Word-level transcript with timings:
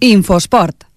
Infosport. 0.00 0.87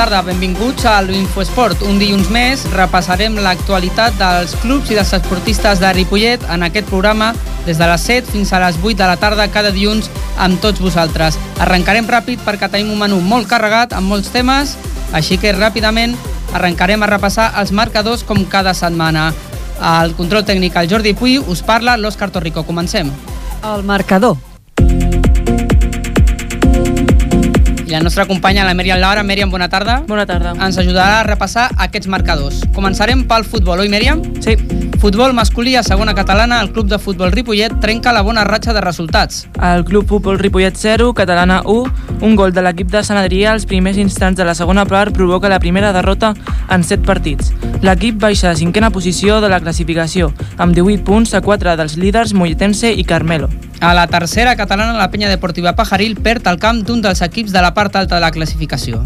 Tarda, 0.00 0.22
benvinguts 0.24 0.86
a 0.88 0.94
l'Infoesport. 1.04 1.82
Un 1.84 1.98
dilluns 2.00 2.30
més 2.32 2.62
repassarem 2.72 3.34
l'actualitat 3.44 4.14
dels 4.16 4.54
clubs 4.62 4.88
i 4.88 4.96
dels 4.96 5.12
esportistes 5.12 5.82
de 5.82 5.90
Ripollet 5.92 6.46
en 6.54 6.64
aquest 6.64 6.88
programa 6.88 7.34
des 7.66 7.76
de 7.76 7.84
les 7.90 8.06
7 8.08 8.32
fins 8.32 8.54
a 8.56 8.62
les 8.64 8.78
8 8.80 8.96
de 8.96 9.10
la 9.10 9.18
tarda 9.20 9.50
cada 9.52 9.74
dilluns 9.76 10.08
amb 10.40 10.56
tots 10.64 10.80
vosaltres. 10.80 11.36
Arrencarem 11.60 12.08
ràpid 12.08 12.40
perquè 12.46 12.70
tenim 12.72 12.94
un 12.94 13.02
menú 13.04 13.20
molt 13.20 13.50
carregat 13.50 13.92
amb 13.92 14.08
molts 14.08 14.32
temes, 14.32 14.78
així 15.12 15.36
que 15.36 15.52
ràpidament 15.52 16.16
arrencarem 16.56 17.04
a 17.04 17.12
repassar 17.12 17.52
els 17.60 17.76
marcadors 17.76 18.24
com 18.24 18.46
cada 18.48 18.72
setmana. 18.72 19.34
Al 19.80 20.16
control 20.16 20.48
tècnic, 20.48 20.80
el 20.80 20.88
Jordi 20.88 21.12
Puy, 21.12 21.36
us 21.44 21.60
parla 21.60 22.00
l'Òscar 22.00 22.32
Torrico. 22.32 22.64
Comencem. 22.64 23.12
El 23.60 23.84
marcador. 23.84 24.38
I 27.90 27.92
la 27.92 28.04
nostra 28.04 28.24
companya, 28.24 28.62
la 28.62 28.70
Mèriam 28.78 29.00
Laura. 29.02 29.24
Mèriam, 29.26 29.50
bona 29.50 29.66
tarda. 29.68 30.04
Bona 30.06 30.22
tarda. 30.22 30.52
Ens 30.62 30.78
ajudarà 30.78 31.18
a 31.18 31.24
repassar 31.26 31.72
aquests 31.74 32.06
marcadors. 32.06 32.60
Començarem 32.76 33.24
pel 33.26 33.42
futbol, 33.42 33.82
oi, 33.82 33.90
Mèriam? 33.90 34.22
Sí, 34.38 34.54
Futbol 35.00 35.32
masculí 35.32 35.76
a 35.76 35.82
segona 35.82 36.12
catalana, 36.14 36.60
el 36.60 36.70
club 36.74 36.86
de 36.86 36.98
futbol 37.00 37.32
Ripollet 37.32 37.72
trenca 37.80 38.12
la 38.12 38.20
bona 38.20 38.44
ratxa 38.44 38.74
de 38.76 38.82
resultats. 38.82 39.48
el 39.62 39.82
Club 39.86 40.06
Futbol 40.06 40.38
Ripollet 40.38 40.76
0, 40.76 41.14
Catalana 41.14 41.62
1, 41.64 41.84
un 42.20 42.36
gol 42.36 42.52
de 42.52 42.60
l'equip 42.60 42.90
de 42.90 43.02
Sant 43.02 43.16
Adrià 43.16 43.52
als 43.52 43.64
primers 43.64 43.96
instants 43.96 44.36
de 44.36 44.44
la 44.44 44.54
segona 44.54 44.84
part 44.84 45.14
provoca 45.14 45.48
la 45.48 45.58
primera 45.58 45.94
derrota 45.94 46.34
en 46.68 46.84
7 46.84 47.02
partits. 47.06 47.50
L'equip 47.80 48.20
baixa 48.20 48.50
a 48.50 48.54
cinquena 48.56 48.90
posició 48.90 49.40
de 49.40 49.48
la 49.48 49.60
classificació, 49.60 50.34
amb 50.58 50.74
18 50.74 51.02
punts 51.02 51.32
a 51.32 51.40
4 51.40 51.76
dels 51.76 51.96
líders 51.96 52.34
Molletense 52.34 52.92
i 52.92 53.02
Carmelo. 53.04 53.48
A 53.80 53.94
la 53.94 54.06
tercera 54.06 54.56
catalana, 54.56 54.92
la 54.92 55.10
penya 55.10 55.30
deportiva 55.30 55.72
Pajaril 55.72 56.18
perd 56.20 56.44
el 56.50 56.58
camp 56.60 56.82
d'un 56.84 57.00
dels 57.00 57.22
equips 57.24 57.54
de 57.54 57.62
la 57.64 57.72
part 57.72 57.94
alta 57.96 58.18
de 58.18 58.20
la 58.20 58.28
classificació. 58.30 59.00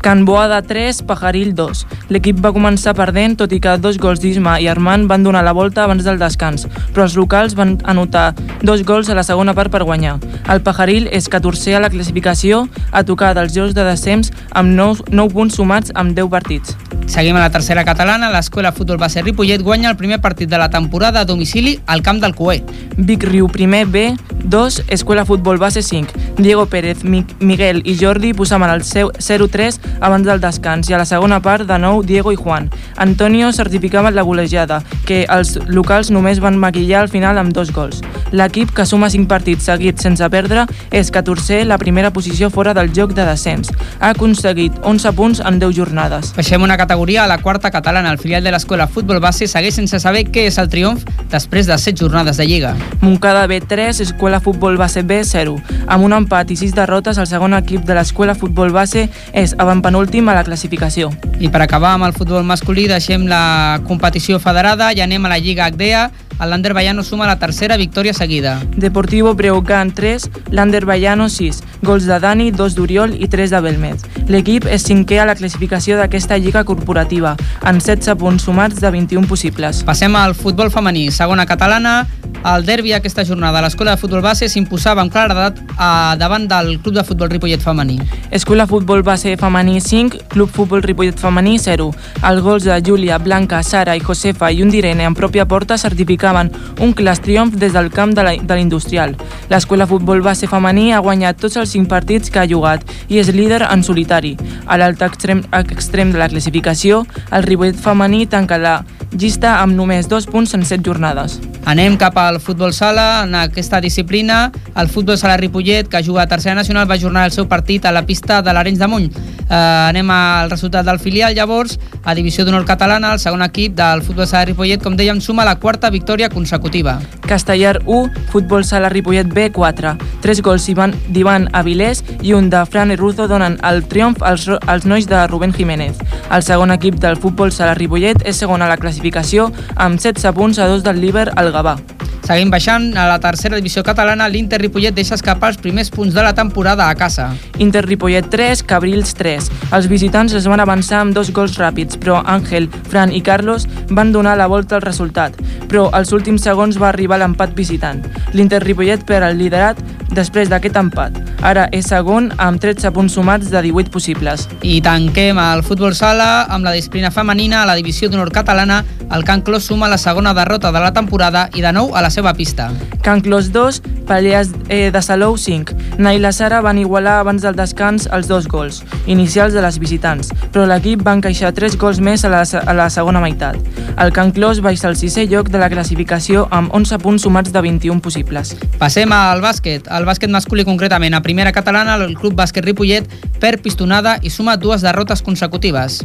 Can 0.00 0.24
Boada 0.24 0.62
3, 0.64 1.02
Pajaril 1.04 1.52
2. 1.54 1.82
L'equip 2.08 2.40
va 2.40 2.54
començar 2.56 2.94
perdent, 2.96 3.36
tot 3.36 3.52
i 3.52 3.60
que 3.60 3.76
dos 3.80 3.98
gols 4.00 4.22
d'Isma 4.24 4.56
i 4.64 4.68
Armand 4.68 5.08
van 5.12 5.24
donar 5.24 5.44
la 5.44 5.52
volta 5.52 5.84
abans 5.84 6.08
del 6.08 6.20
descans, 6.20 6.64
però 6.96 7.04
els 7.04 7.18
locals 7.20 7.52
van 7.56 7.76
anotar 7.84 8.34
dos 8.62 8.80
gols 8.84 9.12
a 9.12 9.16
la 9.16 9.24
segona 9.28 9.52
part 9.52 9.72
per 9.72 9.84
guanyar. 9.84 10.16
El 10.48 10.64
Pajaril 10.64 11.08
és 11.12 11.28
14è 11.28 11.76
a 11.76 11.84
la 11.84 11.92
classificació, 11.92 12.64
a 12.92 13.04
tocar 13.04 13.34
dels 13.36 13.52
jocs 13.52 13.76
de 13.76 13.84
descens 13.84 14.32
amb 14.52 14.72
9, 14.72 15.08
9 15.12 15.36
punts 15.36 15.60
sumats 15.60 15.92
amb 15.94 16.16
10 16.16 16.32
partits. 16.32 16.76
Seguim 17.06 17.36
a 17.36 17.40
la 17.40 17.50
tercera 17.50 17.84
catalana, 17.84 18.30
l'escola 18.32 18.72
Futbol 18.72 18.96
Base 18.96 19.22
Ripollet 19.22 19.62
guanya 19.62 19.90
el 19.90 19.96
primer 19.96 20.20
partit 20.20 20.48
de 20.48 20.58
la 20.58 20.70
temporada 20.70 21.20
a 21.20 21.24
domicili 21.24 21.78
al 21.86 22.02
camp 22.02 22.20
del 22.20 22.34
Coé. 22.34 22.64
Vic 22.96 23.24
Riu 23.24 23.46
primer 23.48 23.86
B, 23.86 24.16
2, 24.44 24.84
Escuela 24.88 25.24
Futbol 25.24 25.58
Base 25.58 25.82
5. 25.82 26.12
Diego 26.38 26.66
Pérez, 26.66 27.04
Mi 27.04 27.24
Miguel 27.40 27.82
i 27.84 27.96
Jordi 28.00 28.32
posaven 28.34 28.70
el 28.70 28.82
seu 28.84 29.12
0-3 29.12 29.78
abans 30.00 30.26
del 30.26 30.40
descans 30.40 30.88
i 30.90 30.94
a 30.94 30.98
la 30.98 31.06
segona 31.06 31.40
part 31.40 31.68
de 31.68 31.78
nou 31.78 32.02
Diego 32.02 32.32
i 32.32 32.36
Juan. 32.36 32.70
Antonio 32.96 33.52
certificava 33.52 34.10
la 34.10 34.22
golejada, 34.22 34.82
que 35.06 35.24
els 35.28 35.58
locals 35.68 36.10
només 36.10 36.40
van 36.40 36.58
maquillar 36.58 37.04
al 37.04 37.12
final 37.12 37.38
amb 37.38 37.52
dos 37.52 37.70
gols. 37.70 38.00
L'equip, 38.32 38.72
que 38.74 38.86
suma 38.86 39.10
5 39.12 39.28
partits 39.30 39.68
seguits 39.68 40.02
sense 40.02 40.26
perdre, 40.32 40.66
és 40.90 41.12
14è 41.12 41.62
la 41.68 41.78
primera 41.78 42.10
posició 42.10 42.50
fora 42.50 42.74
del 42.74 42.90
joc 42.96 43.12
de 43.14 43.28
descens. 43.28 43.70
Ha 44.00 44.10
aconseguit 44.16 44.74
11 44.82 45.12
punts 45.14 45.44
en 45.44 45.60
10 45.62 45.76
jornades. 45.76 46.32
Baixem 46.34 46.62
una 46.62 46.76
categoria 46.76 46.93
a 46.94 47.26
la 47.26 47.38
quarta 47.38 47.70
catalana. 47.70 48.10
El 48.12 48.18
filial 48.18 48.44
de 48.44 48.50
l'escola 48.52 48.86
Futbol 48.86 49.20
Base 49.20 49.48
segueix 49.50 49.74
sense 49.74 49.98
saber 50.00 50.24
què 50.30 50.46
és 50.48 50.58
el 50.62 50.68
triomf 50.70 51.04
després 51.30 51.66
de 51.66 51.76
7 51.76 51.98
jornades 51.98 52.36
de 52.38 52.46
Lliga. 52.46 52.74
Montcada 53.00 53.46
B3, 53.46 54.00
Escuela 54.00 54.40
Futbol 54.40 54.76
Base 54.76 55.02
B 55.02 55.22
0. 55.24 55.56
Amb 55.86 56.04
un 56.04 56.12
empat 56.12 56.50
i 56.54 56.56
6 56.56 56.74
derrotes, 56.74 57.18
el 57.18 57.26
segon 57.26 57.54
equip 57.58 57.84
de 57.84 57.94
l'Escuela 57.98 58.34
Futbol 58.34 58.70
Base 58.72 59.08
és 59.32 59.56
avantpenúltim 59.58 60.28
a 60.28 60.38
la 60.38 60.44
classificació. 60.44 61.10
I 61.40 61.50
per 61.50 61.64
acabar 61.64 61.96
amb 61.96 62.06
el 62.06 62.14
futbol 62.14 62.46
masculí, 62.46 62.86
deixem 62.88 63.26
la 63.26 63.80
competició 63.88 64.38
federada 64.38 64.92
i 64.94 65.02
anem 65.02 65.26
a 65.26 65.34
la 65.34 65.40
Lliga 65.42 65.66
Agdea. 65.66 66.10
El 66.40 66.50
Lander 66.50 66.74
Baiano 66.74 67.04
suma 67.04 67.28
la 67.28 67.38
tercera 67.38 67.76
victòria 67.76 68.12
seguida. 68.12 68.60
Deportivo 68.76 69.34
Breucan 69.34 69.92
3, 69.94 70.30
Lander 70.50 70.84
Baiano 70.84 71.28
6, 71.28 71.62
gols 71.82 72.06
de 72.06 72.18
Dani, 72.18 72.50
2 72.50 72.74
d'Oriol 72.74 73.14
i 73.22 73.28
3 73.30 73.54
de 73.54 73.60
Belmet. 73.62 74.08
L'equip 74.26 74.66
és 74.66 74.82
cinquè 74.82 75.20
a 75.22 75.28
la 75.28 75.36
classificació 75.38 75.98
d'aquesta 76.00 76.38
lliga 76.38 76.64
corporativa, 76.84 77.36
amb 77.64 77.80
16 77.80 78.18
punts 78.20 78.44
sumats 78.44 78.80
de 78.80 78.90
21 78.90 79.26
possibles. 79.26 79.82
Passem 79.84 80.14
al 80.16 80.36
futbol 80.36 80.70
femení. 80.70 81.08
Segona 81.10 81.46
catalana, 81.48 82.04
el 82.44 82.66
derbi 82.66 82.92
aquesta 82.92 83.24
jornada. 83.24 83.62
L'escola 83.64 83.94
de 83.94 84.00
futbol 84.00 84.20
base 84.20 84.50
s'imposava 84.52 85.00
amb 85.00 85.12
claredat 85.12 85.60
a 85.80 86.14
davant 86.20 86.44
del 86.48 86.76
club 86.82 86.98
de 86.98 87.04
futbol 87.04 87.30
Ripollet 87.32 87.62
femení. 87.64 87.96
Escola 88.30 88.66
Futbol 88.66 89.02
Base 89.02 89.36
Femení 89.38 89.80
5, 89.80 90.28
Club 90.28 90.50
Futbol 90.50 90.82
Ripollet 90.82 91.18
Femení 91.18 91.58
0. 91.58 91.92
Els 92.28 92.42
gols 92.42 92.64
de 92.64 92.76
Júlia, 92.84 93.18
Blanca, 93.18 93.62
Sara 93.62 93.94
i 93.96 94.02
Josefa 94.02 94.50
i 94.50 94.60
un 94.62 94.72
d'Irene 94.72 95.06
en 95.06 95.14
pròpia 95.14 95.46
porta 95.46 95.78
certificaven 95.78 96.50
un 96.82 96.92
clas 96.92 97.22
triomf 97.22 97.54
des 97.56 97.72
del 97.72 97.90
camp 97.94 98.12
de 98.12 98.56
l'Industrial. 98.56 99.14
L'escola 99.48 99.86
Futbol 99.86 100.20
Base 100.20 100.48
Femení 100.50 100.92
ha 100.92 101.00
guanyat 101.00 101.40
tots 101.40 101.56
els 101.56 101.70
5 101.70 101.88
partits 101.88 102.28
que 102.30 102.42
ha 102.42 102.48
jugat 102.50 102.84
i 103.08 103.22
és 103.22 103.30
líder 103.32 103.62
en 103.70 103.86
solitari. 103.86 104.34
A 104.66 104.76
l'altre 104.76 105.06
extrem, 105.06 105.44
extrem 105.52 106.12
de 106.12 106.18
la 106.18 106.28
classificació, 106.28 106.73
el 106.82 107.42
Ripollet 107.42 107.76
Femení 107.76 108.26
tanca 108.26 108.58
la 108.58 108.84
llista 109.14 109.60
amb 109.62 109.76
només 109.78 110.08
2 110.10 110.26
punts 110.26 110.54
en 110.54 110.64
7 110.66 110.82
jornades. 110.84 111.38
Anem 111.64 111.94
cap 111.96 112.16
al 112.18 112.40
futbol 112.40 112.72
sala. 112.74 113.22
En 113.24 113.34
aquesta 113.34 113.80
disciplina, 113.80 114.50
el 114.76 114.88
futbol 114.88 115.16
sala 115.16 115.36
Ripollet, 115.38 115.88
que 115.88 116.02
juga 116.04 116.22
a 116.22 116.26
tercera 116.26 116.54
nacional, 116.54 116.90
va 116.90 116.94
ajornar 116.94 117.24
el 117.26 117.32
seu 117.32 117.46
partit 117.48 117.86
a 117.86 117.92
la 117.92 118.02
pista 118.04 118.42
de 118.42 118.52
l'Arenys 118.52 118.78
de 118.78 118.86
Muny. 118.86 119.06
Eh, 119.48 119.54
anem 119.54 120.10
al 120.10 120.50
resultat 120.50 120.84
del 120.84 120.98
filial, 120.98 121.34
llavors, 121.34 121.78
a 122.04 122.14
Divisió 122.14 122.44
d'Honor 122.44 122.66
Catalana, 122.66 123.12
el 123.14 123.18
segon 123.22 123.42
equip 123.42 123.74
del 123.78 124.02
futbol 124.02 124.26
sala 124.26 124.44
Ripollet, 124.44 124.82
com 124.82 124.96
dèiem, 124.96 125.20
suma 125.20 125.44
la 125.44 125.56
quarta 125.56 125.88
victòria 125.90 126.28
consecutiva. 126.28 126.98
Castellar 127.26 127.80
1, 127.86 128.10
Futbol 128.32 128.64
Sala 128.64 128.88
Ripollet 128.90 129.32
B 129.32 129.50
4. 129.52 129.96
Tres 130.20 130.42
gols 130.42 130.66
d'Ivan- 130.66 131.48
Avilés 131.52 132.02
i 132.20 132.32
un 132.34 132.50
de 132.50 132.64
Fran 132.66 132.90
i 132.90 132.96
Ruzo 132.96 133.26
donen 133.28 133.58
el 133.62 133.84
triomf 133.88 134.22
als, 134.22 134.48
als 134.66 134.84
nois 134.84 135.06
de 135.06 135.26
Rubén 135.28 135.52
Jiménez. 135.54 135.96
El 136.30 136.42
segon 136.42 136.63
equip 136.70 136.96
del 137.02 137.18
Futbol 137.20 137.52
Sala 137.52 137.74
Ripollet 137.74 138.22
és 138.24 138.38
segon 138.40 138.62
a 138.62 138.68
la 138.70 138.78
classificació 138.80 139.50
amb 139.74 140.00
16 140.00 140.32
punts 140.32 140.58
a 140.58 140.68
dos 140.70 140.84
del 140.86 141.00
líder 141.02 141.28
al 141.36 141.52
Gavà. 141.52 141.76
Seguim 142.24 142.48
baixant 142.48 142.86
a 142.96 143.02
la 143.04 143.18
tercera 143.20 143.58
divisió 143.60 143.82
catalana, 143.84 144.30
l'Inter 144.32 144.56
Ripollet 144.62 144.94
deixa 144.96 145.12
escapar 145.18 145.50
els 145.52 145.58
primers 145.60 145.90
punts 145.92 146.14
de 146.16 146.22
la 146.24 146.32
temporada 146.32 146.86
a 146.88 146.94
casa. 146.96 147.26
Inter 147.60 147.82
Ripollet 147.84 148.30
3, 148.32 148.62
Cabrils 148.64 149.12
3. 149.18 149.50
Els 149.76 149.88
visitants 149.92 150.32
es 150.32 150.48
van 150.48 150.62
avançar 150.64 151.02
amb 151.02 151.12
dos 151.12 151.28
gols 151.36 151.58
ràpids, 151.60 151.98
però 152.00 152.22
Àngel, 152.24 152.70
Fran 152.88 153.12
i 153.12 153.20
Carlos 153.20 153.68
van 153.90 154.14
donar 154.16 154.38
la 154.40 154.48
volta 154.48 154.78
al 154.78 154.86
resultat. 154.86 155.36
Però 155.68 155.90
als 155.92 156.14
últims 156.16 156.48
segons 156.48 156.80
va 156.80 156.88
arribar 156.94 157.20
l'empat 157.20 157.52
visitant. 157.52 158.00
L'Inter 158.32 158.62
Ripollet 158.64 159.04
perd 159.04 159.28
el 159.28 159.36
liderat 159.44 159.84
després 160.14 160.48
d'aquest 160.48 160.80
empat. 160.80 161.20
Ara 161.44 161.66
és 161.76 161.90
segon 161.90 162.30
amb 162.40 162.62
13 162.62 162.88
punts 162.94 163.18
sumats 163.18 163.50
de 163.52 163.60
18 163.66 163.92
possibles. 163.92 164.46
I 164.62 164.78
tanquem 164.84 165.36
el 165.42 165.64
futbol 165.66 165.92
sala 165.92 166.46
amb 166.48 166.64
la 166.64 166.72
disciplina 166.72 167.12
femenina 167.12 167.62
a 167.62 167.68
la 167.68 167.76
divisió 167.76 168.08
d'honor 168.08 168.32
catalana. 168.32 168.80
El 169.12 169.26
Can 169.28 169.42
Clos 169.44 169.68
suma 169.68 169.90
la 169.92 169.98
segona 170.00 170.32
derrota 170.32 170.72
de 170.72 170.80
la 170.80 170.94
temporada 170.96 171.48
i 171.52 171.60
de 171.60 171.72
nou 171.76 171.92
a 171.92 172.00
la 172.00 172.13
seva 172.14 172.32
pista. 172.38 172.70
Can 173.02 173.20
Clos 173.24 173.50
2, 173.52 173.82
Pallers 174.06 174.52
eh, 174.68 174.90
de 174.94 175.02
Salou 175.02 175.36
5. 175.40 175.98
Naila 175.98 176.30
i 176.30 176.36
Sara 176.36 176.60
van 176.64 176.78
igualar 176.78 177.18
abans 177.20 177.42
del 177.42 177.56
descans 177.58 178.06
els 178.12 178.28
dos 178.30 178.46
gols 178.50 178.82
inicials 179.10 179.54
de 179.54 179.62
les 179.64 179.78
visitants, 179.82 180.30
però 180.52 180.64
l'equip 180.68 181.02
va 181.04 181.16
encaixar 181.18 181.52
3 181.54 181.76
gols 181.80 182.00
més 182.00 182.24
a 182.24 182.30
la, 182.32 182.44
a 182.44 182.74
la 182.76 182.88
segona 182.90 183.22
meitat. 183.24 183.58
El 184.00 184.12
Can 184.14 184.32
Clos 184.34 184.62
baixa 184.64 184.88
al 184.88 184.96
sisè 184.98 185.26
lloc 185.30 185.50
de 185.52 185.60
la 185.60 185.70
classificació 185.70 186.46
amb 186.50 186.72
11 186.74 186.98
punts 187.02 187.26
sumats 187.26 187.52
de 187.54 187.62
21 187.62 188.02
possibles. 188.04 188.54
Passem 188.80 189.12
al 189.14 189.42
bàsquet. 189.44 189.86
El 189.90 190.08
bàsquet 190.08 190.32
masculí 190.32 190.64
concretament. 190.66 191.14
A 191.14 191.22
primera 191.22 191.52
catalana, 191.54 191.98
el 192.00 192.16
club 192.18 192.34
bàsquet 192.38 192.66
Ripollet 192.66 193.08
perd 193.40 193.62
pistonada 193.62 194.18
i 194.22 194.30
suma 194.30 194.56
dues 194.56 194.82
derrotes 194.86 195.22
consecutives. 195.22 196.02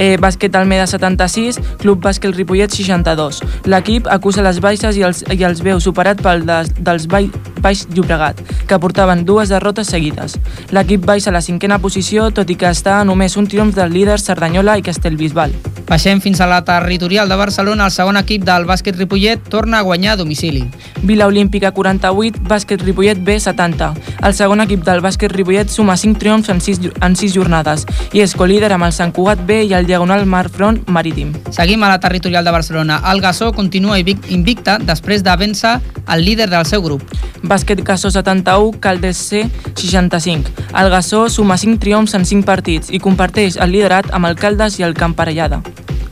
Eh, 0.00 0.16
bàsquet 0.16 0.54
Almeda 0.56 0.86
76, 0.88 1.58
Club 1.82 2.00
Bàsquet 2.00 2.32
Ripollet 2.32 2.72
62. 2.72 3.42
L'equip 3.68 4.06
acusa 4.08 4.40
les 4.40 4.60
baixes 4.64 4.96
i 4.96 5.04
els, 5.04 5.20
i 5.32 5.44
els 5.46 5.62
veu 5.64 5.80
superat 5.80 6.22
pel 6.22 6.44
des, 6.46 6.72
dels 6.78 7.06
Baix, 7.10 7.84
Llobregat, 7.94 8.40
que 8.66 8.78
portaven 8.80 9.24
dues 9.28 9.52
derrotes 9.52 9.92
seguides. 9.92 10.38
L'equip 10.74 11.04
baixa 11.06 11.30
a 11.30 11.36
la 11.36 11.44
cinquena 11.44 11.80
posició, 11.82 12.30
tot 12.34 12.50
i 12.50 12.56
que 12.56 12.70
està 12.70 13.00
a 13.00 13.04
només 13.04 13.36
un 13.36 13.48
triomf 13.50 13.76
dels 13.76 13.94
líders 13.94 14.26
Cerdanyola 14.26 14.78
i 14.78 14.86
Castellbisbal. 14.86 15.54
Baixem 15.90 16.20
fins 16.22 16.40
a 16.40 16.46
la 16.46 16.62
territorial 16.62 17.28
de 17.28 17.34
Barcelona. 17.34 17.88
El 17.88 17.90
segon 17.90 18.16
equip 18.20 18.44
del 18.46 18.62
bàsquet 18.62 18.94
Ripollet 18.94 19.48
torna 19.50 19.80
a 19.80 19.82
guanyar 19.82 20.12
a 20.12 20.18
domicili. 20.20 20.62
Vila 21.02 21.26
Olímpica 21.26 21.72
48, 21.74 22.44
Bàsquet 22.46 22.84
Ripollet 22.84 23.18
B 23.18 23.40
70. 23.40 23.88
El 24.22 24.36
segon 24.38 24.62
equip 24.62 24.84
del 24.86 25.02
Bàsquet 25.02 25.34
Ripollet 25.34 25.68
suma 25.68 25.96
5 25.96 26.20
triomfs 26.22 26.52
en 26.54 26.60
6, 26.60 26.92
en 27.02 27.16
6 27.16 27.34
jornades 27.34 27.86
i 28.12 28.22
és 28.22 28.36
colíder 28.38 28.70
amb 28.70 28.86
el 28.86 28.94
Sant 28.94 29.10
Cugat 29.10 29.42
B 29.48 29.64
i 29.64 29.74
el 29.74 29.88
Diagonal 29.90 30.22
Mar 30.30 30.44
Front 30.48 30.86
Marítim. 30.86 31.34
Seguim 31.50 31.82
a 31.82 31.90
la 31.90 31.98
territorial 31.98 32.44
de 32.46 32.54
Barcelona. 32.54 33.00
El 33.10 33.20
Gassó 33.20 33.50
continua 33.52 33.98
invicta 33.98 34.78
després 34.78 35.26
de 35.26 35.34
vèncer 35.42 35.80
el 36.06 36.24
líder 36.24 36.50
del 36.54 36.70
seu 36.70 36.86
grup. 36.86 37.02
Bàsquet 37.42 37.82
Gassó 37.82 38.12
71, 38.14 38.78
Caldes 38.78 39.16
C 39.16 39.42
65. 39.74 40.54
El 40.70 40.94
Gassó 40.94 41.28
suma 41.28 41.58
5 41.58 41.82
triomfs 41.82 42.14
en 42.14 42.24
5 42.24 42.46
partits 42.46 42.94
i 42.94 43.02
comparteix 43.02 43.58
el 43.58 43.74
liderat 43.74 44.14
amb 44.14 44.30
el 44.30 44.38
Caldes 44.38 44.78
i 44.78 44.86
el 44.86 44.94
Camparellada. 44.94 45.64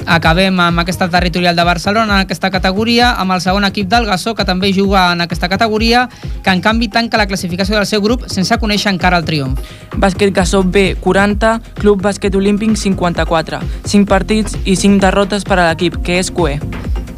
Acabem 0.08 0.56
amb 0.64 0.80
aquesta 0.80 1.10
territorial 1.12 1.54
de 1.54 1.64
Barcelona, 1.68 2.14
en 2.14 2.24
aquesta 2.24 2.48
categoria, 2.50 3.10
amb 3.20 3.34
el 3.34 3.42
segon 3.44 3.66
equip 3.68 3.90
del 3.92 4.06
Gassó, 4.08 4.32
que 4.34 4.46
també 4.48 4.72
juga 4.72 5.12
en 5.12 5.20
aquesta 5.20 5.50
categoria, 5.52 6.06
que 6.42 6.50
en 6.50 6.62
canvi 6.64 6.88
tanca 6.88 7.20
la 7.20 7.26
classificació 7.28 7.76
del 7.76 7.86
seu 7.86 8.00
grup 8.00 8.24
sense 8.32 8.56
conèixer 8.56 8.94
encara 8.94 9.20
el 9.20 9.26
triomf. 9.28 9.60
Bàsquet 10.00 10.32
Gassó 10.32 10.62
B, 10.64 10.94
40, 11.04 11.58
Club 11.82 12.00
Bàsquet 12.02 12.34
Olímpic, 12.34 12.72
54. 12.76 13.60
5 13.84 14.08
partits 14.08 14.56
i 14.64 14.80
5 14.80 15.02
derrotes 15.04 15.44
per 15.44 15.60
a 15.60 15.68
l'equip, 15.68 16.00
que 16.00 16.18
és 16.22 16.32
QE. 16.32 16.56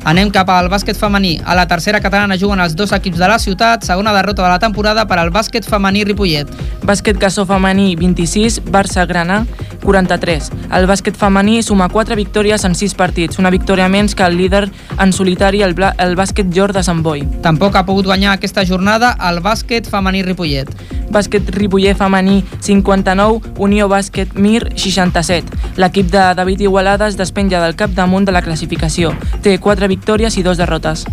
Anem 0.09 0.31
cap 0.33 0.49
al 0.49 0.71
bàsquet 0.73 0.97
femení. 0.97 1.35
A 1.45 1.55
la 1.55 1.67
tercera 1.69 2.01
catalana 2.01 2.39
juguen 2.41 2.61
els 2.65 2.73
dos 2.77 2.93
equips 2.97 3.19
de 3.21 3.29
la 3.29 3.39
ciutat, 3.39 3.85
segona 3.85 4.15
derrota 4.17 4.43
de 4.43 4.49
la 4.49 4.59
temporada 4.59 5.05
per 5.07 5.19
al 5.21 5.31
bàsquet 5.31 5.67
femení 5.69 6.05
Ripollet. 6.09 6.49
Bàsquet 6.89 7.19
Gassó 7.21 7.45
femení 7.45 7.97
26, 8.01 8.63
Barça 8.73 9.05
Granà 9.07 9.43
43. 9.85 10.51
El 10.73 10.87
bàsquet 10.89 11.17
femení 11.21 11.61
suma 11.63 11.91
4 11.93 12.17
victòries 12.17 12.65
en 12.65 12.75
6 12.75 12.95
partits, 12.97 13.39
una 13.39 13.53
victòria 13.53 13.89
menys 13.93 14.15
que 14.17 14.25
el 14.25 14.39
líder 14.39 14.71
en 14.99 15.13
solitari, 15.13 15.61
el, 15.63 15.77
el 15.99 16.17
bàsquet 16.17 16.49
Jord 16.55 16.77
de 16.77 16.83
Sant 16.83 17.03
Boi. 17.05 17.27
Tampoc 17.45 17.77
ha 17.77 17.85
pogut 17.85 18.09
guanyar 18.09 18.39
aquesta 18.39 18.65
jornada 18.65 19.17
el 19.29 19.43
bàsquet 19.45 19.89
femení 19.91 20.25
Ripollet. 20.25 20.73
Bàsquet 21.11 21.49
Ripollet 21.57 21.99
femení 21.99 22.41
59, 22.63 23.53
Unió 23.59 23.89
Bàsquet 23.91 24.33
Mir 24.39 24.71
67. 24.77 25.59
L'equip 25.77 26.11
de 26.13 26.23
David 26.39 26.61
Igualada 26.61 27.09
es 27.09 27.19
despenja 27.19 27.61
del 27.61 27.75
capdamunt 27.77 28.25
de 28.25 28.33
la 28.33 28.43
classificació. 28.43 29.13
Té 29.43 29.59
4 29.59 29.90
victòries 29.91 30.39
i 30.39 30.47
2 30.47 30.63
derrotes. 30.63 31.05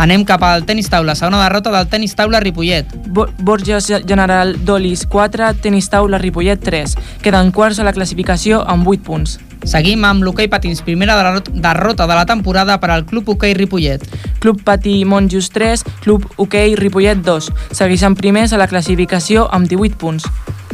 Anem 0.00 0.22
cap 0.24 0.40
al 0.46 0.62
tenis 0.64 0.88
taula, 0.88 1.16
segona 1.18 1.42
derrota 1.42 1.72
del 1.74 1.88
tenis 1.90 2.14
taula 2.16 2.40
Ripollet. 2.40 2.88
Bo 3.10 3.26
Borges 3.44 3.90
General 4.06 4.54
Dolis 4.64 5.04
4, 5.10 5.50
tenis 5.60 5.90
taula 5.92 6.16
Ripollet 6.22 6.62
3. 6.64 6.94
Queden 7.20 7.50
quarts 7.52 7.82
a 7.82 7.84
la 7.84 7.92
classificació 7.92 8.62
amb 8.64 8.88
8 8.88 9.04
punts. 9.04 9.36
Seguim 9.68 10.06
amb 10.08 10.24
l'hoquei 10.24 10.48
patins, 10.48 10.80
primera 10.80 11.18
derrota 11.52 12.06
de 12.08 12.14
la 12.16 12.24
temporada 12.24 12.78
per 12.80 12.94
al 12.94 13.04
Club 13.04 13.28
Hoquei 13.28 13.52
Ripollet. 13.52 14.06
Club 14.40 14.62
Patí 14.64 15.04
Montjust 15.04 15.52
3, 15.52 15.84
Club 16.00 16.24
Hoquei 16.38 16.78
Ripollet 16.80 17.20
2. 17.26 17.50
Segueixen 17.76 18.16
primers 18.16 18.54
a 18.54 18.62
la 18.62 18.70
classificació 18.70 19.50
amb 19.52 19.68
18 19.68 20.00
punts. 20.00 20.24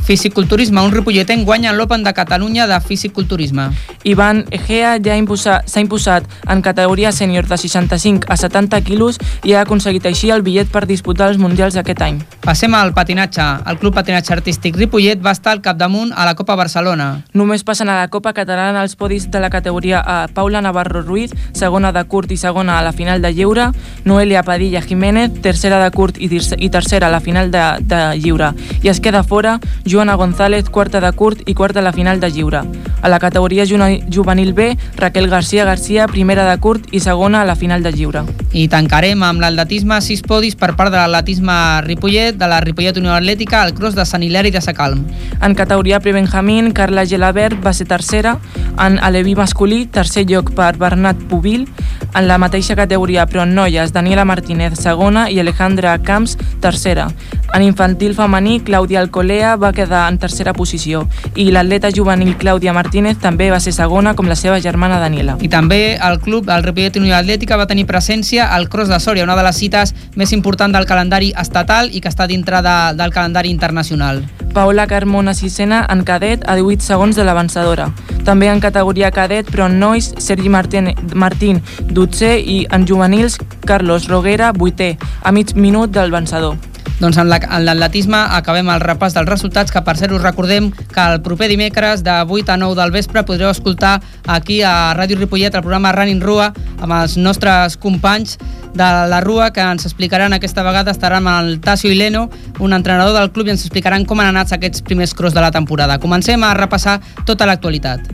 Fisiculturisme, 0.06 0.79
un 0.87 0.93
ripolletenc 0.93 1.43
guanya 1.43 1.73
l'Open 1.75 2.05
de 2.06 2.12
Catalunya 2.14 2.69
de 2.70 2.76
Fisiculturisme. 2.81 3.73
Ivan 4.05 4.44
Egea 4.55 4.93
ja 5.03 5.11
s'ha 5.11 5.19
imposa, 5.19 5.55
imposat 5.81 6.29
en 6.47 6.61
categoria 6.62 7.11
sènior 7.11 7.49
de 7.50 7.56
65 7.58 8.31
a 8.31 8.37
70 8.38 8.81
quilos 8.87 9.19
i 9.43 9.55
ha 9.55 9.64
aconseguit 9.67 10.06
així 10.06 10.31
el 10.31 10.44
bitllet 10.47 10.70
per 10.70 10.85
disputar 10.87 11.26
els 11.32 11.41
Mundials 11.43 11.75
d'aquest 11.75 12.05
any. 12.06 12.20
Passem 12.44 12.76
al 12.79 12.93
patinatge. 12.94 13.43
El 13.67 13.81
Club 13.82 13.97
Patinatge 13.99 14.37
Artístic 14.37 14.76
Ripollet 14.79 15.19
va 15.19 15.32
estar 15.35 15.50
al 15.56 15.61
capdamunt 15.64 16.12
a 16.14 16.25
la 16.25 16.37
Copa 16.38 16.55
Barcelona. 16.55 17.25
Només 17.35 17.67
passen 17.67 17.91
a 17.91 17.99
la 17.99 18.06
Copa 18.06 18.31
Catalana 18.32 18.85
els 18.87 18.94
podis 18.94 19.26
de 19.26 19.43
la 19.43 19.50
categoria 19.50 20.05
A. 20.06 20.29
Paula 20.29 20.62
Navarro 20.62 21.03
Ruiz, 21.03 21.35
segona 21.53 21.91
de 21.91 22.05
curt 22.06 22.31
i 22.31 22.38
segona 22.38 22.79
a 22.79 22.85
la 22.87 22.94
final 22.94 23.26
de 23.26 23.35
lliure, 23.35 23.73
Noelia 24.05 24.44
Padilla 24.47 24.82
Jiménez, 24.87 25.43
tercera 25.43 25.82
de 25.82 25.91
curt 25.91 26.23
i, 26.23 26.31
i 26.31 26.70
tercera 26.70 27.08
a 27.08 27.11
la 27.11 27.20
final 27.20 27.50
de, 27.50 27.67
de 27.82 28.00
lliure. 28.23 28.55
I 28.87 28.94
es 28.94 29.03
queda 29.03 29.25
fora 29.26 29.58
Joana 29.96 30.14
González, 30.14 30.69
quarta 30.69 31.00
de 31.00 31.10
curt 31.16 31.40
i 31.48 31.54
quarta 31.54 31.81
a 31.81 31.82
la 31.82 31.90
final 31.90 32.20
de 32.20 32.28
lliure. 32.28 32.60
A 33.00 33.08
la 33.08 33.19
categoria 33.19 33.64
juvenil 33.64 34.52
B, 34.52 34.76
Raquel 34.96 35.31
García 35.31 35.64
García, 35.64 36.06
primera 36.06 36.44
de 36.50 36.58
curt 36.60 36.84
i 36.93 37.00
segona 37.00 37.40
a 37.40 37.46
la 37.46 37.56
final 37.56 37.82
de 37.82 37.93
lliure. 37.93 38.25
I 38.52 38.66
tancarem 38.69 39.22
amb 39.25 39.40
l'atletisme, 39.40 39.96
sis 40.04 40.20
podis 40.20 40.52
per 40.54 40.75
part 40.76 40.93
de 40.93 40.98
l'atletisme 41.00 41.54
Ripollet, 41.87 42.37
de 42.37 42.48
la 42.50 42.60
Ripollet 42.60 43.00
Unió 43.00 43.14
Atlètica, 43.14 43.62
al 43.62 43.72
cross 43.72 43.96
de 43.96 44.04
Sant 44.04 44.22
Hilari 44.26 44.50
de 44.52 44.60
Sacalm. 44.60 45.06
En 45.40 45.54
categoria 45.54 46.00
prebenjamín, 46.00 46.72
Carla 46.76 47.06
Gelabert 47.06 47.64
va 47.64 47.72
ser 47.72 47.88
tercera, 47.88 48.37
en 48.76 48.98
aleví 49.00 49.34
masculí, 49.34 49.87
tercer 49.87 50.26
lloc 50.28 50.52
per 50.52 50.75
Bernat 50.76 51.16
Pubil, 51.31 51.64
en 52.12 52.28
la 52.28 52.37
mateixa 52.37 52.76
categoria 52.76 53.25
però 53.25 53.46
en 53.48 53.54
noies, 53.54 53.96
Daniela 53.96 54.28
Martínez, 54.28 54.76
segona, 54.76 55.31
i 55.31 55.40
Alejandra 55.40 55.96
Camps, 56.04 56.37
tercera. 56.60 57.08
En 57.54 57.62
infantil 57.62 58.12
femení, 58.12 58.58
Clàudia 58.60 59.00
Alcolea 59.00 59.54
va 59.56 59.72
quedar 59.72 59.86
en 59.93 60.19
tercera 60.19 60.53
posició 60.56 61.05
i 61.35 61.49
l'atleta 61.50 61.91
juvenil 61.94 62.37
Clàudia 62.41 62.75
Martínez 62.77 63.19
també 63.23 63.50
va 63.50 63.61
ser 63.61 63.75
segona 63.77 64.15
com 64.17 64.29
la 64.29 64.37
seva 64.38 64.61
germana 64.61 65.00
Daniela. 65.03 65.37
I 65.41 65.50
també 65.53 65.97
el 65.97 66.21
club, 66.21 66.50
el 66.50 66.65
Ripollet 66.65 66.99
Unió 67.00 67.17
Atlètica, 67.17 67.56
va 67.56 67.69
tenir 67.71 67.87
presència 67.87 68.50
al 68.55 68.69
Cross 68.69 68.93
de 68.93 69.00
Sòria, 69.00 69.25
una 69.25 69.37
de 69.37 69.44
les 69.47 69.56
cites 69.56 69.94
més 70.17 70.33
importants 70.33 70.77
del 70.77 70.88
calendari 70.88 71.33
estatal 71.38 71.91
i 71.93 72.00
que 72.00 72.12
està 72.12 72.27
dintre 72.27 72.62
de, 72.62 72.77
del 72.99 73.15
calendari 73.15 73.50
internacional. 73.55 74.23
Paola 74.56 74.87
Carmona 74.87 75.35
Sisena 75.35 75.83
en 75.93 76.03
cadet 76.09 76.47
a 76.49 76.55
18 76.56 76.81
segons 76.81 77.17
de 77.17 77.25
l'avançadora. 77.29 77.91
També 78.25 78.49
en 78.49 78.62
categoria 78.65 79.11
cadet, 79.12 79.50
però 79.53 79.67
en 79.69 79.77
nois, 79.79 80.15
Sergi 80.19 80.49
Martín, 80.49 80.94
Martín 81.15 81.61
12 81.91 82.32
i 82.41 82.56
en 82.73 82.87
juvenils, 82.89 83.37
Carlos 83.69 84.09
Roguera, 84.09 84.55
8è, 84.56 84.97
a 85.23 85.32
mig 85.32 85.53
minut 85.55 85.93
del 85.93 86.11
vencedor. 86.11 86.56
Doncs 87.00 87.19
en 87.21 87.29
l'atletisme 87.29 88.19
acabem 88.38 88.69
el 88.73 88.81
repàs 88.81 89.12
dels 89.17 89.29
resultats, 89.29 89.73
que 89.73 89.83
per 89.85 89.97
cert 89.99 90.15
us 90.17 90.23
recordem 90.23 90.71
que 90.73 91.03
el 91.03 91.21
proper 91.23 91.49
dimecres 91.53 92.05
de 92.06 92.15
8 92.25 92.55
a 92.55 92.56
9 92.56 92.79
del 92.79 92.94
vespre 92.94 93.25
podreu 93.29 93.50
escoltar 93.50 94.00
aquí 94.27 94.62
a 94.62 94.94
Ràdio 94.97 95.19
Ripollet 95.21 95.55
el 95.55 95.65
programa 95.65 95.93
Running 95.93 96.23
Rua 96.25 96.53
amb 96.81 96.97
els 96.97 97.19
nostres 97.21 97.77
companys 97.77 98.38
de 98.77 98.88
la 99.11 99.21
Rua 99.21 99.50
que 99.53 99.61
ens 99.65 99.85
explicaran 99.88 100.33
aquesta 100.37 100.65
vegada 100.65 100.93
estaran 100.93 101.27
amb 101.27 101.49
el 101.49 101.61
Tasio 101.61 101.93
Ileno, 101.93 102.31
un 102.61 102.73
entrenador 102.73 103.17
del 103.17 103.32
club 103.32 103.49
i 103.49 103.56
ens 103.56 103.65
explicaran 103.65 104.05
com 104.05 104.20
han 104.20 104.32
anat 104.32 104.53
aquests 104.56 104.84
primers 104.84 105.15
cross 105.17 105.34
de 105.34 105.44
la 105.44 105.51
temporada. 105.51 105.99
Comencem 105.99 106.44
a 106.44 106.55
repassar 106.55 107.01
tota 107.25 107.49
l'actualitat. 107.49 108.05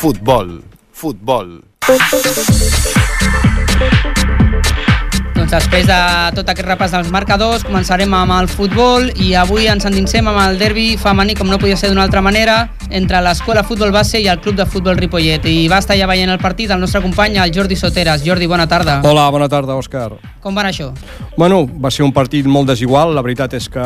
Futbol, 0.00 0.62
futbol. 0.92 1.69
Doncs 5.34 5.50
després 5.50 5.88
de 5.88 5.96
tot 6.36 6.46
aquest 6.52 6.68
repàs 6.68 6.92
dels 6.94 7.08
marcadors, 7.10 7.64
començarem 7.66 8.12
amb 8.14 8.30
el 8.36 8.46
futbol 8.46 9.08
i 9.18 9.32
avui 9.34 9.66
ens 9.66 9.88
endinsem 9.88 10.28
amb 10.30 10.38
el 10.44 10.60
derbi 10.60 10.92
femení, 11.00 11.34
com 11.34 11.50
no 11.50 11.58
podia 11.58 11.74
ser 11.80 11.90
d'una 11.90 12.04
altra 12.06 12.22
manera, 12.22 12.68
entre 12.94 13.18
l'Escola 13.24 13.64
Futbol 13.66 13.90
Base 13.90 14.20
i 14.22 14.28
el 14.30 14.38
Club 14.38 14.60
de 14.60 14.68
Futbol 14.70 15.00
Ripollet. 15.00 15.48
I 15.50 15.66
va 15.72 15.80
estar 15.82 15.98
ja 15.98 16.06
veient 16.06 16.30
el 16.30 16.38
partit 16.38 16.70
el 16.70 16.78
nostre 16.78 17.02
company, 17.02 17.40
el 17.42 17.50
Jordi 17.56 17.74
Soteres. 17.74 18.22
Jordi, 18.22 18.46
bona 18.46 18.68
tarda. 18.70 19.00
Hola, 19.02 19.26
bona 19.34 19.48
tarda, 19.50 19.74
Òscar. 19.74 20.12
Com 20.44 20.54
va 20.54 20.68
això? 20.70 20.92
Bueno, 21.36 21.64
va 21.66 21.90
ser 21.90 22.06
un 22.06 22.14
partit 22.14 22.46
molt 22.46 22.70
desigual. 22.70 23.16
La 23.18 23.26
veritat 23.26 23.58
és 23.58 23.66
que 23.66 23.82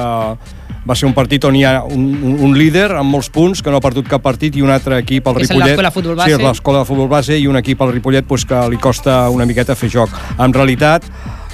va 0.89 0.95
ser 0.95 1.07
un 1.09 1.15
partit 1.17 1.45
on 1.45 1.57
hi 1.57 1.65
ha 1.65 1.83
un, 1.85 2.03
un, 2.15 2.35
un 2.49 2.57
líder 2.59 2.91
amb 2.99 3.11
molts 3.11 3.31
punts 3.33 3.63
que 3.65 3.73
no 3.73 3.81
ha 3.81 3.85
perdut 3.85 4.09
cap 4.09 4.23
partit 4.23 4.57
i 4.57 4.63
un 4.63 4.71
altre 4.71 4.99
equip, 5.01 5.27
És 5.27 5.49
Ripollet. 5.49 5.77
l'Escola 5.77 5.91
Futbol 5.91 6.17
Base. 6.17 6.29
Sí, 6.29 6.37
és 6.37 6.45
l'escola 6.45 6.83
de 6.83 6.89
futbol 6.91 7.09
base 7.09 7.39
i 7.39 7.47
un 7.47 7.57
equip, 7.57 7.81
el 7.81 7.93
Ripollet, 7.93 8.27
pues, 8.29 8.45
que 8.45 8.61
li 8.71 8.77
costa 8.77 9.29
una 9.31 9.47
miqueta 9.47 9.75
fer 9.75 9.89
joc. 9.91 10.11
En 10.39 10.53
realitat, 10.53 11.05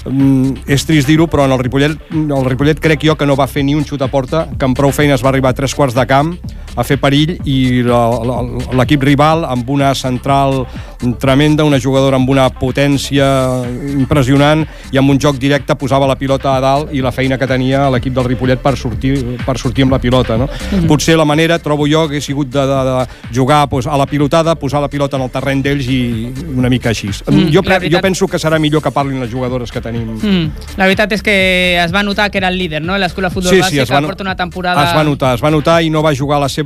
mm, 0.05 0.65
és 0.67 0.87
trist 0.87 1.07
dir-ho, 1.07 1.29
però 1.31 1.45
en 1.45 1.53
el 1.53 1.59
Ripollet, 1.63 1.97
el 2.13 2.45
Ripollet 2.49 2.81
crec 2.81 3.05
jo 3.05 3.17
que 3.17 3.27
no 3.27 3.37
va 3.37 3.47
fer 3.47 3.65
ni 3.65 3.75
un 3.75 3.85
xut 3.85 4.03
a 4.03 4.09
porta, 4.09 4.49
que 4.59 4.65
amb 4.65 4.77
prou 4.77 4.91
feines 4.91 5.23
va 5.23 5.29
arribar 5.29 5.51
a 5.51 5.55
tres 5.55 5.75
quarts 5.75 5.95
de 5.95 6.07
camp, 6.07 6.37
a 6.77 6.85
fer 6.87 6.99
perill 7.03 7.37
i 7.45 7.83
l'equip 7.83 9.03
rival 9.03 9.45
amb 9.49 9.69
una 9.71 9.95
central 9.95 10.65
tremenda, 11.19 11.65
una 11.65 11.81
jugadora 11.81 12.17
amb 12.21 12.29
una 12.31 12.49
potència 12.53 13.27
impressionant 13.99 14.67
i 14.93 14.99
amb 15.01 15.11
un 15.11 15.19
joc 15.21 15.39
directe 15.41 15.75
posava 15.81 16.07
la 16.07 16.17
pilota 16.21 16.55
a 16.57 16.61
dalt 16.61 16.93
i 16.95 17.01
la 17.03 17.13
feina 17.13 17.39
que 17.39 17.49
tenia 17.49 17.89
l'equip 17.91 18.15
del 18.15 18.29
Ripollet 18.29 18.61
per 18.63 18.77
sortir, 18.77 19.15
per 19.47 19.57
sortir 19.59 19.87
amb 19.87 19.95
la 19.97 20.01
pilota. 20.03 20.37
No? 20.41 20.49
Potser 20.89 21.17
la 21.19 21.25
manera, 21.25 21.59
trobo 21.59 21.87
jo, 21.89 22.05
que 22.07 22.17
hagués 22.21 22.25
sigut 22.29 22.51
de, 22.53 22.61
de, 22.67 22.81
de 22.91 23.35
jugar 23.37 23.67
pues, 23.69 23.87
a 23.87 23.97
la 23.97 24.07
pilotada, 24.07 24.55
posar 24.55 24.83
la 24.83 24.89
pilota 24.93 25.17
en 25.17 25.25
el 25.27 25.31
terreny 25.33 25.63
d'ells 25.65 25.89
i 25.89 26.01
una 26.55 26.69
mica 26.69 26.91
així. 26.91 27.09
Mm, 27.09 27.49
jo, 27.55 27.63
veritat- 27.65 27.89
jo 27.93 28.01
penso 28.05 28.29
que 28.29 28.39
serà 28.39 28.59
millor 28.61 28.83
que 28.83 28.91
parlin 28.93 29.21
les 29.21 29.33
jugadores 29.33 29.73
que 29.73 29.81
tenim. 29.81 30.13
Mm. 30.21 30.51
La 30.77 30.85
veritat 30.91 31.13
és 31.17 31.23
que 31.23 31.37
es 31.83 31.95
va 31.95 32.03
notar 32.03 32.31
que 32.31 32.39
era 32.39 32.49
el 32.49 32.59
líder, 32.59 32.83
no? 32.83 32.99
L'escola 32.99 33.29
de 33.31 33.35
futbol 33.35 33.51
Sí, 33.55 33.61
bàsic 33.61 33.71
sí, 33.71 33.79
es 33.87 33.91
va, 33.91 34.03
porta 34.03 34.23
una 34.23 34.37
temporada... 34.37 34.85
es 34.85 34.97
va 34.97 35.05
notar, 35.05 35.35
es 35.39 35.43
va 35.45 35.51
notar 35.51 35.81
i 35.83 35.91
no 35.91 36.03
va 36.03 36.13
jugar 36.15 36.41
la 36.41 36.49
seva 36.49 36.60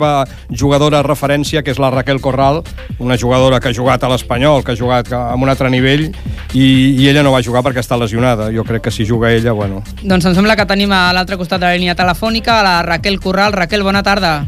jugadora 0.50 1.02
referència, 1.02 1.62
que 1.62 1.70
és 1.74 1.80
la 1.82 1.90
Raquel 1.90 2.20
Corral, 2.20 2.62
una 2.98 3.18
jugadora 3.18 3.60
que 3.60 3.68
ha 3.68 3.74
jugat 3.74 4.04
a 4.04 4.10
l'Espanyol, 4.12 4.64
que 4.64 4.72
ha 4.72 4.78
jugat 4.78 5.12
a 5.12 5.34
un 5.34 5.48
altre 5.48 5.70
nivell, 5.70 6.10
i, 6.52 6.66
i 6.98 7.08
ella 7.08 7.22
no 7.22 7.32
va 7.34 7.42
jugar 7.42 7.64
perquè 7.66 7.82
està 7.82 7.98
lesionada. 8.00 8.50
Jo 8.54 8.64
crec 8.64 8.86
que 8.88 8.94
si 8.94 9.06
juga 9.06 9.32
ella, 9.32 9.52
bueno... 9.52 9.82
Doncs 10.02 10.26
em 10.30 10.34
sembla 10.34 10.56
que 10.56 10.66
tenim 10.66 10.92
a 10.92 11.12
l'altre 11.16 11.38
costat 11.40 11.60
de 11.60 11.70
la 11.70 11.78
línia 11.78 11.98
telefònica 11.98 12.60
a 12.60 12.64
la 12.66 12.76
Raquel 12.82 13.20
Corral. 13.20 13.52
Raquel, 13.52 13.82
bona 13.82 14.02
tarda. 14.02 14.44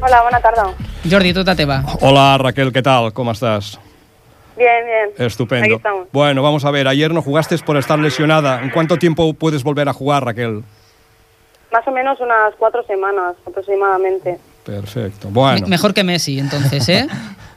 Hola, 0.00 0.22
buena 0.22 0.40
tarde. 0.40 0.62
Jordi, 1.10 1.32
tota 1.34 1.56
teva. 1.56 1.82
Hola 2.00 2.38
Raquel, 2.38 2.72
¿qué 2.72 2.82
tal? 2.82 3.12
¿Cómo 3.12 3.32
estás? 3.32 3.78
Bien, 4.56 4.84
bien. 4.84 5.26
Estupendo. 5.26 5.64
Aquí 5.64 5.74
estamos. 5.74 6.08
Bueno, 6.12 6.42
vamos 6.42 6.64
a 6.64 6.70
ver, 6.70 6.88
ayer 6.88 7.12
no 7.12 7.22
jugaste 7.22 7.56
por 7.58 7.76
estar 7.76 7.98
lesionada. 7.98 8.60
¿En 8.62 8.70
cuánto 8.70 8.96
tiempo 8.96 9.32
puedes 9.34 9.62
volver 9.62 9.88
a 9.88 9.92
jugar, 9.92 10.24
Raquel? 10.24 10.62
Más 11.72 11.86
o 11.86 11.90
menos 11.90 12.18
unas 12.20 12.54
cuatro 12.58 12.82
semanas 12.84 13.36
aproximadamente. 13.46 14.38
Perfecto. 14.68 15.28
Bueno, 15.30 15.60
Me- 15.62 15.68
mejor 15.68 15.94
que 15.94 16.04
Messi, 16.04 16.38
entonces, 16.38 16.86
¿eh? 16.90 17.06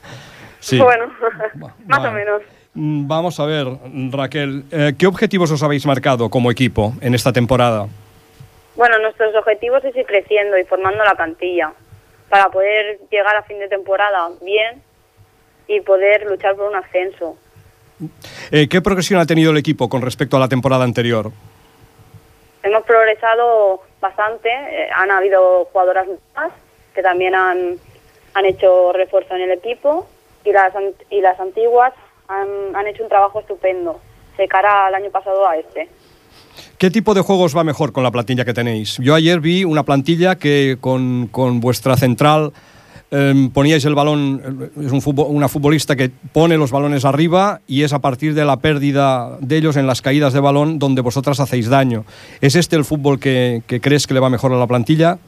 sí. 0.60 0.78
Bueno, 0.78 1.06
más 1.54 1.72
Vale. 1.84 2.08
o 2.08 2.12
menos. 2.12 2.42
Mm, 2.74 3.06
Vamos 3.06 3.38
a 3.38 3.44
ver, 3.44 3.66
Raquel, 4.10 4.64
eh, 4.70 4.94
¿qué 4.98 5.06
objetivos 5.06 5.50
os 5.50 5.62
habéis 5.62 5.84
marcado 5.84 6.30
como 6.30 6.50
equipo 6.50 6.94
en 7.02 7.14
esta 7.14 7.32
temporada? 7.32 7.86
Bueno, 8.76 8.98
nuestros 8.98 9.34
objetivos 9.36 9.84
es 9.84 9.94
ir 9.94 10.06
creciendo 10.06 10.56
y 10.56 10.64
formando 10.64 11.04
la 11.04 11.14
plantilla 11.14 11.72
para 12.30 12.48
poder 12.48 12.98
llegar 13.10 13.36
a 13.36 13.42
fin 13.42 13.58
de 13.58 13.68
temporada 13.68 14.30
bien 14.42 14.80
y 15.68 15.82
poder 15.82 16.24
luchar 16.26 16.56
por 16.56 16.70
un 16.70 16.76
ascenso. 16.76 17.36
Eh, 18.50 18.68
¿Qué 18.68 18.80
progresión 18.80 19.20
ha 19.20 19.26
tenido 19.26 19.50
el 19.50 19.58
equipo 19.58 19.90
con 19.90 20.00
respecto 20.00 20.38
a 20.38 20.40
la 20.40 20.48
temporada 20.48 20.84
anterior? 20.84 21.30
Hemos 22.62 22.82
progresado 22.84 23.82
bastante, 24.00 24.48
eh, 24.48 24.88
han 24.94 25.10
habido 25.10 25.66
jugadoras 25.66 26.06
más 26.34 26.50
que 26.94 27.02
también 27.02 27.34
han, 27.34 27.78
han 28.34 28.44
hecho 28.44 28.92
refuerzo 28.92 29.34
en 29.34 29.42
el 29.42 29.52
equipo 29.52 30.06
y 30.44 30.52
las, 30.52 30.72
y 31.10 31.20
las 31.20 31.38
antiguas 31.40 31.92
han, 32.28 32.48
han 32.74 32.86
hecho 32.86 33.02
un 33.02 33.08
trabajo 33.08 33.40
estupendo 33.40 34.00
de 34.36 34.48
cara 34.48 34.86
al 34.86 34.94
año 34.94 35.10
pasado 35.10 35.46
a 35.46 35.56
este. 35.56 35.88
¿Qué 36.78 36.90
tipo 36.90 37.14
de 37.14 37.20
juegos 37.20 37.56
va 37.56 37.64
mejor 37.64 37.92
con 37.92 38.02
la 38.02 38.10
plantilla 38.10 38.44
que 38.44 38.54
tenéis? 38.54 38.98
Yo 38.98 39.14
ayer 39.14 39.40
vi 39.40 39.64
una 39.64 39.84
plantilla 39.84 40.36
que 40.36 40.78
con, 40.80 41.28
con 41.28 41.60
vuestra 41.60 41.96
central 41.96 42.52
eh, 43.10 43.50
poníais 43.52 43.84
el 43.84 43.94
balón, 43.94 44.70
es 44.80 44.90
un 44.90 45.02
una 45.28 45.48
futbolista 45.48 45.96
que 45.96 46.10
pone 46.32 46.56
los 46.56 46.70
balones 46.70 47.04
arriba 47.04 47.60
y 47.66 47.82
es 47.82 47.92
a 47.92 48.00
partir 48.00 48.34
de 48.34 48.44
la 48.44 48.56
pérdida 48.56 49.36
de 49.40 49.58
ellos 49.58 49.76
en 49.76 49.86
las 49.86 50.02
caídas 50.02 50.32
de 50.32 50.40
balón 50.40 50.78
donde 50.78 51.02
vosotras 51.02 51.38
hacéis 51.38 51.68
daño. 51.68 52.04
¿Es 52.40 52.56
este 52.56 52.76
el 52.76 52.84
fútbol 52.84 53.20
que, 53.20 53.62
que 53.66 53.80
crees 53.80 54.06
que 54.06 54.14
le 54.14 54.20
va 54.20 54.30
mejor 54.30 54.52
a 54.52 54.56
la 54.56 54.66
plantilla? 54.66 55.18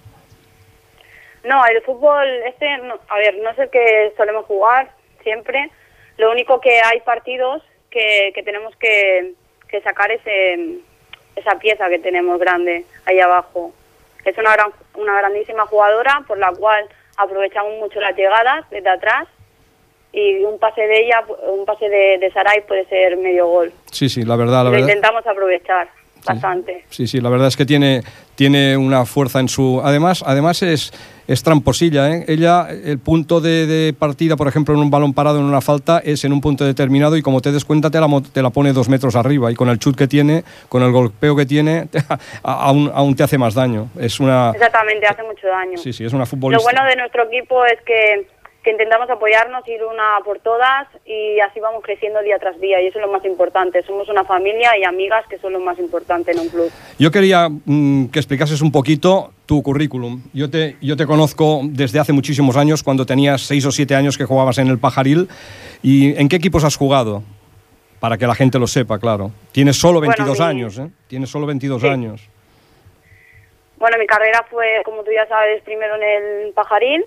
No, 1.45 1.65
el 1.67 1.83
fútbol, 1.83 2.27
este, 2.47 2.79
no- 2.79 2.99
a 3.09 3.17
ver, 3.19 3.37
no 3.39 3.51
es 3.51 3.59
el 3.59 3.71
que 3.71 4.13
solemos 4.17 4.47
jugar 4.47 4.91
siempre. 5.23 5.71
Lo 6.17 6.31
único 6.31 6.61
que 6.61 6.81
hay 6.81 7.01
partidos 7.01 7.63
que, 7.91 8.33
que 8.35 8.43
tenemos 8.43 8.75
que, 8.77 9.33
que 9.69 9.81
sacar 9.83 10.11
ese, 10.11 10.79
esa 11.37 11.59
pieza 11.59 11.89
que 11.89 11.99
tenemos 11.99 12.39
grande 12.39 12.85
ahí 13.07 13.21
abajo. 13.21 13.73
Es 14.25 14.37
una, 14.39 14.53
gran, 14.55 14.71
una 14.95 15.19
grandísima 15.19 15.67
jugadora 15.67 16.23
por 16.27 16.39
la 16.39 16.51
cual 16.53 16.87
aprovechamos 17.17 17.79
mucho 17.79 18.01
las 18.01 18.17
llegadas 18.17 18.65
desde 18.71 18.89
atrás 18.89 19.29
y 20.13 20.43
un 20.45 20.59
pase 20.59 20.81
de 20.83 21.05
ella, 21.05 21.23
un 21.49 21.65
pase 21.67 21.89
de, 21.89 22.19
de 22.19 22.31
Saray 22.33 22.63
puede 22.67 22.87
ser 22.87 23.17
medio 23.17 23.49
gol. 23.49 23.73
Sí, 23.91 24.09
sí, 24.09 24.23
la 24.23 24.37
verdad, 24.37 24.59
la 24.59 24.65
Lo 24.65 24.71
verdad. 24.71 24.87
intentamos 24.87 25.27
aprovechar 25.27 25.89
bastante. 26.25 26.85
Sí, 26.89 27.07
sí, 27.07 27.21
la 27.21 27.29
verdad 27.29 27.49
es 27.49 27.57
que 27.57 27.67
tiene, 27.67 28.01
tiene 28.35 28.77
una 28.77 29.05
fuerza 29.05 29.41
en 29.41 29.49
su... 29.49 29.81
Además, 29.85 30.23
además 30.27 30.63
es, 30.63 30.93
es 31.27 31.43
tramposilla. 31.43 32.11
¿eh? 32.11 32.25
Ella, 32.29 32.69
el 32.71 32.99
punto 32.99 33.41
de, 33.41 33.67
de 33.67 33.93
partida, 33.93 34.37
por 34.37 34.49
ejemplo, 34.49 34.75
en 34.75 34.81
un 34.81 34.91
balón 34.91 35.13
parado, 35.15 35.39
en 35.39 35.45
una 35.45 35.61
falta, 35.61 35.99
es 36.05 36.25
en 36.25 36.33
un 36.33 36.41
punto 36.41 36.65
determinado 36.65 37.17
y 37.17 37.23
como 37.23 37.41
te 37.41 37.53
des 37.53 37.65
cuenta 37.65 37.91
te 37.91 38.01
la, 38.01 38.09
te 38.33 38.43
la 38.43 38.51
pone 38.51 38.73
dos 38.73 38.89
metros 38.89 39.17
arriba 39.17 39.51
y 39.51 39.55
con 39.55 39.69
el 39.69 39.79
chut 39.79 39.97
que 39.97 40.07
tiene, 40.09 40.45
con 40.69 40.83
el 40.83 40.93
golpeo 40.93 41.37
que 41.37 41.47
tiene, 41.47 41.89
a- 42.43 42.67
aún, 42.67 42.91
aún 42.95 43.15
te 43.17 43.23
hace 43.23 43.39
más 43.39 43.55
daño. 43.55 43.89
Es 43.99 44.21
una... 44.21 44.51
Exactamente, 44.51 45.07
hace 45.07 45.23
mucho 45.23 45.47
daño. 45.47 45.79
Sí, 45.79 45.93
sí, 45.93 46.05
es 46.05 46.13
una 46.13 46.21
Lo 46.23 46.27
futbolista. 46.27 46.63
bueno 46.71 46.85
de 46.89 46.97
nuestro 46.97 47.25
equipo 47.25 47.65
es 47.65 47.79
que, 47.87 48.27
que 48.65 48.71
intentamos 48.71 49.09
apoyarnos, 49.11 49.69
ir 49.69 49.85
una 49.85 50.19
por 50.25 50.39
todas 50.41 50.89
y 51.05 51.39
así 51.41 51.61
vamos 51.61 51.83
creciendo 51.85 52.23
día 52.23 52.39
tras 52.39 52.59
día 52.61 52.81
y 52.81 52.87
eso 52.87 52.99
es 52.99 53.05
lo 53.07 53.13
más 53.13 53.25
importante. 53.27 53.83
Somos 53.83 54.09
una 54.09 54.25
familia 54.25 54.71
y 54.79 54.85
amigas 54.85 55.27
que 55.29 55.39
son 55.39 55.53
lo 55.53 55.61
más 55.61 55.79
importante 55.79 56.33
en 56.33 56.39
un 56.41 56.49
club. 56.49 56.71
Yo 56.99 57.11
quería 57.11 57.49
mm, 57.51 58.07
que 58.07 58.19
explicases 58.19 58.63
un 58.63 58.73
poquito 58.73 59.33
tu 59.45 59.63
currículum. 59.63 60.23
Yo 60.33 60.49
te, 60.51 60.77
yo 60.81 60.97
te 60.97 61.05
conozco 61.07 61.61
desde 61.65 62.01
hace 62.01 62.15
muchísimos 62.15 62.57
años, 62.57 62.83
cuando 62.83 63.05
tenías 63.05 63.43
seis 63.43 63.67
o 63.67 63.71
siete 63.71 63.95
años 63.95 64.17
que 64.17 64.25
jugabas 64.25 64.57
en 64.57 64.69
el 64.69 64.79
Pajaril. 64.79 65.29
¿Y 65.83 66.19
en 66.19 66.29
qué 66.31 66.37
equipos 66.37 66.65
has 66.65 66.77
jugado? 66.77 67.23
Para 68.01 68.17
que 68.17 68.27
la 68.27 68.35
gente 68.35 68.59
lo 68.59 68.67
sepa, 68.67 68.99
claro. 68.99 69.31
Tienes 69.53 69.77
solo 69.77 69.99
Bueno, 69.99 70.15
22 70.17 70.39
mi- 70.41 70.45
años, 70.47 70.79
¿eh? 70.79 70.89
Tienes 71.07 71.29
solo 71.29 71.45
22 71.47 71.83
Sí. 71.83 71.89
años. 71.89 72.29
Bueno, 73.77 73.99
mi 73.99 74.07
carrera 74.07 74.45
fue, 74.51 74.81
como 74.87 75.03
tú 75.05 75.11
ya 75.15 75.27
sabes, 75.27 75.63
primero 75.63 75.97
en 75.97 76.03
el 76.47 76.53
Pajaril, 76.55 77.05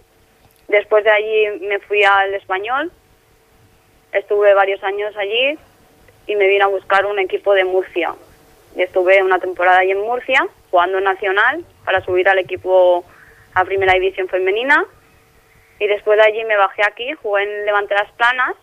después 0.68 1.04
de 1.04 1.12
allí 1.12 1.60
me 1.68 1.80
fui 1.80 2.04
al 2.04 2.34
Español, 2.34 2.92
estuve 4.12 4.54
varios 4.54 4.84
años 4.84 5.16
allí 5.18 5.58
y 6.28 6.36
me 6.36 6.48
vine 6.48 6.64
a 6.64 6.68
buscar 6.68 7.06
un 7.06 7.20
equipo 7.20 7.54
de 7.54 7.64
Murcia. 7.66 8.14
Y 8.76 8.82
estuve 8.82 9.24
una 9.24 9.40
temporada 9.40 9.80
allí 9.80 9.92
en 9.92 10.02
Murcia, 10.02 10.46
jugando 10.70 10.98
en 11.00 11.06
Nacional, 11.06 11.64
para 11.86 12.04
subir 12.04 12.28
al 12.30 12.38
equipo 12.40 13.04
a 13.54 13.64
Primera 13.66 13.94
División 13.94 14.28
Femenina. 14.28 14.84
Y 15.80 15.88
después 15.88 16.18
de 16.18 16.24
allí 16.24 16.44
me 16.46 16.58
bajé 16.58 16.82
aquí, 16.84 17.12
jugué 17.22 17.44
en 17.44 17.66
Levante 17.66 17.94
Las 17.96 18.12
Planas 18.14 18.56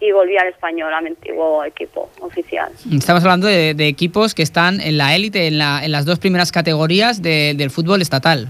y 0.00 0.10
volví 0.10 0.36
al 0.36 0.48
Español, 0.48 0.92
a 0.92 1.00
mi 1.00 1.08
antiguo 1.10 1.64
equipo 1.64 2.10
oficial. 2.20 2.72
Estamos 2.92 3.22
hablando 3.22 3.46
de, 3.46 3.72
de 3.74 3.86
equipos 3.86 4.34
que 4.34 4.42
están 4.42 4.80
en 4.80 4.98
la 4.98 5.14
élite, 5.14 5.46
en, 5.46 5.58
la- 5.58 5.84
en 5.84 5.92
las 5.92 6.04
dos 6.04 6.18
primeras 6.18 6.50
categorías 6.50 7.22
de- 7.22 7.54
del 7.56 7.70
fútbol 7.70 8.02
estatal. 8.02 8.48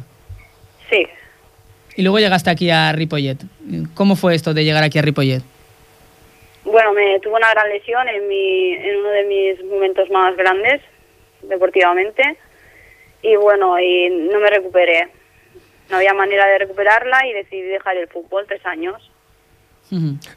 Sí, 0.89 1.07
Y 1.97 2.03
luego 2.03 2.19
llegaste 2.19 2.51
aquí 2.51 2.71
a 2.71 2.93
Ripollet. 2.93 3.39
¿Cómo 3.95 4.17
fue 4.17 4.35
esto 4.35 4.55
de 4.55 4.65
llegar 4.65 4.83
aquí 4.83 4.99
a 4.99 5.03
Ripollet? 5.03 5.43
Bueno, 6.65 6.93
me 6.93 7.19
tuve 7.21 7.35
una 7.35 7.51
gran 7.51 7.69
lesión 7.69 8.09
en, 8.09 8.29
mi, 8.29 8.73
en 8.75 8.97
uno 8.97 9.09
de 9.11 9.25
mis 9.25 9.65
momentos 9.65 10.09
más 10.11 10.37
grandes 10.37 10.81
deportivamente 11.43 12.37
y 13.23 13.37
bueno, 13.37 13.79
y 13.79 14.09
no 14.11 14.41
me 14.41 14.51
recuperé. 14.51 15.09
No 15.91 15.97
había 15.97 16.15
manera 16.15 16.47
de 16.47 16.59
recuperarla 16.59 17.27
y 17.27 17.33
decidí 17.33 17.63
dejar 17.63 17.97
el 17.97 18.09
fútbol 18.09 18.47
tres 18.49 18.65
años. 18.65 19.12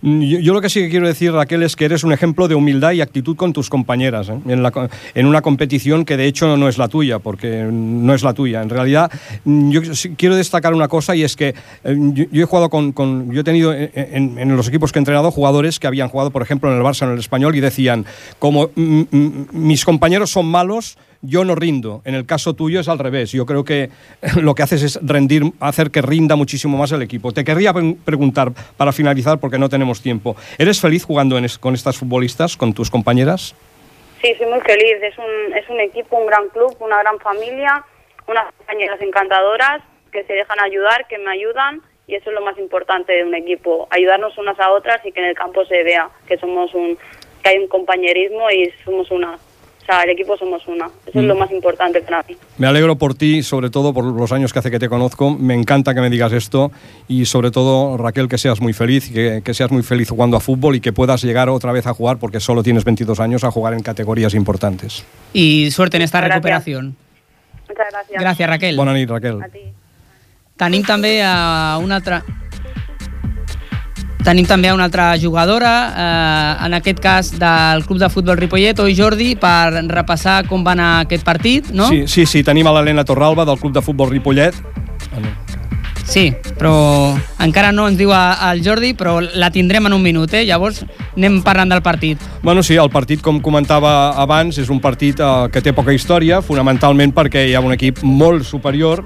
Yo, 0.01 0.53
lo 0.53 0.59
que 0.61 0.69
sí 0.69 0.81
que 0.81 0.89
quiero 0.89 1.07
decir, 1.07 1.31
Raquel, 1.31 1.63
es 1.63 1.75
que 1.75 1.85
eres 1.85 2.03
un 2.03 2.11
ejemplo 2.11 2.47
de 2.47 2.55
humildad 2.55 2.91
y 2.91 2.99
actitud 3.01 3.37
con 3.37 3.53
tus 3.53 3.69
compañeras 3.69 4.29
¿eh? 4.29 4.37
en, 4.45 5.25
una 5.25 5.41
competición 5.41 6.03
que 6.03 6.17
de 6.17 6.25
hecho 6.27 6.57
no 6.57 6.67
es 6.67 6.77
la 6.77 6.89
tuya, 6.89 7.19
porque 7.19 7.67
no 7.71 8.13
es 8.13 8.21
la 8.23 8.33
tuya. 8.33 8.61
En 8.61 8.69
realidad, 8.69 9.09
mm, 9.45 9.71
yo 9.71 9.81
quiero 10.17 10.35
destacar 10.35 10.73
una 10.73 10.87
cosa 10.89 11.15
y 11.15 11.23
es 11.23 11.35
que 11.35 11.55
eh, 11.83 11.97
yo, 12.31 12.43
he 12.43 12.45
jugado 12.45 12.69
con, 12.69 13.31
yo 13.31 13.41
he 13.41 13.43
tenido 13.43 13.73
en, 13.73 14.37
en- 14.37 14.55
los 14.57 14.67
equipos 14.67 14.91
que 14.91 14.99
he 14.99 15.01
entrenado 15.01 15.31
jugadores 15.31 15.79
que 15.79 15.87
habían 15.87 16.09
jugado, 16.09 16.31
por 16.31 16.41
ejemplo, 16.41 16.69
en 16.71 16.77
el 16.77 16.83
Barça 16.83 17.03
en 17.05 17.13
el 17.13 17.19
Español 17.19 17.55
y 17.55 17.61
decían, 17.61 18.05
como 18.39 18.69
mis 18.75 19.85
compañeros 19.85 20.31
son 20.31 20.47
malos, 20.47 20.97
yo 21.25 21.43
no 21.43 21.55
rindo. 21.55 22.01
En 22.05 22.15
el 22.15 22.25
caso 22.25 22.53
tuyo 22.53 22.79
es 22.79 22.87
al 22.87 22.99
revés. 22.99 23.31
Yo 23.31 23.45
creo 23.45 23.63
que 23.63 23.89
lo 24.41 24.55
que 24.55 24.63
haces 24.63 24.83
es 24.83 24.99
rendir, 25.03 25.43
hacer 25.59 25.91
que 25.91 26.01
rinda 26.01 26.35
muchísimo 26.35 26.77
más 26.77 26.91
el 26.91 27.01
equipo. 27.01 27.31
Te 27.31 27.43
querría 27.43 27.73
pre- 27.73 27.95
preguntar, 28.03 28.51
para 28.77 28.91
finalizar, 28.91 29.39
porque 29.39 29.57
no 29.57 29.69
tenemos 29.69 30.01
tiempo, 30.01 30.35
¿eres 30.57 30.79
feliz 30.81 31.03
jugando 31.03 31.37
en 31.37 31.45
con 31.59 31.73
estas 31.75 31.97
futbolistas, 31.97 32.57
con 32.57 32.73
tus 32.73 32.89
compañeras? 32.89 33.55
Sí, 34.21 34.33
soy 34.37 34.47
muy 34.47 34.61
feliz. 34.61 34.95
Es 35.03 35.17
un, 35.17 35.53
es 35.55 35.69
un 35.69 35.79
equipo, 35.79 36.17
un 36.17 36.25
gran 36.27 36.49
club, 36.49 36.75
una 36.79 36.99
gran 36.99 37.19
familia, 37.19 37.83
unas 38.27 38.45
compañeras 38.57 38.99
encantadoras 39.01 39.81
que 40.11 40.23
se 40.23 40.33
dejan 40.33 40.59
ayudar, 40.59 41.05
que 41.07 41.17
me 41.19 41.31
ayudan 41.31 41.81
y 42.07 42.15
eso 42.15 42.29
es 42.29 42.35
lo 42.35 42.41
más 42.45 42.57
importante 42.57 43.13
de 43.13 43.23
un 43.23 43.33
equipo, 43.35 43.87
ayudarnos 43.91 44.37
unas 44.37 44.59
a 44.59 44.71
otras 44.71 45.03
y 45.05 45.11
que 45.11 45.19
en 45.19 45.27
el 45.27 45.35
campo 45.35 45.65
se 45.65 45.83
vea 45.83 46.09
que 46.27 46.37
somos 46.37 46.73
un 46.73 46.97
que 47.43 47.49
hay 47.49 47.57
un 47.59 47.67
compañerismo 47.67 48.49
y 48.49 48.71
somos 48.83 49.11
una 49.11 49.37
O 49.85 49.87
sea, 49.87 50.01
el 50.01 50.09
equipo 50.09 50.35
somos 50.35 50.67
una. 50.67 50.87
Eso 51.05 51.19
es 51.19 51.25
lo 51.25 51.35
más 51.35 51.51
importante 51.51 52.01
para 52.01 52.23
mí. 52.23 52.35
Me 52.57 52.65
alegro 52.65 52.95
por 52.95 53.13
ti, 53.13 53.43
sobre 53.43 53.69
todo 53.69 53.93
por 53.93 54.03
los 54.03 54.31
años 54.31 54.51
que 54.51 54.57
hace 54.57 54.71
que 54.71 54.79
te 54.79 54.89
conozco. 54.89 55.29
Me 55.29 55.53
encanta 55.53 55.93
que 55.93 56.01
me 56.01 56.09
digas 56.09 56.33
esto 56.33 56.71
y 57.07 57.25
sobre 57.25 57.51
todo, 57.51 57.95
Raquel, 57.95 58.27
que 58.27 58.39
seas 58.39 58.59
muy 58.61 58.73
feliz, 58.73 59.11
que, 59.11 59.43
que 59.45 59.53
seas 59.53 59.69
muy 59.69 59.83
feliz 59.83 60.09
jugando 60.09 60.37
a 60.37 60.39
fútbol 60.39 60.75
y 60.75 60.79
que 60.79 60.91
puedas 60.91 61.21
llegar 61.23 61.49
otra 61.49 61.71
vez 61.71 61.85
a 61.85 61.93
jugar, 61.93 62.17
porque 62.17 62.39
solo 62.39 62.63
tienes 62.63 62.83
22 62.83 63.19
años, 63.19 63.43
a 63.43 63.51
jugar 63.51 63.75
en 63.75 63.83
categorías 63.83 64.33
importantes. 64.33 65.05
I 65.33 65.69
suerte 65.69 65.97
en 65.97 66.03
esta 66.03 66.17
Gracias. 66.17 66.35
recuperación. 66.35 66.95
Muchas 67.69 67.85
gracias. 67.91 68.23
Gràcies, 68.23 68.47
Raquel. 68.47 68.75
Bona 68.77 68.93
nit, 68.93 69.07
Raquel. 69.07 69.43
A 69.43 69.49
ti. 69.49 69.59
Tenim 70.57 70.81
també 70.87 71.21
a 71.21 71.77
una 71.77 71.97
altra... 71.97 72.23
Tenim 74.25 74.47
també 74.49 74.71
una 74.73 74.87
altra 74.87 75.11
jugadora, 75.21 75.71
eh, 75.93 76.65
en 76.65 76.73
aquest 76.73 76.99
cas 76.99 77.27
del 77.37 77.83
Club 77.85 77.99
de 78.01 78.09
Futbol 78.09 78.39
Ripollet, 78.39 78.79
oi 78.81 78.95
Jordi, 78.97 79.35
per 79.37 79.83
repassar 79.85 80.39
com 80.49 80.63
va 80.65 80.73
anar 80.73 80.87
aquest 81.03 81.23
partit, 81.23 81.69
no? 81.69 81.91
Sí, 81.93 82.07
sí, 82.09 82.25
sí, 82.25 82.41
tenim 82.43 82.65
a 82.65 82.73
l'Helena 82.73 83.05
Torralba 83.05 83.45
del 83.45 83.59
Club 83.61 83.75
de 83.75 83.83
Futbol 83.85 84.09
Ripollet. 84.09 84.57
Sí, 86.05 86.31
però 86.57 87.13
encara 87.41 87.69
no 87.71 87.85
ens 87.89 87.99
diu 88.01 88.09
el 88.15 88.63
Jordi, 88.65 88.95
però 88.97 89.19
la 89.21 89.51
tindrem 89.53 89.85
en 89.91 89.93
un 89.93 90.01
minut, 90.01 90.33
eh? 90.33 90.41
Llavors 90.49 90.81
anem 91.15 91.43
parlant 91.45 91.69
del 91.69 91.85
partit. 91.85 92.21
Bueno, 92.41 92.63
sí, 92.63 92.79
el 92.81 92.89
partit, 92.89 93.21
com 93.21 93.37
comentava 93.45 94.15
abans, 94.17 94.57
és 94.57 94.73
un 94.73 94.81
partit 94.81 95.21
eh, 95.21 95.31
que 95.53 95.61
té 95.61 95.73
poca 95.73 95.93
història, 95.93 96.41
fonamentalment 96.41 97.13
perquè 97.13 97.45
hi 97.45 97.53
ha 97.53 97.61
un 97.61 97.77
equip 97.77 98.01
molt 98.01 98.45
superior, 98.45 99.05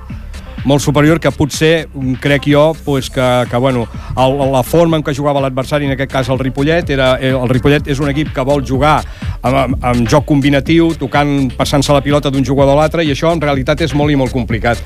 molt 0.65 0.81
superior 0.83 1.19
que 1.19 1.31
potser, 1.31 1.87
mm, 1.93 2.19
crec 2.21 2.47
jo, 2.51 2.75
pues 2.85 3.09
que, 3.09 3.45
que 3.49 3.57
bueno, 3.57 3.87
el, 4.17 4.51
la 4.51 4.63
forma 4.63 4.97
en 4.97 5.03
què 5.03 5.15
jugava 5.15 5.41
l'adversari, 5.41 5.85
en 5.85 5.95
aquest 5.95 6.11
cas 6.11 6.29
el 6.29 6.39
Ripollet, 6.39 6.89
era, 6.89 7.17
eh, 7.21 7.31
el 7.31 7.49
Ripollet 7.49 7.87
és 7.87 7.99
un 7.99 8.09
equip 8.09 8.33
que 8.35 8.45
vol 8.45 8.65
jugar 8.65 8.99
amb, 9.41 9.55
amb, 9.55 9.77
amb 9.81 10.09
joc 10.09 10.25
combinatiu, 10.29 10.93
tocant, 10.99 11.51
passant-se 11.57 11.93
la 11.95 12.03
pilota 12.05 12.31
d'un 12.31 12.45
jugador 12.45 12.75
a 12.75 12.81
l'altre, 12.81 13.05
i 13.05 13.13
això 13.13 13.31
en 13.33 13.41
realitat 13.41 13.81
és 13.85 13.95
molt 13.95 14.11
i 14.11 14.17
molt 14.19 14.35
complicat, 14.35 14.81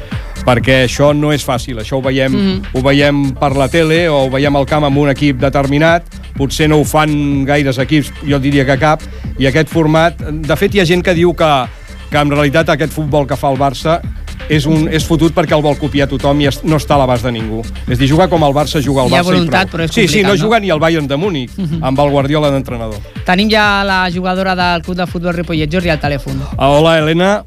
perquè 0.46 0.84
això 0.86 1.14
no 1.16 1.32
és 1.34 1.46
fàcil, 1.46 1.80
això 1.82 1.98
ho 1.98 2.02
veiem, 2.02 2.32
mm 2.32 2.40
-hmm. 2.40 2.74
ho 2.74 2.82
veiem 2.82 3.24
per 3.40 3.56
la 3.56 3.68
tele 3.68 4.10
o 4.10 4.26
ho 4.26 4.30
veiem 4.30 4.56
al 4.56 4.66
camp 4.66 4.84
amb 4.84 4.98
un 4.98 5.10
equip 5.10 5.40
determinat, 5.40 6.04
potser 6.38 6.68
no 6.70 6.80
ho 6.80 6.84
fan 6.86 7.46
gaires 7.46 7.78
equips, 7.78 8.12
jo 8.28 8.40
diria 8.40 8.66
que 8.66 8.78
cap, 8.78 9.02
i 9.38 9.48
aquest 9.48 9.70
format, 9.70 10.18
de 10.18 10.56
fet 10.56 10.76
hi 10.76 10.80
ha 10.80 10.86
gent 10.86 11.04
que 11.04 11.14
diu 11.14 11.34
que, 11.34 11.66
que 12.10 12.18
en 12.18 12.30
realitat 12.30 12.70
aquest 12.70 12.92
futbol 12.92 13.28
que 13.28 13.36
fa 13.36 13.50
el 13.50 13.58
Barça 13.58 14.02
és, 14.50 14.66
un, 14.66 14.88
és 14.92 15.06
fotut 15.08 15.34
perquè 15.36 15.56
el 15.56 15.64
vol 15.64 15.78
copiar 15.80 16.08
tothom 16.12 16.42
i 16.44 16.50
es, 16.50 16.62
no 16.64 16.80
està 16.82 16.98
a 16.98 17.02
l'abast 17.04 17.26
de 17.26 17.32
ningú. 17.36 17.64
És 17.88 17.96
a 17.96 18.02
dir, 18.02 18.10
jugar 18.12 18.30
com 18.32 18.44
el 18.44 18.54
Barça 18.56 18.82
juga 18.84 19.06
el 19.06 19.12
Hi 19.12 19.18
ha 19.18 19.22
Barça 19.22 19.32
voluntat, 19.32 19.68
i 19.68 19.72
prou. 19.72 19.74
però 19.74 19.88
és 19.88 19.96
sí, 19.96 20.08
sí, 20.08 20.24
no, 20.24 20.34
no? 20.34 20.40
juga 20.42 20.60
ni 20.60 20.70
el 20.74 20.80
Bayern 20.80 21.08
de 21.08 21.18
Múnich, 21.18 21.56
amb 21.82 22.00
el 22.00 22.14
Guardiola 22.14 22.52
d'entrenador. 22.54 23.00
Tenim 23.26 23.52
ja 23.52 23.84
la 23.88 24.06
jugadora 24.14 24.56
del 24.56 24.86
Club 24.86 24.98
de 24.98 25.08
Futbol 25.08 25.34
Ripollet, 25.34 25.72
Jordi, 25.72 25.90
al 25.94 26.00
telèfon. 26.00 26.40
Ah, 26.58 26.70
Hola, 26.70 26.98
Helena. 27.00 27.44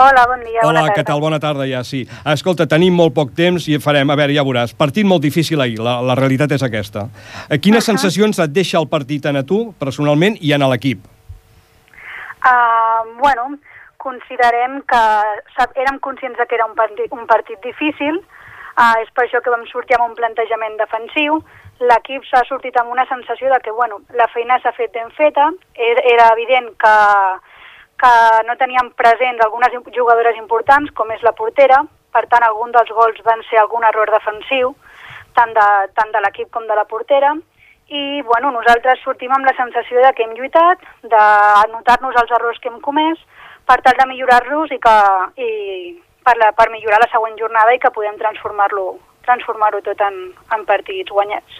Hola, 0.00 0.24
bon 0.26 0.40
dia. 0.40 0.60
Hola, 0.64 0.80
bona 0.80 0.94
què 0.96 1.02
tal? 1.04 1.20
Bona 1.20 1.38
tarda, 1.42 1.66
ja, 1.68 1.82
sí. 1.84 2.06
Escolta, 2.32 2.64
tenim 2.70 2.94
molt 2.96 3.12
poc 3.12 3.34
temps 3.36 3.66
i 3.68 3.76
farem, 3.82 4.08
a 4.08 4.16
veure, 4.16 4.32
ja 4.32 4.44
veuràs, 4.46 4.72
partit 4.72 5.04
molt 5.04 5.20
difícil 5.20 5.60
ahir, 5.60 5.76
la, 5.84 5.98
la 6.00 6.16
realitat 6.16 6.54
és 6.56 6.64
aquesta. 6.64 7.08
Eh, 7.50 7.58
Quines 7.58 7.84
uh 7.84 7.92
-huh. 7.92 7.98
sensacions 7.98 8.38
et 8.38 8.50
deixa 8.50 8.78
el 8.78 8.88
partit 8.88 9.26
en 9.26 9.36
a 9.36 9.42
tu, 9.42 9.74
personalment, 9.78 10.38
i 10.40 10.52
en 10.52 10.62
a 10.62 10.68
l'equip? 10.68 11.04
Uh, 12.40 13.20
bueno, 13.20 13.58
considerem 14.00 14.80
que 14.88 15.02
érem 15.84 15.98
conscients 16.00 16.38
de 16.38 16.46
que 16.46 16.56
era 16.56 16.66
un 16.66 16.74
partit, 16.74 17.12
un 17.12 17.26
partit 17.28 17.60
difícil, 17.62 18.18
uh, 18.18 18.96
és 19.04 19.12
per 19.14 19.26
això 19.26 19.42
que 19.44 19.52
vam 19.52 19.66
sortir 19.68 19.98
amb 19.98 20.08
un 20.08 20.16
plantejament 20.18 20.78
defensiu. 20.80 21.38
L'equip 21.80 22.24
s'ha 22.28 22.42
sortit 22.48 22.76
amb 22.80 22.92
una 22.92 23.06
sensació 23.12 23.52
de 23.52 23.60
que 23.64 23.72
bueno, 23.76 24.00
la 24.16 24.28
feina 24.32 24.58
s'ha 24.60 24.72
fet 24.76 24.92
ben 24.96 25.12
feta, 25.16 25.50
era, 25.74 26.04
era 26.14 26.28
evident 26.34 26.72
que, 26.80 26.96
que 28.02 28.12
no 28.48 28.56
teníem 28.56 28.92
presents 28.96 29.44
algunes 29.44 29.76
jugadores 29.96 30.36
importants, 30.40 30.92
com 30.96 31.12
és 31.12 31.22
la 31.22 31.36
portera, 31.36 31.84
per 32.12 32.26
tant, 32.26 32.44
algun 32.44 32.72
dels 32.74 32.90
gols 32.96 33.20
van 33.24 33.42
ser 33.48 33.60
algun 33.60 33.84
error 33.86 34.10
defensiu, 34.10 34.74
tant 35.36 35.54
de, 35.54 35.68
tant 35.94 36.10
de 36.12 36.22
l'equip 36.24 36.50
com 36.50 36.66
de 36.66 36.76
la 36.76 36.88
portera, 36.90 37.34
i 37.90 38.22
bueno, 38.22 38.52
nosaltres 38.54 39.02
sortim 39.04 39.32
amb 39.34 39.46
la 39.46 39.54
sensació 39.58 40.02
de 40.02 40.12
que 40.14 40.26
hem 40.26 40.34
lluitat, 40.38 40.82
d'anotar-nos 41.12 42.18
els 42.22 42.34
errors 42.38 42.60
que 42.62 42.70
hem 42.70 42.78
comès, 42.84 43.18
per 43.70 43.78
tal 43.86 43.94
de 44.00 44.08
millorar-los 44.10 44.74
i, 44.74 44.80
que, 44.82 44.96
i 45.38 45.50
per, 46.26 46.34
la, 46.42 46.50
per 46.58 46.66
millorar 46.74 46.98
la 47.02 47.10
següent 47.12 47.38
jornada 47.38 47.76
i 47.76 47.80
que 47.82 47.94
podem 47.94 48.18
transformar-lo 48.18 48.90
transformar-ho 49.30 49.82
tot 49.84 50.00
en, 50.02 50.14
en 50.56 50.62
partits 50.66 51.12
guanyats. 51.12 51.58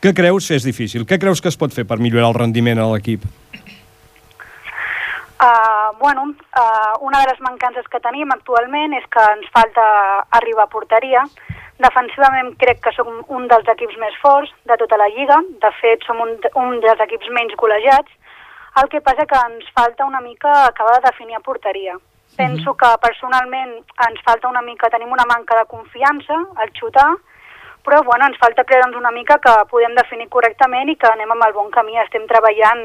Què 0.00 0.12
creus 0.16 0.50
és 0.54 0.64
difícil? 0.64 1.04
Què 1.08 1.18
creus 1.20 1.42
que 1.42 1.50
es 1.50 1.58
pot 1.60 1.74
fer 1.74 1.84
per 1.88 1.98
millorar 2.00 2.30
el 2.30 2.38
rendiment 2.38 2.80
a 2.80 2.86
l'equip? 2.92 3.24
Uh, 5.44 5.90
bueno, 5.98 6.28
uh, 6.30 6.94
una 7.04 7.20
de 7.20 7.32
les 7.32 7.40
mancances 7.44 7.88
que 7.92 8.00
tenim 8.00 8.30
actualment 8.32 8.94
és 8.96 9.04
que 9.12 9.24
ens 9.34 9.48
falta 9.52 9.84
arribar 10.38 10.68
a 10.68 10.72
porteria. 10.72 11.24
Defensivament 11.82 12.52
crec 12.60 12.80
que 12.84 12.92
som 12.94 13.10
un 13.34 13.48
dels 13.50 13.68
equips 13.74 13.98
més 14.00 14.14
forts 14.22 14.52
de 14.70 14.78
tota 14.80 15.00
la 15.00 15.10
Lliga. 15.16 15.40
De 15.64 15.72
fet, 15.80 16.06
som 16.06 16.22
un, 16.24 16.36
un 16.62 16.78
dels 16.84 17.02
equips 17.08 17.32
menys 17.34 17.56
col·legiats. 17.60 18.12
El 18.82 18.88
que 18.88 19.00
passa 19.00 19.26
que 19.26 19.38
ens 19.50 19.68
falta 19.72 20.04
una 20.04 20.20
mica 20.20 20.66
acabar 20.66 20.96
de 21.00 21.06
definir 21.10 21.36
a 21.36 21.40
porteria. 21.40 21.94
Penso 22.36 22.74
que 22.74 22.88
personalment 23.00 23.76
ens 24.08 24.20
falta 24.26 24.48
una 24.48 24.62
mica, 24.62 24.90
tenim 24.90 25.12
una 25.12 25.24
manca 25.30 25.56
de 25.60 25.66
confiança 25.70 26.34
al 26.56 26.72
xutar, 26.74 27.12
però 27.84 28.02
bueno, 28.02 28.26
ens 28.26 28.38
falta 28.40 28.64
creure'ns 28.64 28.96
una 28.96 29.12
mica 29.12 29.38
que 29.38 29.52
podem 29.70 29.94
definir 29.94 30.26
correctament 30.28 30.88
i 30.90 30.96
que 30.96 31.06
anem 31.06 31.30
amb 31.30 31.44
el 31.46 31.52
bon 31.52 31.70
camí. 31.70 31.94
Estem 32.02 32.26
treballant 32.26 32.82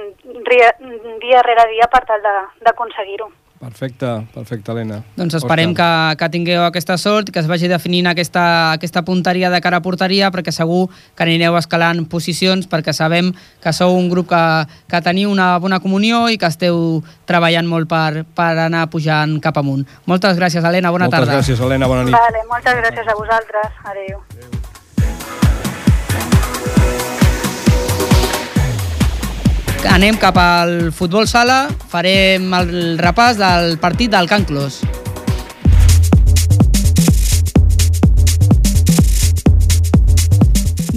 dia, 0.50 0.74
dia 1.24 1.42
rere 1.42 1.66
dia 1.72 1.88
per 1.90 2.04
tal 2.06 2.22
de- 2.22 2.48
d'aconseguir-ho. 2.68 3.32
Perfecte, 3.60 4.08
perfecte, 4.32 4.72
Helena. 4.72 5.02
Doncs 5.18 5.36
esperem 5.36 5.74
que, 5.76 5.88
que 6.16 6.30
tingueu 6.32 6.62
aquesta 6.64 6.96
sort 6.98 7.28
i 7.28 7.34
que 7.36 7.42
es 7.42 7.48
vagi 7.50 7.68
definint 7.68 8.08
aquesta, 8.08 8.44
aquesta 8.72 9.04
punteria 9.04 9.50
de 9.52 9.60
cara 9.60 9.82
a 9.82 9.84
porteria 9.84 10.30
perquè 10.32 10.54
segur 10.56 10.86
que 11.12 11.26
anireu 11.26 11.58
escalant 11.60 12.06
posicions 12.08 12.70
perquè 12.72 12.96
sabem 12.96 13.34
que 13.60 13.74
sou 13.76 13.98
un 14.00 14.08
grup 14.08 14.30
que, 14.32 14.44
que 14.88 15.04
teniu 15.04 15.34
una 15.34 15.50
bona 15.60 15.82
comunió 15.84 16.30
i 16.32 16.40
que 16.40 16.48
esteu 16.48 17.04
treballant 17.28 17.68
molt 17.68 17.92
per, 17.92 18.24
per 18.24 18.54
anar 18.70 18.88
pujant 18.94 19.36
cap 19.44 19.60
amunt. 19.60 19.84
Moltes 20.08 20.40
gràcies, 20.40 20.64
Helena. 20.64 20.96
Bona 20.96 21.12
Moltes 21.12 21.28
tarda. 21.28 21.42
gràcies, 21.42 21.60
Helena, 21.60 21.92
bona 21.92 22.08
nit. 22.08 22.16
Vale, 22.16 22.48
moltes 22.48 22.80
gràcies 22.80 23.12
a 23.12 23.20
vosaltres. 23.20 23.86
Adéu. 23.92 24.59
Anem 29.88 30.18
cap 30.20 30.36
al 30.36 30.92
futbol 30.92 31.24
sala, 31.24 31.70
farem 31.88 32.52
el 32.58 32.98
repàs 33.00 33.38
del 33.40 33.78
partit 33.80 34.12
del 34.12 34.28
Can 34.28 34.44
Clos. 34.44 34.82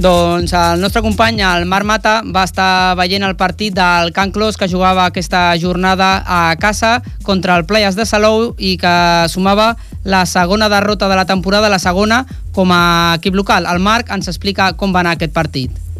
Doncs 0.03 0.51
el 0.51 0.81
nostre 0.83 0.99
company, 0.99 1.39
el 1.47 1.65
Marc 1.71 1.87
Mata, 1.87 2.17
va 2.27 2.43
estar 2.43 2.97
veient 2.99 3.23
el 3.23 3.37
partit 3.39 3.77
del 3.77 4.11
Can 4.11 4.33
Clos 4.35 4.59
que 4.59 4.67
jugava 4.67 5.05
aquesta 5.07 5.45
jornada 5.63 6.25
a 6.27 6.57
casa 6.59 7.05
contra 7.23 7.55
el 7.55 7.69
Playas 7.71 7.95
de 7.95 8.03
Salou 8.03 8.57
i 8.59 8.75
que 8.83 8.97
sumava 9.31 9.77
la 10.03 10.27
segona 10.27 10.67
derrota 10.69 11.07
de 11.07 11.15
la 11.15 11.29
temporada, 11.31 11.71
la 11.71 11.79
segona 11.79 12.25
com 12.51 12.75
a 12.75 13.15
equip 13.21 13.39
local. 13.39 13.71
El 13.71 13.79
Marc 13.79 14.11
ens 14.11 14.27
explica 14.27 14.73
com 14.75 14.91
va 14.91 15.07
anar 15.07 15.15
aquest 15.15 15.39
partit. 15.39 15.92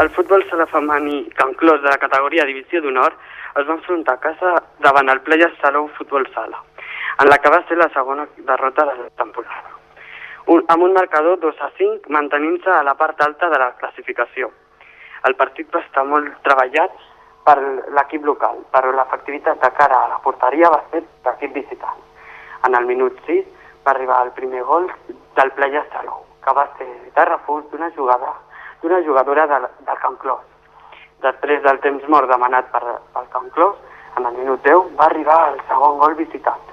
El 0.00 0.08
futbol 0.08 0.42
sala 0.48 0.64
femení 0.66 1.28
Can 1.36 1.52
Clos 1.52 1.82
de 1.82 1.90
la 1.90 1.98
categoria 2.00 2.46
Divisió 2.48 2.80
d'Honor 2.80 3.12
es 3.60 3.66
va 3.68 3.74
enfrontar 3.74 4.14
a 4.14 4.20
casa 4.20 4.52
davant 4.80 5.10
el 5.12 5.20
Playas 5.20 5.52
Salou 5.60 5.90
Futbol 5.98 6.24
Sala, 6.32 6.62
en 7.20 7.28
la 7.28 7.36
que 7.36 7.50
va 7.52 7.58
ser 7.68 7.76
la 7.76 7.90
segona 7.92 8.24
derrota 8.38 8.86
de 8.88 8.94
la 9.02 9.10
temporada. 9.20 9.74
Un, 10.46 10.64
amb 10.72 10.86
un 10.86 10.94
marcador 10.96 11.36
2 11.42 11.60
a 11.60 11.68
5, 11.76 12.08
mantenint-se 12.08 12.70
a 12.72 12.82
la 12.88 12.94
part 12.94 13.20
alta 13.20 13.50
de 13.52 13.58
la 13.60 13.66
classificació. 13.82 14.48
El 15.28 15.36
partit 15.36 15.68
va 15.74 15.82
estar 15.84 16.06
molt 16.08 16.40
treballat 16.46 16.94
per 17.44 17.58
l'equip 17.98 18.24
local, 18.24 18.62
però 18.72 18.94
l'efectivitat 18.96 19.60
de 19.60 19.70
cara 19.76 19.98
a 20.06 20.08
la 20.14 20.22
porteria 20.24 20.70
va 20.72 20.80
ser 20.94 21.02
l'equip 21.26 21.52
visitant. 21.58 22.00
En 22.64 22.78
el 22.80 22.88
minut 22.88 23.20
6 23.26 23.44
va 23.84 23.92
arribar 23.92 24.22
el 24.24 24.32
primer 24.40 24.64
gol 24.64 24.88
del 25.36 25.52
Playas 25.52 25.92
Salou, 25.92 26.24
que 26.40 26.56
va 26.56 26.64
ser 26.80 26.88
de 27.12 27.28
refús 27.28 27.68
d'una 27.68 27.92
jugada 27.92 28.32
d'una 28.82 29.02
jugadora 29.06 29.46
de, 29.46 29.60
del 29.86 29.98
Camp 30.02 30.18
Clos. 30.18 30.42
Després 31.22 31.62
del 31.62 31.78
temps 31.84 32.06
mort 32.10 32.28
demanat 32.30 32.68
per, 32.74 32.82
pel 33.14 33.28
Camp 33.34 33.48
Clos, 33.54 33.78
en 34.18 34.26
el 34.26 34.36
minut 34.40 34.64
10 34.66 34.92
va 34.98 35.06
arribar 35.06 35.38
el 35.52 35.60
segon 35.68 35.98
gol 36.02 36.18
visitant. 36.18 36.68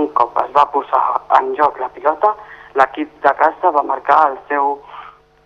Un 0.00 0.08
cop 0.16 0.38
es 0.42 0.50
va 0.56 0.64
posar 0.72 1.02
en 1.38 1.52
joc 1.58 1.78
la 1.80 1.90
pilota, 1.94 2.32
l'equip 2.80 3.12
de 3.22 3.32
casa 3.38 3.70
va 3.76 3.84
marcar 3.84 4.18
el 4.30 4.38
seu 4.48 4.78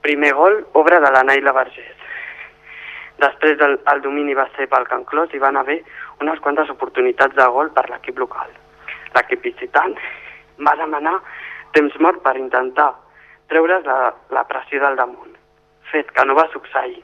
primer 0.07 0.33
gol, 0.39 0.61
obra 0.79 1.01
de 1.03 1.11
la 1.11 1.25
Naila 1.27 1.53
Vergés. 1.53 1.95
Després 3.19 3.57
del, 3.59 3.79
el 3.91 4.03
domini 4.05 4.37
va 4.39 4.47
ser 4.57 4.69
pel 4.71 4.87
Can 4.91 5.05
Clos 5.09 5.33
i 5.35 5.41
van 5.43 5.57
haver 5.57 5.81
unes 6.21 6.41
quantes 6.45 6.71
oportunitats 6.71 7.35
de 7.35 7.47
gol 7.55 7.73
per 7.75 7.89
l'equip 7.91 8.19
local. 8.23 8.53
L'equip 9.17 9.43
visitant 9.49 9.97
va 10.67 10.77
demanar 10.79 11.17
temps 11.77 11.97
mort 12.01 12.23
per 12.25 12.37
intentar 12.41 12.93
treure's 13.51 13.85
la, 13.89 14.13
la 14.37 14.45
pressió 14.49 14.81
del 14.83 14.97
damunt, 15.01 15.36
fet 15.93 16.11
que 16.13 16.25
no 16.25 16.35
va 16.39 16.49
succeir. 16.53 17.03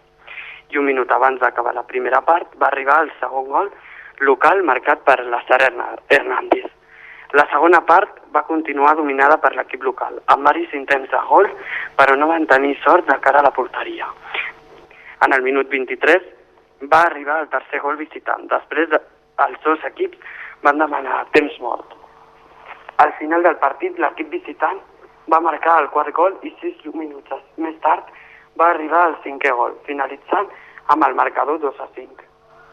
I 0.73 0.79
un 0.81 0.87
minut 0.89 1.11
abans 1.13 1.41
d'acabar 1.41 1.75
la 1.77 1.87
primera 1.89 2.23
part 2.27 2.55
va 2.61 2.69
arribar 2.69 3.03
el 3.05 3.11
segon 3.21 3.49
gol 3.53 3.73
local 4.21 4.63
marcat 4.63 5.03
per 5.05 5.19
la 5.27 5.43
Sara 5.49 5.71
Hernández. 6.09 6.71
La 7.33 7.47
segona 7.51 7.81
part 7.89 8.21
va 8.35 8.45
continuar 8.45 8.95
dominada 8.97 9.39
per 9.41 9.55
l'equip 9.57 9.85
local, 9.85 10.19
amb 10.35 10.45
varis 10.45 10.73
intents 10.77 11.11
de 11.11 11.21
gol, 11.31 11.49
però 11.97 12.17
no 12.17 12.29
van 12.29 12.47
tenir 12.47 12.77
sort 12.85 13.09
de 13.09 13.17
cara 13.25 13.41
a 13.41 13.47
la 13.47 13.55
porteria. 13.57 14.09
En 15.25 15.33
el 15.33 15.43
minut 15.43 15.69
23 15.73 16.29
va 16.93 17.03
arribar 17.07 17.41
el 17.41 17.49
tercer 17.49 17.81
gol 17.81 17.97
visitant. 17.97 18.49
Després 18.53 18.91
de, 18.93 19.01
els 19.47 19.61
dos 19.65 19.85
equips 19.89 20.19
van 20.63 20.79
demanar 20.79 21.25
temps 21.33 21.59
mort. 21.61 21.97
Al 23.03 23.13
final 23.19 23.43
del 23.43 23.57
partit, 23.63 23.99
l'equip 23.99 24.29
visitant 24.31 24.81
va 25.33 25.41
marcar 25.41 25.81
el 25.83 25.89
quart 25.95 26.13
gol 26.15 26.37
i 26.43 26.53
sis 26.61 26.85
minuts 26.95 27.33
més 27.57 27.79
tard 27.87 28.09
va 28.59 28.71
arribar 28.71 29.07
el 29.09 29.17
cinquè 29.25 29.53
gol, 29.57 29.77
finalitzant 29.87 30.49
amb 30.95 31.07
el 31.07 31.15
marcador 31.15 31.61
2 31.61 31.81
a 31.81 31.89
5. 31.95 32.29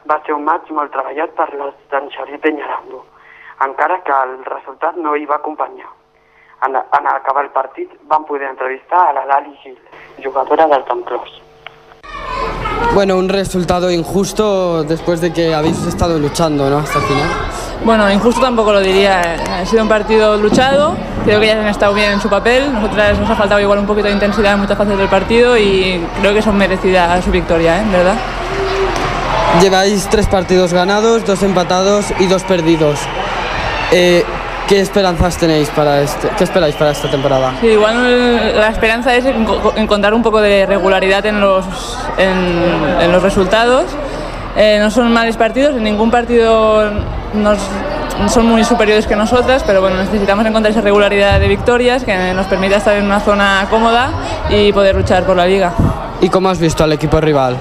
Va 0.10 0.20
ser 0.26 0.36
un 0.36 0.46
maig 0.48 0.70
molt 0.76 0.92
treballat 0.92 1.36
per 1.38 1.50
les 1.54 1.76
d'en 1.92 2.10
Xavier 2.15 2.39
Peñarando, 2.39 3.06
encara 3.65 4.02
que 4.04 4.15
el 4.24 4.38
resultat 4.46 4.96
no 4.96 5.15
hi 5.15 5.26
va 5.26 5.39
acompanyar. 5.39 5.92
En, 6.68 6.76
en 6.76 7.08
acabar 7.08 7.46
el 7.46 7.52
partit 7.52 7.92
van 8.08 8.26
poder 8.26 8.50
entrevistar 8.50 9.10
a 9.10 9.13
la 9.13 9.26
Lali 9.26 9.56
Gil, 9.63 9.78
jugadora 10.24 10.68
del 10.68 10.84
Camplós. 10.84 11.42
Bueno, 12.94 13.18
un 13.18 13.30
resultado 13.30 13.92
injusto 13.92 14.84
después 14.84 15.22
de 15.22 15.32
que 15.32 15.54
habéis 15.54 15.86
estado 15.86 16.18
luchando, 16.18 16.70
¿no? 16.70 16.80
Hasta 16.80 17.00
el 17.00 17.06
final. 17.06 17.59
Bueno, 17.84 18.12
injusto 18.12 18.42
tampoco 18.42 18.74
lo 18.74 18.82
diría. 18.82 19.22
Ha 19.62 19.65
sido 19.65 19.84
un 19.84 19.89
partido 19.89 20.38
luchado. 20.38 20.96
Creo 21.26 21.39
que 21.39 21.46
ellas 21.48 21.60
han 21.63 21.68
estado 21.68 21.94
bien 21.94 22.12
en 22.12 22.22
su 22.22 22.30
papel. 22.30 22.72
Nosotras 22.74 23.18
nos 23.20 23.30
ha 23.30 23.36
faltado 23.36 23.60
igual 23.62 23.80
un 23.80 23.86
poquito 23.88 24.08
de 24.08 24.13
intensidad 24.13 24.54
en 24.54 24.60
muchas 24.60 24.78
fases 24.78 24.98
del 24.98 25.08
partido 25.08 25.58
y 25.58 26.04
creo 26.22 26.34
que 26.34 26.42
son 26.42 26.58
merecidas 26.58 27.24
su 27.24 27.32
victoria, 27.32 27.78
¿eh? 27.78 27.84
¿verdad? 27.92 28.15
Lleváis 29.62 30.08
tres 30.10 30.28
partidos 30.28 30.74
ganados, 30.74 31.26
dos 31.26 31.42
empatados 31.44 32.06
y 32.20 32.28
dos 32.28 32.44
perdidos. 32.44 33.00
Eh, 33.92 34.24
¿Qué 34.68 34.82
esperanzas 34.82 35.38
tenéis 35.38 35.68
para 35.70 36.02
este, 36.02 36.30
qué 36.38 36.44
esperáis 36.44 36.76
para 36.76 36.92
esta 36.92 37.10
temporada? 37.10 37.54
Sí, 37.60 37.68
igual 37.68 38.56
la 38.56 38.68
esperanza 38.68 39.15
es 39.15 39.26
enco- 39.26 39.74
encontrar 39.76 40.13
un 40.13 40.22
poco 40.22 40.39
de 40.42 40.68
regularidad 40.68 41.26
en 41.26 41.42
los, 41.42 41.65
en, 42.20 43.02
en 43.02 43.12
los 43.12 43.24
resultados. 43.24 43.86
Eh, 44.56 44.78
no 44.80 44.92
son 44.92 45.12
males 45.12 45.38
partidos, 45.38 45.76
en 45.76 45.84
ningún 45.84 46.12
partido 46.12 46.92
nos, 47.34 47.60
son 48.28 48.46
muy 48.46 48.63
superiores 48.63 49.08
que 49.08 49.15
nosotras, 49.15 49.63
pero 49.65 49.82
bueno, 49.82 49.98
necesitamos 49.98 50.46
encontrar 50.46 50.72
esa 50.72 50.82
regularidad 50.82 51.39
de 51.39 51.48
victorias 51.48 52.04
que 52.04 52.34
nos 52.34 52.48
permita 52.48 52.78
estar 52.78 52.96
en 52.98 53.06
una 53.06 53.20
zona 53.20 53.68
cómoda 53.70 54.10
y 54.50 54.72
poder 54.74 54.96
luchar 54.96 55.24
por 55.24 55.38
la 55.38 55.46
liga. 55.46 55.74
¿Y 56.22 56.30
cómo 56.30 56.50
has 56.50 56.60
visto 56.60 56.84
al 56.84 56.92
equipo 56.94 57.22
rival? 57.22 57.56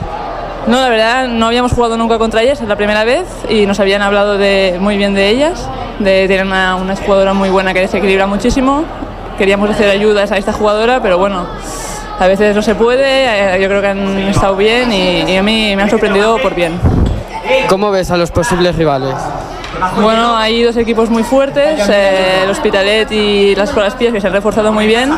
No, 0.67 0.81
la 0.81 0.89
verdad, 0.89 1.29
no 1.29 1.47
habíamos 1.47 1.73
jugado 1.73 1.97
nunca 1.97 2.19
contra 2.19 2.43
ellas, 2.43 2.61
es 2.61 2.69
la 2.69 2.77
primera 2.77 3.05
vez 3.05 3.27
y 3.49 3.67
nos 3.67 3.81
habían 3.81 4.03
hablado 4.03 4.37
de, 4.37 4.77
muy 4.81 4.97
bien 4.97 5.15
de 5.15 5.29
ellas, 5.29 5.67
de 5.99 6.27
tener 6.29 6.45
una, 6.45 6.77
una 6.77 6.95
jugadora 6.97 7.33
muy 7.33 7.49
buena 7.49 7.73
que 7.73 7.81
desequilibra 7.81 8.27
muchísimo. 8.27 8.85
Queríamos 9.39 9.71
hacer 9.71 9.89
ayudas 9.89 10.33
a 10.33 10.37
esta 10.37 10.53
jugadora, 10.53 11.01
pero 11.01 11.17
bueno, 11.17 11.47
a 12.19 12.27
veces 12.27 12.55
no 12.55 12.63
se 12.63 12.75
puede, 12.75 13.55
eh, 13.55 13.63
yo 13.63 13.69
creo 13.69 13.81
que 13.81 13.87
han 13.87 14.19
estado 14.29 14.57
bien 14.57 14.93
y, 14.93 15.23
y 15.31 15.37
a 15.37 15.43
mí 15.43 15.75
me 15.77 15.83
han 15.85 15.91
sorprendido 15.91 16.37
por 16.39 16.55
bien. 16.55 16.79
¿Cómo 17.69 17.91
ves 17.91 18.11
a 18.11 18.17
los 18.17 18.31
posibles 18.31 18.77
rivales? 18.77 19.15
Bueno, 20.01 20.37
hay 20.37 20.63
dos 20.63 20.77
equipos 20.77 21.09
muy 21.11 21.23
fuertes, 21.23 21.87
eh, 21.89 22.41
el 22.45 22.51
Hospitalet 22.51 23.11
y 23.13 23.55
las 23.55 23.71
Colas 23.71 23.95
Pías, 23.95 24.13
que 24.13 24.21
se 24.21 24.27
han 24.27 24.33
reforzado 24.33 24.73
muy 24.73 24.87
bien, 24.87 25.11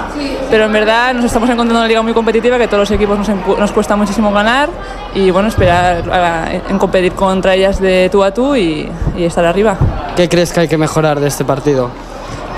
pero 0.50 0.64
en 0.64 0.72
verdad 0.72 1.14
nos 1.14 1.24
estamos 1.24 1.48
encontrando 1.48 1.78
una 1.80 1.88
liga 1.88 2.02
muy 2.02 2.12
competitiva 2.12 2.58
que 2.58 2.66
todos 2.66 2.80
los 2.80 2.90
equipos 2.90 3.16
nos, 3.18 3.28
nos 3.58 3.70
cuesta 3.72 3.96
muchísimo 3.96 4.32
ganar 4.32 4.68
y 5.14 5.30
bueno, 5.30 5.48
esperar 5.48 6.02
a- 6.10 6.52
en 6.68 6.78
competir 6.78 7.12
contra 7.12 7.54
ellas 7.54 7.80
de 7.80 8.08
tú 8.10 8.22
a 8.24 8.32
tú 8.32 8.54
y, 8.56 8.90
y 9.16 9.24
estar 9.24 9.44
arriba. 9.44 9.76
¿Qué 10.16 10.28
crees 10.28 10.52
que 10.52 10.60
hay 10.60 10.68
que 10.68 10.76
mejorar 10.78 11.20
de 11.20 11.28
este 11.28 11.44
partido? 11.44 11.88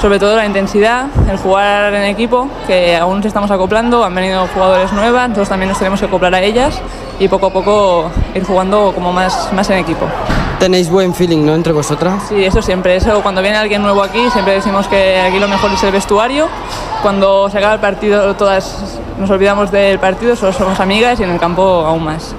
Sobre 0.01 0.19
todo 0.19 0.35
la 0.37 0.47
intensidad, 0.47 1.07
el 1.31 1.37
jugar 1.37 1.95
en 1.95 2.03
equipo, 2.05 2.49
que 2.67 2.97
aún 2.97 3.19
nos 3.19 3.27
estamos 3.27 3.51
acoplando, 3.53 4.03
han 4.05 4.15
venido 4.15 4.49
jugadores 4.53 4.93
nuevas, 4.93 5.29
nosotros 5.29 5.49
también 5.51 5.69
nos 5.69 5.79
tenemos 5.79 6.01
que 6.01 6.07
acoplar 6.07 6.35
a 6.35 6.41
ellas 6.41 6.81
y 7.21 7.29
poco 7.29 7.47
a 7.47 7.51
poco 7.53 8.11
ir 8.35 8.43
jugando 8.43 8.91
como 8.93 9.13
más, 9.13 9.53
más 9.53 9.71
en 9.71 9.79
equipo. 9.79 10.07
Tenéis 10.63 10.89
buen 10.89 11.13
feeling, 11.13 11.45
¿no? 11.45 11.57
Entre 11.57 11.73
vosotras. 11.73 12.23
Sí, 12.29 12.45
eso 12.45 12.63
siempre. 12.63 12.95
Eso 12.95 13.21
cuando 13.21 13.43
viene 13.43 13.57
alguien 13.57 13.83
nuevo 13.83 14.01
aquí, 14.01 14.31
siempre 14.31 14.55
decimos 14.55 14.87
que 14.87 15.21
aquí 15.21 15.41
lo 15.41 15.49
mejor 15.49 15.73
es 15.73 15.83
el 15.83 15.91
vestuario. 15.91 16.47
Cuando 17.03 17.51
se 17.51 17.59
acaba 17.59 17.75
el 17.75 17.81
partido, 17.81 18.37
todas 18.37 18.97
nos 19.19 19.29
olvidamos 19.29 19.73
del 19.73 19.99
partido, 19.99 20.37
solo 20.37 20.53
somos 20.53 20.79
amigas 20.79 21.19
y 21.19 21.25
en 21.25 21.31
el 21.31 21.41
campo 21.41 21.63
aún 21.85 22.05
más. 22.05 22.37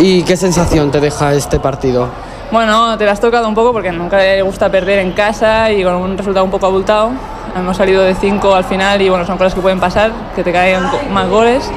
¿Y 0.00 0.24
qué 0.24 0.36
sensación 0.36 0.90
te 0.90 0.98
deja 0.98 1.32
este 1.32 1.60
partido? 1.60 2.08
Bueno, 2.50 2.98
te 2.98 3.06
la 3.06 3.12
has 3.12 3.20
tocado 3.20 3.46
un 3.46 3.54
poco 3.54 3.72
porque 3.72 3.92
nunca 3.92 4.16
le 4.16 4.42
gusta 4.42 4.68
perder 4.68 4.98
en 4.98 5.12
casa 5.12 5.70
y 5.70 5.84
con 5.84 5.94
un 5.94 6.18
resultado 6.18 6.44
un 6.44 6.50
poco 6.50 6.66
abultado. 6.66 7.12
Hemos 7.54 7.76
salido 7.76 8.02
de 8.02 8.16
5 8.16 8.52
al 8.52 8.64
final 8.64 9.00
y 9.00 9.08
bueno, 9.08 9.24
son 9.24 9.38
cosas 9.38 9.54
que 9.54 9.60
pueden 9.60 9.78
pasar, 9.78 10.10
que 10.34 10.42
te 10.42 10.50
caen 10.52 10.82
más 11.12 11.28
goles. 11.28 11.70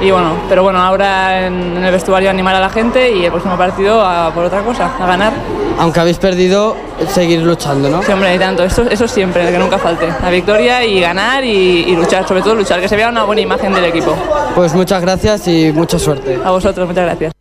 Y 0.00 0.10
bueno, 0.10 0.34
pero 0.48 0.62
bueno, 0.62 0.80
ahora 0.80 1.46
en, 1.46 1.76
en 1.76 1.84
el 1.84 1.92
vestuario 1.92 2.30
animar 2.30 2.56
a 2.56 2.60
la 2.60 2.70
gente 2.70 3.12
y 3.12 3.24
el 3.24 3.30
próximo 3.30 3.56
partido 3.58 4.00
a 4.04 4.32
por 4.32 4.44
otra 4.44 4.62
cosa, 4.62 4.90
a 4.98 5.06
ganar. 5.06 5.32
Aunque 5.78 6.00
habéis 6.00 6.18
perdido, 6.18 6.76
seguir 7.08 7.40
luchando, 7.40 7.88
¿no? 7.88 8.02
Sí, 8.02 8.12
hombre, 8.12 8.34
y 8.34 8.38
tanto. 8.38 8.62
Eso, 8.62 8.82
eso 8.82 9.06
siempre, 9.06 9.50
que 9.50 9.58
nunca 9.58 9.78
falte. 9.78 10.08
La 10.22 10.30
victoria 10.30 10.84
y 10.84 11.00
ganar 11.00 11.44
y, 11.44 11.84
y 11.86 11.96
luchar, 11.96 12.26
sobre 12.26 12.42
todo 12.42 12.54
luchar, 12.54 12.80
que 12.80 12.88
se 12.88 12.96
vea 12.96 13.08
una 13.08 13.24
buena 13.24 13.42
imagen 13.42 13.72
del 13.72 13.84
equipo. 13.84 14.16
Pues 14.54 14.74
muchas 14.74 15.00
gracias 15.02 15.46
y 15.48 15.72
mucha 15.72 15.98
suerte. 15.98 16.38
A 16.44 16.50
vosotros, 16.50 16.86
muchas 16.88 17.04
gracias. 17.04 17.32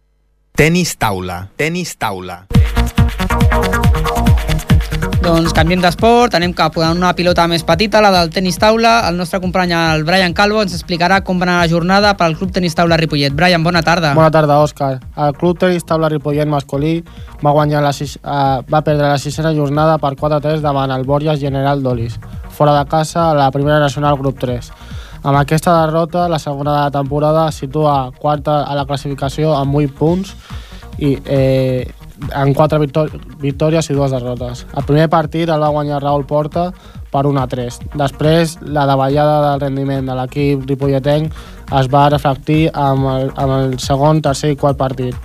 Tenis 0.53 0.97
taula, 0.97 1.47
tenis 1.55 1.97
taula. 1.97 2.45
Doncs 5.19 5.51
canviem 5.51 5.81
d'esport, 5.83 6.31
anem 6.37 6.53
cap 6.55 6.77
a 6.79 6.93
una 6.95 7.09
pilota 7.11 7.43
més 7.51 7.65
petita, 7.67 7.99
la 7.99 8.07
del 8.13 8.29
tenis 8.31 8.55
taula. 8.55 9.01
El 9.09 9.17
nostre 9.19 9.41
company, 9.43 9.73
el 9.75 10.05
Brian 10.07 10.31
Calvo, 10.33 10.61
ens 10.63 10.77
explicarà 10.77 11.17
com 11.27 11.41
va 11.41 11.43
anar 11.43 11.57
la 11.59 11.67
jornada 11.67 12.13
pel 12.15 12.37
Club 12.39 12.53
Tenis 12.55 12.77
Taula 12.77 12.95
Ripollet. 12.97 13.35
Brian, 13.35 13.63
bona 13.63 13.81
tarda. 13.83 14.13
Bona 14.15 14.31
tarda, 14.31 14.61
Òscar. 14.63 14.93
El 15.19 15.35
Club 15.35 15.59
Tenis 15.59 15.83
Taula 15.83 16.07
Ripollet 16.13 16.47
masculí 16.47 16.93
va, 17.43 17.51
guanyar 17.51 17.83
la 17.83 17.91
sis, 17.91 18.15
eh, 18.15 18.63
va 18.71 18.81
perdre 18.81 19.11
la 19.11 19.19
sisena 19.19 19.51
jornada 19.53 19.97
per 19.99 20.15
4-3 20.15 20.63
davant 20.63 20.95
el 20.95 21.03
Borges 21.03 21.43
General 21.43 21.83
Dolis, 21.83 22.15
fora 22.55 22.77
de 22.79 22.87
casa 22.87 23.29
a 23.31 23.35
la 23.35 23.51
primera 23.51 23.79
nacional 23.83 24.15
grup 24.17 24.39
3. 24.39 24.71
Amb 25.23 25.35
aquesta 25.35 25.75
derrota, 25.81 26.29
la 26.31 26.39
segona 26.39 26.77
de 26.77 26.83
la 26.85 26.91
temporada 26.95 27.51
situa 27.51 28.13
quarta 28.17 28.63
a 28.63 28.75
la 28.75 28.87
classificació 28.87 29.51
amb 29.57 29.75
8 29.75 29.95
punts 29.99 30.35
i 30.97 31.17
eh, 31.25 31.91
en 32.35 32.53
4 32.53 32.79
victò 32.81 33.05
victòries 33.39 33.89
i 33.89 33.95
dues 33.97 34.11
derrotes. 34.11 34.65
El 34.75 34.85
primer 34.87 35.09
partit 35.09 35.49
el 35.49 35.61
va 35.61 35.71
guanyar 35.73 36.01
Raül 36.03 36.25
Porta 36.27 36.69
per 37.11 37.25
1 37.25 37.41
a 37.41 37.47
3. 37.49 37.79
Després, 37.97 38.57
la 38.61 38.85
davallada 38.85 39.39
del 39.49 39.61
rendiment 39.65 40.05
de 40.05 40.17
l'equip 40.17 40.65
ripolletenc 40.69 41.33
es 41.79 41.91
va 41.91 42.09
reflectir 42.09 42.69
amb 42.73 43.07
el, 43.13 43.31
amb 43.35 43.55
el 43.57 43.77
segon, 43.79 44.21
tercer 44.21 44.53
i 44.53 44.59
quart 44.59 44.77
partit. 44.77 45.15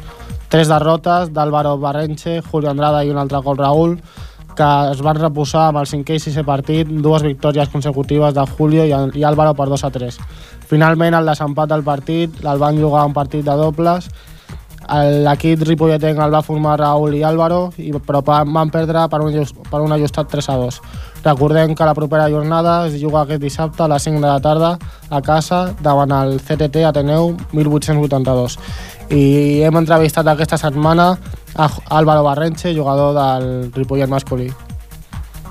Tres 0.49 0.69
derrotes 0.71 1.33
d'Álvaro 1.35 1.77
Barrenche, 1.83 2.41
Julio 2.51 2.71
Andrada 2.71 3.03
i 3.05 3.11
un 3.11 3.19
altre 3.19 3.41
cop 3.43 3.59
Raül, 3.59 3.99
que 4.55 4.71
es 4.93 5.01
van 5.03 5.19
reposar 5.19 5.69
amb 5.69 5.81
el 5.81 5.89
cinquè 5.91 6.15
i 6.15 6.23
sisè 6.23 6.45
partit, 6.47 6.87
dues 6.87 7.25
victòries 7.27 7.73
consecutives 7.73 8.37
de 8.37 8.45
Julio 8.55 8.85
i, 8.87 8.93
i 9.19 9.25
Álvaro 9.27 9.55
per 9.59 9.67
2 9.73 9.85
a 9.85 9.91
3. 9.91 10.21
Finalment, 10.71 11.17
el 11.19 11.27
desempat 11.27 11.73
del 11.73 11.83
partit 11.85 12.39
el 12.45 12.63
van 12.63 12.79
jugar 12.79 13.05
un 13.09 13.17
partit 13.17 13.45
de 13.45 13.57
dobles 13.59 14.09
L'equip 15.25 15.63
ripolletenc 15.65 16.19
el 16.21 16.35
va 16.35 16.43
formar 16.45 16.79
Raül 16.81 17.15
i 17.17 17.23
Álvaro, 17.25 17.73
i, 17.81 17.93
però 18.05 18.21
van 18.25 18.71
perdre 18.71 19.07
per 19.09 19.21
un, 19.25 19.37
per 19.71 19.81
un 19.81 19.95
ajustat 19.97 20.29
3 20.31 20.49
a 20.51 20.57
2. 20.61 20.81
Recordem 21.25 21.75
que 21.75 21.87
la 21.89 21.95
propera 21.95 22.29
jornada 22.29 22.87
es 22.87 22.99
juga 23.01 23.23
aquest 23.23 23.41
dissabte 23.41 23.83
a 23.83 23.89
les 23.89 24.03
5 24.03 24.21
de 24.21 24.27
la 24.27 24.41
tarda 24.45 24.75
a 25.11 25.23
casa 25.23 25.75
davant 25.81 26.13
el 26.13 26.37
CTT 26.41 26.85
Ateneu 26.85 27.33
1882. 27.53 28.59
I 29.11 29.63
hem 29.65 29.81
entrevistat 29.81 30.29
aquesta 30.29 30.59
setmana 30.61 31.15
a 31.57 31.71
Álvaro 31.91 32.25
Barrenche, 32.25 32.75
jugador 32.75 33.15
del 33.17 33.73
Ripollet 33.73 34.09
masculí. 34.09 34.51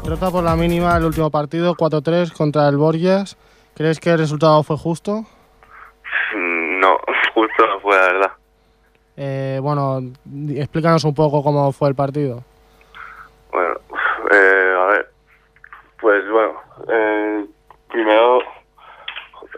Derrota 0.04 0.32
por 0.32 0.43
la 0.43 0.56
mínima 0.56 0.98
el 0.98 1.06
último 1.06 1.32
partido, 1.32 1.76
4-3 1.76 2.34
contra 2.34 2.67
el 2.67 2.78
Borges. 2.78 3.38
¿Crees 3.74 4.00
que 4.00 4.12
el 4.12 4.19
resultado 4.19 4.62
fue 4.62 4.78
justo? 4.78 5.26
No, 6.36 6.98
justo 7.34 7.65
no 7.65 7.80
fue, 7.80 7.96
la 7.96 8.02
verdad. 8.02 8.23
Eh, 9.15 9.60
bueno, 9.62 9.99
explícanos 10.56 11.04
un 11.04 11.13
poco 11.13 11.43
cómo 11.43 11.71
fue 11.71 11.89
el 11.89 11.95
partido. 11.95 12.43
Bueno, 13.52 13.76
eh, 14.32 14.76
a 14.78 14.86
ver, 14.88 15.10
pues 16.02 16.30
bueno, 16.30 16.54
eh, 16.89 17.45
primero 17.89 18.39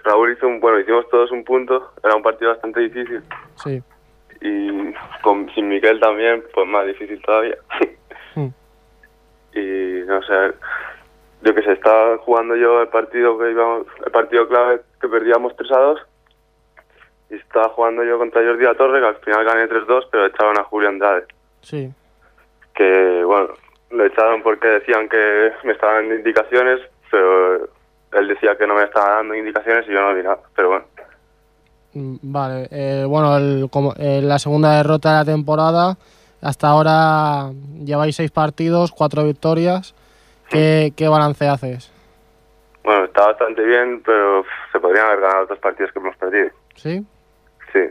Raúl 0.04 0.34
hizo 0.34 0.48
un, 0.48 0.60
bueno, 0.60 0.80
hicimos 0.80 1.10
todos 1.10 1.32
un 1.32 1.44
punto, 1.44 1.92
era 2.04 2.16
un 2.16 2.22
partido 2.22 2.52
bastante 2.52 2.82
difícil 2.82 3.24
Sí. 3.64 3.82
y 4.42 4.94
con, 5.22 5.50
sin 5.56 5.70
Miquel 5.70 6.00
también, 6.00 6.44
pues 6.54 6.68
más 6.68 6.86
difícil 6.86 7.22
todavía. 7.22 7.56
Hmm. 8.36 8.50
y 9.58 10.04
no 10.06 10.22
sé, 10.24 10.54
yo 11.44 11.56
que 11.56 11.64
sé, 11.64 11.72
estaba 11.72 12.18
jugando 12.18 12.56
yo 12.58 12.82
el 12.82 12.90
partido 12.90 13.38
que 13.40 13.52
íbamos, 13.52 13.88
el 14.06 14.12
partido 14.12 14.48
clave 14.50 14.82
que 15.00 15.08
perdíamos 15.08 15.56
3 15.56 15.72
a 15.72 15.78
2 15.80 16.00
y 17.30 17.36
estaba 17.36 17.70
jugando 17.70 18.04
yo 18.04 18.18
contra 18.18 18.44
Jordi 18.44 18.64
La 18.64 18.76
Torre, 18.76 19.00
que 19.00 19.08
al 19.08 19.16
final 19.18 19.44
gané 19.46 19.68
3-2, 19.68 20.08
pero 20.12 20.26
echaban 20.28 20.58
a 20.60 20.64
Julio 20.64 20.90
Andrade. 20.90 21.26
Sí. 21.62 21.92
que, 22.76 23.24
bueno, 23.26 23.48
lo 23.92 24.06
echaron 24.06 24.44
porque 24.44 24.68
decían 24.68 25.08
que 25.10 25.52
me 25.64 25.72
estaban 25.72 25.96
dando 26.10 26.16
indicaciones, 26.16 26.82
pero 27.10 27.70
él 28.12 28.28
decía 28.28 28.58
que 28.58 28.68
no 28.68 28.76
me 28.76 28.84
estaba 28.84 29.16
dando 29.16 29.34
indicaciones 29.36 29.86
y 29.88 29.94
yo 29.94 30.02
no 30.02 30.14
vi 30.14 30.24
nada, 30.24 30.40
pero 30.56 30.70
bueno. 30.70 30.86
Mm, 31.94 32.16
Vale, 32.22 32.68
eh, 32.72 33.06
bueno, 33.08 33.38
el- 33.38 33.70
como, 33.72 33.94
eh, 33.98 34.20
la 34.22 34.38
segunda 34.40 34.76
derrota 34.78 35.12
de 35.12 35.16
la 35.20 35.26
temporada. 35.26 35.98
Hasta 36.42 36.68
ahora 36.68 37.52
lleváis 37.84 38.18
seis 38.18 38.30
partidos, 38.32 38.92
cuatro 38.92 39.24
victorias. 39.24 39.96
¿Qué, 40.50 40.92
qué 40.96 41.08
balance 41.08 41.48
haces? 41.48 41.92
Bueno, 42.84 43.06
está 43.06 43.28
bastante 43.28 43.64
bien, 43.64 44.02
pero 44.06 44.44
se 44.72 44.80
podrían 44.80 45.06
haber 45.08 45.22
ganado 45.22 45.44
otros 45.46 45.60
partidos 45.60 45.92
que 45.94 46.00
hemos 46.00 46.16
perdido. 46.18 46.50
¿Sí? 46.76 47.04
Sí, 47.76 47.82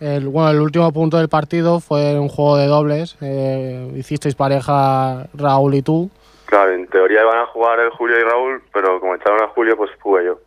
El, 0.00 0.28
bueno, 0.28 0.50
el 0.50 0.60
último 0.60 0.92
punto 0.92 1.16
del 1.16 1.28
partido 1.30 1.80
fue 1.80 2.18
un 2.18 2.28
juego 2.28 2.56
de 2.58 2.66
dobles. 2.66 3.16
eh, 3.22 3.90
hicisteis 3.96 4.34
pareja 4.34 5.26
Raúl 5.34 5.74
y 5.74 5.82
tú. 5.82 6.10
claro, 6.46 6.72
en 6.72 6.86
teoría 6.88 7.22
iban 7.22 7.38
a 7.38 7.46
jugar 7.46 7.80
el 7.80 7.90
Julio 7.90 8.18
y 8.18 8.22
Raúl, 8.22 8.62
pero 8.72 9.00
como 9.00 9.14
echaron 9.14 9.42
a 9.42 9.48
Julio, 9.48 9.76
pues 9.76 9.90
jugué 10.00 10.26
yo. 10.26 10.38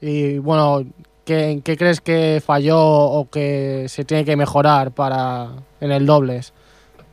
Y 0.00 0.38
bueno, 0.38 0.80
¿qué, 1.26 1.60
qué 1.62 1.76
crees 1.76 2.00
que 2.00 2.40
falló 2.44 2.78
o 2.80 3.28
que 3.30 3.84
se 3.88 4.04
tiene 4.06 4.24
que 4.24 4.36
mejorar 4.36 4.92
para 4.92 5.48
en 5.82 5.92
el 5.92 6.06
dobles? 6.06 6.54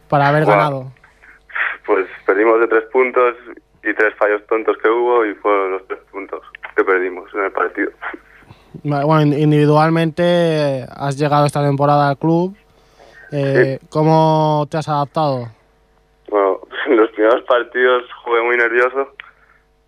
Para 0.08 0.30
haber 0.30 0.45
Bueno. 0.45 0.58
ganado. 0.62 0.91
Pues 1.86 2.06
perdimos 2.26 2.60
de 2.62 2.67
tres 2.67 2.84
puntos 2.93 3.36
y 3.84 3.93
tres 3.93 4.13
fallos 4.17 4.41
tontos 4.47 4.78
que 4.82 4.89
hubo 4.89 5.26
y 5.26 5.34
fueron 5.36 5.71
los 5.71 5.88
tres 5.88 6.00
puntos 6.12 6.41
que 6.76 6.84
perdimos 6.84 7.34
en 7.34 7.43
el 7.45 7.52
partido. 7.52 7.91
Bueno, 8.84 9.22
in- 9.22 9.34
individualmente 9.40 10.24
eh, 10.24 10.86
has 10.90 11.18
llegado 11.18 11.46
esta 11.46 11.63
temporada 11.63 12.10
al 12.10 12.18
club. 12.18 12.56
Eh, 13.32 13.80
¿Cómo 13.90 14.68
te 14.70 14.78
has 14.78 14.88
adaptado? 14.88 15.50
Bueno, 16.30 16.60
en 16.88 16.98
los 16.98 17.10
primeros 17.12 17.42
partidos 17.44 18.04
jugué 18.24 18.42
muy 18.44 18.58
nervioso 18.58 19.10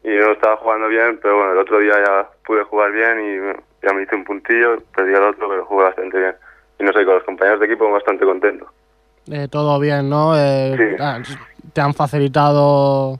y 0.03 0.09
no 0.09 0.31
estaba 0.31 0.57
jugando 0.57 0.87
bien, 0.87 1.19
pero 1.21 1.37
bueno, 1.37 1.53
el 1.53 1.57
otro 1.59 1.79
día 1.79 1.93
ya 2.05 2.29
pude 2.45 2.63
jugar 2.63 2.91
bien 2.91 3.19
y 3.19 3.85
ya 3.85 3.93
me 3.93 4.03
hice 4.03 4.15
un 4.15 4.23
puntillo, 4.25 4.77
perdí 4.95 5.13
el 5.13 5.23
otro, 5.23 5.47
pero 5.49 5.65
jugué 5.65 5.83
bastante 5.83 6.17
bien. 6.17 6.35
Y 6.79 6.83
no 6.83 6.93
sé, 6.93 7.03
con 7.05 7.15
los 7.15 7.23
compañeros 7.23 7.59
de 7.59 7.65
equipo 7.65 7.91
bastante 7.91 8.25
contento. 8.25 8.65
Eh, 9.31 9.47
todo 9.49 9.79
bien, 9.79 10.09
¿no? 10.09 10.33
Eh, 10.37 10.97
ah, 10.99 11.19
¿Te 11.73 11.81
han 11.81 11.93
facilitado 11.93 13.19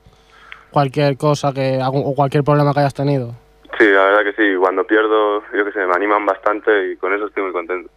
cualquier 0.70 1.16
cosa 1.16 1.52
que 1.52 1.78
o 1.82 2.14
cualquier 2.14 2.42
problema 2.42 2.72
que 2.72 2.80
hayas 2.80 2.94
tenido? 2.94 3.34
Sí, 3.80 3.86
la 3.90 4.04
verdad 4.04 4.24
que 4.24 4.32
sí, 4.34 4.56
cuando 4.58 4.84
pierdo, 4.84 5.42
yo 5.56 5.64
que 5.64 5.72
sé, 5.72 5.86
me 5.86 5.94
animan 5.94 6.26
bastante 6.26 6.92
y 6.92 6.96
con 6.96 7.14
eso 7.14 7.26
estoy 7.26 7.44
muy 7.44 7.52
contento. 7.52 7.90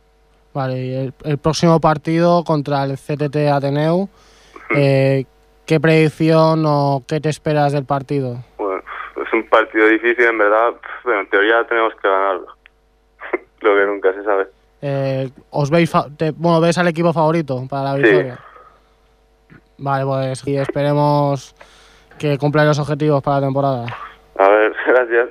Vale, 0.54 0.80
y 0.80 0.94
el, 0.96 1.14
el 1.26 1.38
próximo 1.38 1.82
partido 1.82 2.46
contra 2.46 2.86
el 2.86 2.96
CTT 2.98 3.36
Ateneu, 3.52 4.08
eh, 4.74 5.26
¿qué 5.66 5.80
predicción 5.82 6.64
o 6.66 7.04
qué 7.06 7.20
te 7.20 7.28
esperas 7.28 7.74
del 7.74 7.84
partido? 7.84 8.38
Bueno, 8.58 8.82
es 9.26 9.34
un 9.34 9.44
partido 9.50 9.88
difícil, 9.88 10.24
en 10.24 10.38
verdad, 10.38 10.72
pero 11.04 11.20
en 11.20 11.30
teoría 11.30 11.66
tenemos 11.68 11.94
que 12.02 12.08
ganarlo. 12.08 12.48
Lo 13.62 13.76
que 13.76 13.86
nunca 13.86 14.14
se 14.14 14.24
sabe. 14.24 14.48
Eh, 14.82 15.30
¿Os 15.50 15.70
veis, 15.70 15.92
te- 16.18 16.32
bueno, 16.32 16.62
ves 16.62 16.78
al 16.78 16.88
equipo 16.88 17.12
favorito 17.12 17.68
para 17.70 17.84
la 17.84 17.96
Sí. 17.98 18.04
victoria? 18.04 18.40
Vale, 19.80 20.06
pues 20.06 20.48
y 20.48 20.56
esperemos 20.56 21.54
que 22.18 22.38
cumplan 22.38 22.68
los 22.68 22.80
objetivos 22.80 23.22
para 23.22 23.42
la 23.42 23.48
temporada. 23.48 23.86
A 24.38 24.48
ver, 24.48 24.74
gracias. 24.88 25.30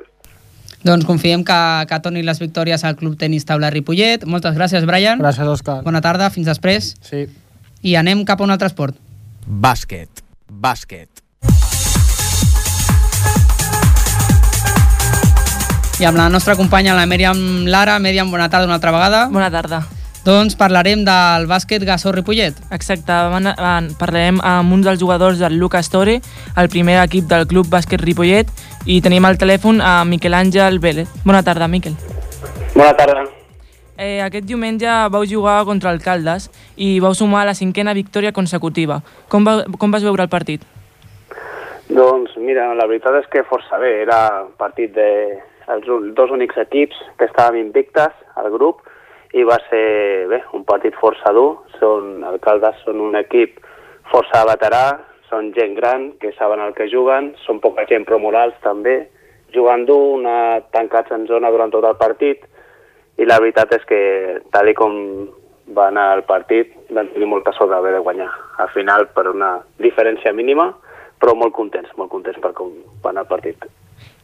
Doncs 0.83 1.07
confiem 1.07 1.45
que, 1.47 1.59
que 1.87 1.99
tornin 2.03 2.27
les 2.27 2.41
victòries 2.43 2.83
al 2.85 2.97
Club 2.99 3.15
Tenis 3.19 3.47
Taula 3.47 3.71
Ripollet. 3.71 4.27
Moltes 4.27 4.57
gràcies, 4.59 4.87
Brian. 4.89 5.23
Gràcies, 5.23 5.47
Òscar. 5.47 5.81
Bona 5.87 6.03
tarda, 6.03 6.31
fins 6.35 6.51
després. 6.51 6.95
Sí. 7.07 7.29
I 7.83 7.97
anem 7.99 8.27
cap 8.27 8.43
a 8.43 8.47
un 8.47 8.55
altre 8.55 8.71
esport. 8.71 8.99
Bàsquet. 9.47 10.23
Bàsquet. 10.51 11.23
I 16.03 16.07
amb 16.09 16.19
la 16.19 16.27
nostra 16.35 16.57
companya, 16.59 16.97
la 16.99 17.07
Mèriam 17.07 17.39
Lara. 17.71 18.01
Mèriam, 18.03 18.31
bona 18.31 18.51
tarda 18.51 18.67
una 18.67 18.81
altra 18.81 18.91
vegada. 18.91 19.29
Bona 19.31 19.51
tarda. 19.55 19.85
Doncs 20.23 20.55
parlarem 20.55 21.01
del 21.03 21.49
bàsquet 21.51 21.83
Gassó 21.83 22.13
Ripollet. 22.15 22.55
Exacte, 22.71 23.11
van, 23.11 23.49
van, 23.59 23.89
parlarem 23.99 24.37
amb 24.47 24.71
un 24.71 24.85
dels 24.85 25.01
jugadors 25.01 25.41
del 25.43 25.57
Lucas 25.59 25.91
Tore, 25.91 26.21
el 26.55 26.69
primer 26.71 27.01
equip 27.03 27.27
del 27.27 27.49
Club 27.51 27.67
Bàsquet 27.67 27.99
Ripollet, 28.05 28.53
i 28.87 29.01
tenim 29.03 29.27
al 29.27 29.41
telèfon 29.41 29.83
a 29.83 30.05
Miquel 30.07 30.39
Àngel 30.39 30.79
Vélez. 30.79 31.11
Bona 31.27 31.43
tarda, 31.43 31.67
Miquel. 31.67 31.97
Bona 32.77 32.93
tarda. 32.95 33.25
Eh, 33.99 34.23
aquest 34.23 34.47
diumenge 34.47 34.95
vau 35.11 35.27
jugar 35.27 35.65
contra 35.67 35.91
el 35.91 35.99
Caldes 36.01 36.53
i 36.77 37.01
vau 37.03 37.19
sumar 37.19 37.43
la 37.47 37.59
cinquena 37.59 37.91
victòria 37.93 38.31
consecutiva. 38.31 39.01
Com, 39.29 39.43
va, 39.43 39.65
com 39.75 39.91
vas 39.91 40.07
veure 40.07 40.23
el 40.23 40.31
partit? 40.31 40.63
Doncs 41.91 42.39
mira, 42.39 42.71
la 42.79 42.87
veritat 42.87 43.19
és 43.25 43.27
que 43.27 43.43
força 43.51 43.83
bé. 43.83 43.99
Era 44.07 44.47
partit 44.55 44.95
de 44.95 45.11
els 45.67 45.91
dos 46.15 46.31
únics 46.31 46.63
equips 46.63 46.95
que 47.19 47.27
estàvem 47.27 47.59
invictes 47.59 48.15
al 48.39 48.51
grup 48.55 48.87
i 49.33 49.45
va 49.49 49.59
ser 49.71 50.29
bé, 50.29 50.43
un 50.57 50.65
partit 50.69 50.97
força 51.01 51.33
dur. 51.33 51.63
Són, 51.79 52.21
el 52.29 52.39
Caldes 52.45 52.79
són 52.85 53.01
un 53.01 53.17
equip 53.19 53.59
força 54.13 54.45
veterà, 54.49 54.85
són 55.31 55.53
gent 55.57 55.75
gran 55.79 56.11
que 56.21 56.35
saben 56.37 56.61
el 56.61 56.75
que 56.77 56.91
juguen, 56.93 57.33
són 57.47 57.61
poca 57.65 57.87
gent 57.89 58.05
però 58.09 58.21
morals 58.21 58.57
també, 58.65 59.07
jugant 59.55 59.87
dur, 59.89 60.19
una, 60.19 60.61
tancats 60.73 61.13
en 61.17 61.27
zona 61.29 61.51
durant 61.53 61.73
tot 61.73 61.85
el 61.89 61.97
partit 62.01 62.45
i 63.21 63.29
la 63.29 63.39
veritat 63.41 63.73
és 63.77 63.85
que 63.89 64.01
tal 64.53 64.69
i 64.69 64.77
com 64.77 64.95
va 65.77 65.89
anar 65.89 66.09
el 66.17 66.25
partit 66.29 66.73
vam 66.93 67.09
tenir 67.13 67.29
molta 67.29 67.53
sort 67.57 67.71
d'haver 67.73 67.95
de 67.97 68.05
guanyar. 68.05 68.31
Al 68.61 68.73
final 68.75 69.09
per 69.17 69.29
una 69.31 69.55
diferència 69.81 70.33
mínima, 70.37 70.71
però 71.21 71.37
molt 71.39 71.55
contents, 71.57 71.93
molt 71.97 72.11
contents 72.13 72.41
per 72.43 72.53
com 72.57 72.73
va 73.05 73.13
anar 73.13 73.25
el 73.25 73.31
partit. 73.31 73.69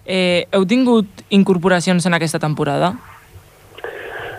Eh, 0.04 0.48
heu 0.52 0.64
tingut 0.68 1.24
incorporacions 1.36 2.06
en 2.08 2.16
aquesta 2.16 2.40
temporada? 2.40 2.94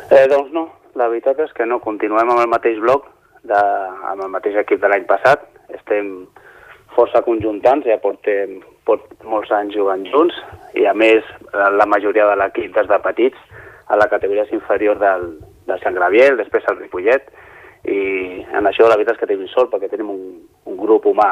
Eh, 0.10 0.26
doncs 0.26 0.50
no, 0.56 0.66
la 0.98 1.08
veritat 1.12 1.40
és 1.44 1.52
que 1.54 1.68
no, 1.70 1.78
continuem 1.84 2.32
amb 2.34 2.42
el 2.42 2.50
mateix 2.50 2.80
bloc, 2.82 3.06
de, 3.46 3.60
amb 4.10 4.24
el 4.26 4.32
mateix 4.34 4.58
equip 4.58 4.82
de 4.82 4.90
l'any 4.90 5.06
passat, 5.10 5.44
estem 5.78 6.26
força 6.96 7.22
conjuntants, 7.26 7.86
ja 7.86 8.00
portem 8.02 8.58
pot, 8.90 9.06
molts 9.24 9.52
anys 9.54 9.78
jugant 9.78 10.02
junts, 10.10 10.36
i 10.74 10.88
a 10.90 10.96
més 10.98 11.26
la 11.54 11.86
majoria 11.86 12.26
de 12.32 12.40
l'equip 12.42 12.74
des 12.76 12.90
de 12.90 13.00
petits, 13.06 13.38
a 13.90 13.98
la 13.98 14.10
categoria 14.10 14.48
inferior 14.54 14.98
del, 15.02 15.30
del 15.70 15.84
Sant 15.84 15.94
Graviel, 15.98 16.38
després 16.42 16.66
al 16.66 16.82
Ripollet, 16.82 17.30
i 17.86 18.00
en 18.58 18.68
això 18.68 18.90
la 18.90 18.98
veritat 18.98 19.16
és 19.16 19.22
que 19.22 19.30
tenim 19.30 19.48
sort 19.54 19.72
perquè 19.72 19.92
tenim 19.92 20.10
un, 20.12 20.26
un 20.68 20.78
grup 20.78 21.06
humà 21.10 21.30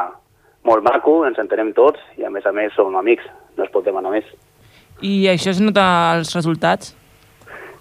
molt 0.66 0.86
maco, 0.86 1.20
ens 1.26 1.38
entenem 1.42 1.74
tots 1.74 2.00
i 2.18 2.24
a 2.26 2.30
més 2.30 2.46
a 2.46 2.54
més 2.54 2.72
som 2.78 2.94
amics, 2.98 3.26
no 3.58 3.66
es 3.66 3.74
pot 3.74 3.84
demanar 3.86 4.14
més. 4.14 4.30
I 5.02 5.28
això 5.30 5.50
es 5.50 5.60
nota 5.62 5.84
als 6.14 6.32
resultats? 6.38 6.94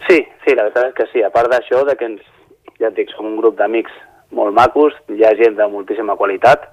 Sí, 0.08 0.22
sí, 0.46 0.56
la 0.56 0.68
veritat 0.68 0.90
és 0.90 0.96
que 0.96 1.08
sí. 1.12 1.24
A 1.24 1.32
part 1.34 1.52
d'això, 1.52 1.84
de 1.88 1.98
que 2.00 2.08
ens, 2.08 2.24
ja 2.80 2.90
et 2.90 2.96
dic, 2.96 3.12
som 3.12 3.28
un 3.28 3.40
grup 3.40 3.58
d'amics 3.60 3.94
molt 4.36 4.56
macos, 4.56 4.96
hi 5.12 5.24
ha 5.24 5.36
gent 5.40 5.58
de 5.60 5.68
moltíssima 5.72 6.16
qualitat 6.20 6.70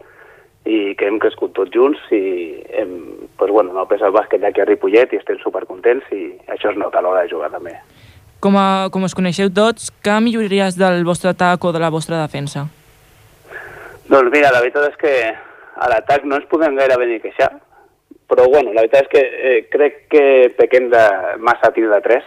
i 0.65 0.95
que 0.97 1.09
hem 1.09 1.19
crescut 1.21 1.53
tots 1.57 1.75
junts 1.75 2.01
i 2.15 2.23
hem, 2.73 2.95
pues, 3.37 3.51
bueno, 3.51 3.75
no 3.75 3.85
pesa 3.91 4.09
el 4.09 4.15
bàsquet 4.17 4.41
d'aquí 4.41 4.63
a 4.63 4.69
Ripollet 4.69 5.13
i 5.13 5.21
estem 5.21 5.39
supercontents 5.43 6.09
i 6.17 6.31
això 6.55 6.71
es 6.73 6.79
nota 6.81 6.99
a 6.99 7.05
l'hora 7.05 7.25
de 7.25 7.33
jugar 7.35 7.51
també. 7.53 7.75
Com, 8.41 8.57
a, 8.61 8.89
com 8.93 9.05
us 9.05 9.17
coneixeu 9.17 9.51
tots, 9.53 9.91
què 10.05 10.17
milloraries 10.21 10.79
del 10.81 11.05
vostre 11.05 11.33
atac 11.35 11.65
o 11.65 11.73
de 11.73 11.83
la 11.83 11.93
vostra 11.93 12.23
defensa? 12.23 12.67
Doncs 14.09 14.31
mira, 14.33 14.53
la 14.53 14.61
veritat 14.61 14.91
és 14.91 14.99
que 15.01 15.13
a 15.75 15.91
l'atac 15.91 16.25
no 16.29 16.39
ens 16.39 16.49
podem 16.51 16.77
gairebé 16.77 17.09
ni 17.09 17.21
queixar, 17.23 17.51
però 18.29 18.47
bueno, 18.49 18.73
la 18.73 18.85
veritat 18.85 19.07
és 19.07 19.13
que 19.13 19.23
eh, 19.25 19.61
crec 19.73 20.03
que 20.13 20.25
pequem 20.59 20.91
de 20.93 21.05
massa 21.45 21.73
tir 21.77 21.87
de 21.89 22.01
3, 22.05 22.27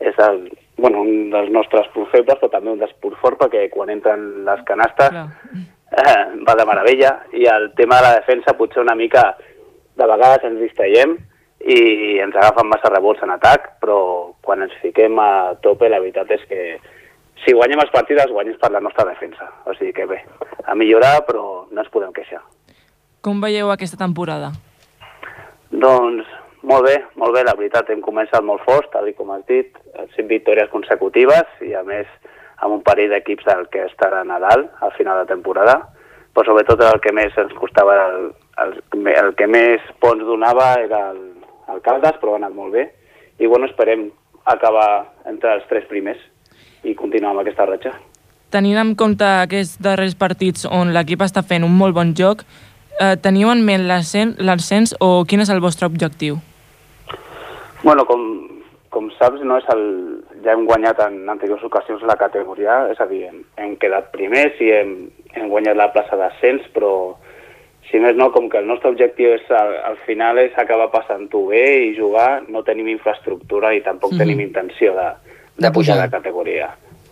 és 0.00 0.18
el, 0.18 0.42
bueno, 0.76 1.02
un 1.02 1.30
dels 1.30 1.50
nostres 1.54 1.86
punts 1.94 2.10
febles, 2.12 2.38
però 2.40 2.50
també 2.52 2.72
un 2.72 2.82
dels 2.82 2.94
punts 3.02 3.18
forts, 3.22 3.38
perquè 3.40 3.68
quan 3.72 3.92
entren 3.92 4.44
les 4.46 4.62
canastes 4.68 5.14
eh, 5.14 6.22
va 6.46 6.56
de 6.58 6.66
meravella, 6.68 7.14
i 7.32 7.46
el 7.50 7.70
tema 7.78 8.00
de 8.00 8.08
la 8.08 8.16
defensa 8.20 8.56
potser 8.58 8.82
una 8.82 8.96
mica, 8.98 9.32
de 9.94 10.06
vegades 10.10 10.44
ens 10.48 10.58
distraiem 10.58 11.14
i 11.64 12.18
ens 12.20 12.34
agafen 12.36 12.68
massa 12.68 12.90
rebots 12.90 13.22
en 13.22 13.30
atac, 13.30 13.70
però 13.80 13.98
quan 14.44 14.64
ens 14.66 14.74
fiquem 14.82 15.18
a 15.22 15.54
tope 15.62 15.88
la 15.88 16.00
veritat 16.02 16.34
és 16.34 16.42
que 16.50 16.64
si 17.44 17.54
guanyem 17.54 17.80
els 17.84 17.92
partits 17.94 18.24
els 18.24 18.34
guanyem 18.34 18.58
per 18.60 18.72
la 18.74 18.82
nostra 18.84 19.06
defensa. 19.08 19.48
O 19.68 19.74
sigui 19.78 19.94
que 19.96 20.06
bé, 20.10 20.20
a 20.64 20.74
millorar 20.74 21.22
però 21.28 21.64
no 21.70 21.82
ens 21.82 21.92
podem 21.94 22.12
queixar. 22.16 22.42
Com 23.24 23.40
veieu 23.40 23.70
aquesta 23.72 24.00
temporada? 24.00 24.50
Doncs 25.70 26.28
molt 26.64 26.86
bé, 26.88 26.96
molt 27.20 27.34
bé, 27.36 27.44
la 27.44 27.54
veritat, 27.58 27.90
hem 27.92 28.00
començat 28.04 28.44
molt 28.44 28.64
forts, 28.64 28.88
tal 28.92 29.06
com 29.16 29.30
has 29.34 29.44
dit, 29.46 29.76
cinc 30.16 30.28
victòries 30.28 30.70
consecutives 30.72 31.60
i 31.62 31.74
a 31.76 31.82
més 31.84 32.08
amb 32.64 32.78
un 32.78 32.82
parell 32.82 33.12
d'equips 33.12 33.44
del 33.44 33.66
que 33.68 33.84
estaran 33.84 34.30
a 34.30 34.40
al 34.40 34.92
final 34.96 35.20
de 35.20 35.28
temporada, 35.32 35.76
però 36.34 36.46
sobretot 36.46 36.80
el 36.80 37.00
que 37.00 37.12
més 37.12 37.36
ens 37.38 37.52
costava, 37.54 37.94
el, 38.08 38.32
el, 38.64 39.08
el 39.12 39.34
que 39.34 39.46
més 39.46 39.80
punts 40.00 40.24
donava 40.24 40.74
era 40.82 41.10
el, 41.10 41.20
el 41.68 41.80
Caldes, 41.82 42.16
però 42.20 42.34
ha 42.34 42.40
anat 42.42 42.54
molt 42.54 42.72
bé, 42.72 42.88
i 43.38 43.46
bueno, 43.46 43.66
esperem 43.66 44.10
acabar 44.44 45.12
entre 45.26 45.54
els 45.54 45.68
tres 45.68 45.84
primers 45.90 46.20
i 46.84 46.94
continuar 46.94 47.32
amb 47.32 47.40
aquesta 47.40 47.66
ratxa. 47.66 47.92
tenint 48.54 48.78
en 48.78 48.94
compte 48.94 49.24
aquests 49.26 49.80
darrers 49.82 50.14
partits 50.14 50.64
on 50.70 50.92
l'equip 50.94 51.20
està 51.26 51.42
fent 51.42 51.64
un 51.64 51.74
molt 51.74 51.94
bon 51.94 52.14
joc, 52.14 52.44
eh, 53.00 53.16
teniu 53.16 53.50
en 53.50 53.64
ment 53.66 53.88
l'ascen- 53.88 54.36
l'ascens 54.38 54.94
o 55.00 55.24
quin 55.24 55.40
és 55.40 55.50
el 55.50 55.60
vostre 55.60 55.86
objectiu? 55.86 56.38
Bueno, 57.84 58.06
com, 58.08 58.22
com 58.88 59.10
saps, 59.18 59.42
no 59.44 59.58
és 59.60 59.66
el, 59.74 59.82
ja 60.44 60.54
hem 60.54 60.64
guanyat 60.68 61.02
en 61.04 61.28
anteriors 61.28 61.62
ocasions 61.66 62.02
la 62.08 62.16
categoria, 62.16 62.78
és 62.92 63.00
a 63.00 63.06
dir, 63.10 63.26
hem, 63.28 63.42
hem 63.60 63.74
quedat 63.82 64.08
primers 64.14 64.56
i 64.64 64.70
hem, 64.72 64.94
hem 65.36 65.50
guanyat 65.52 65.76
la 65.76 65.90
plaça 65.92 66.16
d'ascens, 66.16 66.64
però 66.72 66.94
si 67.90 68.00
més 68.00 68.16
no, 68.16 68.30
com 68.32 68.48
que 68.48 68.58
el 68.62 68.66
nostre 68.70 68.88
objectiu 68.94 69.34
és 69.36 69.44
al, 69.52 69.74
al 69.90 69.98
final 70.06 70.40
és 70.40 70.56
acabar 70.56 70.88
passant-ho 70.94 71.42
bé 71.50 71.66
i 71.90 71.92
jugar, 71.98 72.42
no 72.48 72.64
tenim 72.64 72.88
infraestructura 72.88 73.74
i 73.76 73.82
tampoc 73.84 74.14
Mhm. 74.14 74.18
tenim 74.18 74.40
intenció 74.40 74.94
de, 74.96 75.10
De 75.56 75.68
de 75.68 75.72
pujar 75.72 76.00
de 76.00 76.08
categoria. 76.10 76.70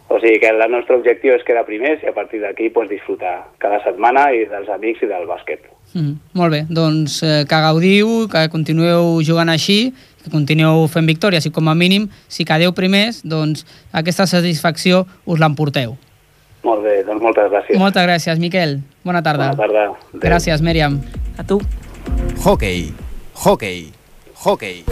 O 0.09 0.19
sigui 0.21 0.41
que 0.41 0.49
el 0.49 0.59
nostre 0.71 0.97
objectiu 0.97 1.33
és 1.33 1.45
quedar 1.45 1.65
primers 1.65 2.03
i 2.03 2.09
a 2.09 2.13
partir 2.13 2.41
d'aquí 2.41 2.69
pues, 2.71 2.89
disfrutar 2.89 3.47
cada 3.59 3.79
setmana 3.85 4.33
i 4.33 4.45
dels 4.45 4.69
amics 4.69 5.03
i 5.03 5.07
del 5.07 5.25
bàsquet. 5.29 5.61
Mm, 5.95 6.17
molt 6.35 6.53
bé, 6.53 6.65
doncs 6.69 7.23
eh, 7.23 7.45
que 7.49 7.61
gaudiu, 7.65 8.27
que 8.29 8.49
continueu 8.53 9.23
jugant 9.25 9.49
així, 9.49 9.93
continueu 10.31 10.87
fent 10.93 11.09
victòries 11.09 11.47
i 11.47 11.53
com 11.55 11.69
a 11.69 11.75
mínim, 11.75 12.09
si 12.29 12.47
quedeu 12.49 12.73
primers, 12.77 13.23
doncs 13.25 13.67
aquesta 13.93 14.27
satisfacció 14.31 15.07
us 15.27 15.41
l'emporteu. 15.43 15.97
Molt 16.63 16.85
bé, 16.85 17.01
doncs 17.07 17.23
moltes 17.23 17.51
gràcies. 17.51 17.79
Moltes 17.79 18.07
gràcies, 18.07 18.39
Miquel. 18.39 18.81
Bona 19.03 19.23
tarda. 19.23 19.51
Bona 19.51 19.67
tarda. 19.67 19.87
Adéu. 19.91 20.21
Gràcies, 20.23 20.63
Mèriam. 20.63 21.01
A 21.39 21.43
tu. 21.43 21.59
Hockey, 22.45 22.93
hockey, 23.35 23.91
hockey. 24.45 24.85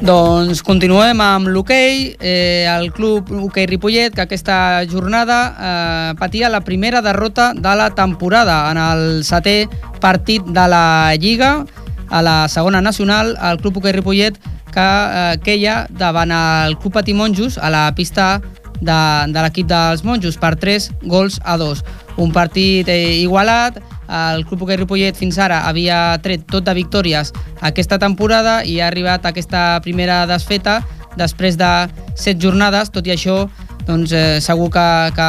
Doncs 0.00 0.62
continuem 0.64 1.18
amb 1.20 1.50
l'hoquei. 1.52 2.14
Eh, 2.16 2.64
el 2.64 2.88
club 2.96 3.28
hoquei 3.36 3.66
Ripollet, 3.68 4.14
que 4.14 4.24
aquesta 4.24 4.80
jornada 4.88 5.40
eh, 5.52 6.14
patia 6.16 6.48
la 6.48 6.62
primera 6.64 7.02
derrota 7.04 7.52
de 7.52 7.74
la 7.76 7.90
temporada 7.92 8.70
en 8.70 8.80
el 8.80 9.04
setè 9.28 9.66
partit 10.00 10.46
de 10.46 10.64
la 10.72 11.12
Lliga 11.20 11.66
a 12.08 12.22
la 12.24 12.48
segona 12.48 12.80
nacional, 12.80 13.36
el 13.36 13.60
club 13.60 13.76
hoquei 13.76 13.92
Ripollet 13.98 14.40
que 14.72 14.88
eh, 14.88 15.36
queia 15.44 15.84
davant 15.90 16.32
el 16.32 16.78
club 16.78 16.96
Patí 16.96 17.12
Monjos 17.12 17.58
a 17.58 17.68
la 17.68 17.84
pista 17.94 18.40
de, 18.80 18.96
de 19.28 19.40
l'equip 19.44 19.68
dels 19.68 20.00
Monjos 20.06 20.40
per 20.40 20.54
3 20.56 20.90
gols 21.12 21.42
a 21.44 21.58
2. 21.60 21.84
Un 22.24 22.32
partit 22.32 22.88
eh, 22.88 23.20
igualat, 23.20 23.82
el 24.10 24.44
Club 24.48 24.64
Hoquei 24.64 24.80
Ripollet 24.80 25.16
fins 25.16 25.38
ara 25.38 25.62
havia 25.68 26.18
tret 26.22 26.46
tot 26.50 26.66
de 26.66 26.74
victòries 26.74 27.32
aquesta 27.60 27.98
temporada 28.02 28.60
i 28.66 28.80
ha 28.80 28.88
arribat 28.90 29.26
aquesta 29.26 29.80
primera 29.84 30.24
desfeta 30.26 30.80
després 31.18 31.56
de 31.58 31.70
7 32.14 32.38
jornades, 32.42 32.90
tot 32.90 33.06
i 33.06 33.14
això 33.14 33.44
doncs, 33.86 34.12
eh, 34.12 34.38
segur 34.40 34.70
que, 34.70 34.86
que 35.16 35.28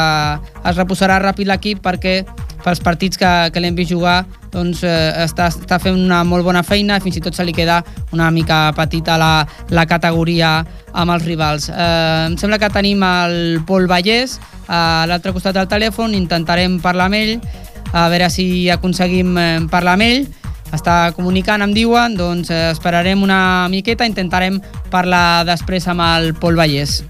es 0.69 0.77
reposarà 0.77 1.17
ràpid 1.21 1.49
l'equip 1.49 1.81
perquè 1.81 2.21
pels 2.61 2.81
partits 2.83 3.17
que, 3.17 3.31
que 3.53 3.61
l'hem 3.61 3.75
vist 3.77 3.91
jugar 3.91 4.21
doncs, 4.51 4.83
eh, 4.85 5.23
està, 5.23 5.47
està 5.49 5.79
fent 5.81 5.97
una 5.97 6.21
molt 6.27 6.45
bona 6.45 6.61
feina. 6.63 6.99
Fins 7.01 7.17
i 7.17 7.23
tot 7.23 7.37
se 7.37 7.45
li 7.47 7.55
queda 7.55 7.79
una 8.13 8.29
mica 8.31 8.69
petita 8.77 9.17
la, 9.17 9.47
la 9.71 9.87
categoria 9.89 10.59
amb 10.91 11.15
els 11.15 11.25
rivals. 11.25 11.69
Eh, 11.71 12.27
em 12.27 12.37
sembla 12.37 12.59
que 12.61 12.71
tenim 12.73 13.03
el 13.07 13.61
Pol 13.67 13.87
Vallès 13.89 14.37
a 14.67 15.07
l'altre 15.09 15.33
costat 15.35 15.57
del 15.57 15.69
telèfon, 15.71 16.15
intentarem 16.15 16.77
parlar 16.83 17.09
amb 17.09 17.19
ell, 17.19 17.37
a 17.91 18.07
veure 18.09 18.29
si 18.31 18.69
aconseguim 18.69 19.35
eh, 19.37 19.49
parlar 19.71 19.97
amb 19.97 20.07
ell. 20.07 20.27
Està 20.71 21.11
comunicant, 21.17 21.61
em 21.65 21.73
diuen, 21.75 22.15
doncs 22.15 22.51
eh, 22.51 22.69
esperarem 22.71 23.23
una 23.23 23.67
miqueta, 23.71 24.07
intentarem 24.07 24.61
parlar 24.91 25.43
després 25.49 25.87
amb 25.91 26.07
el 26.07 26.33
Pol 26.39 26.59
Vallès. 26.59 27.01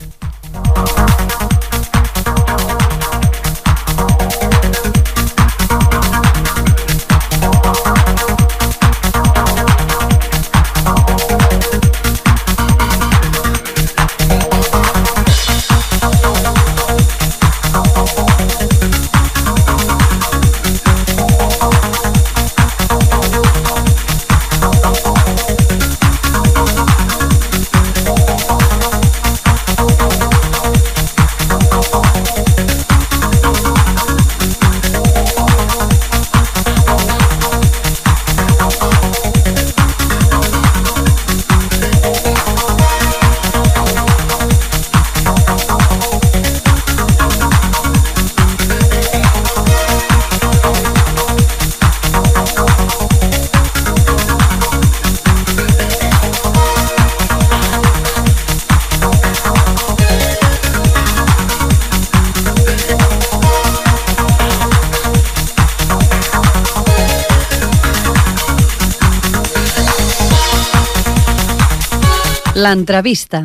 L'entrevista. 72.72 73.40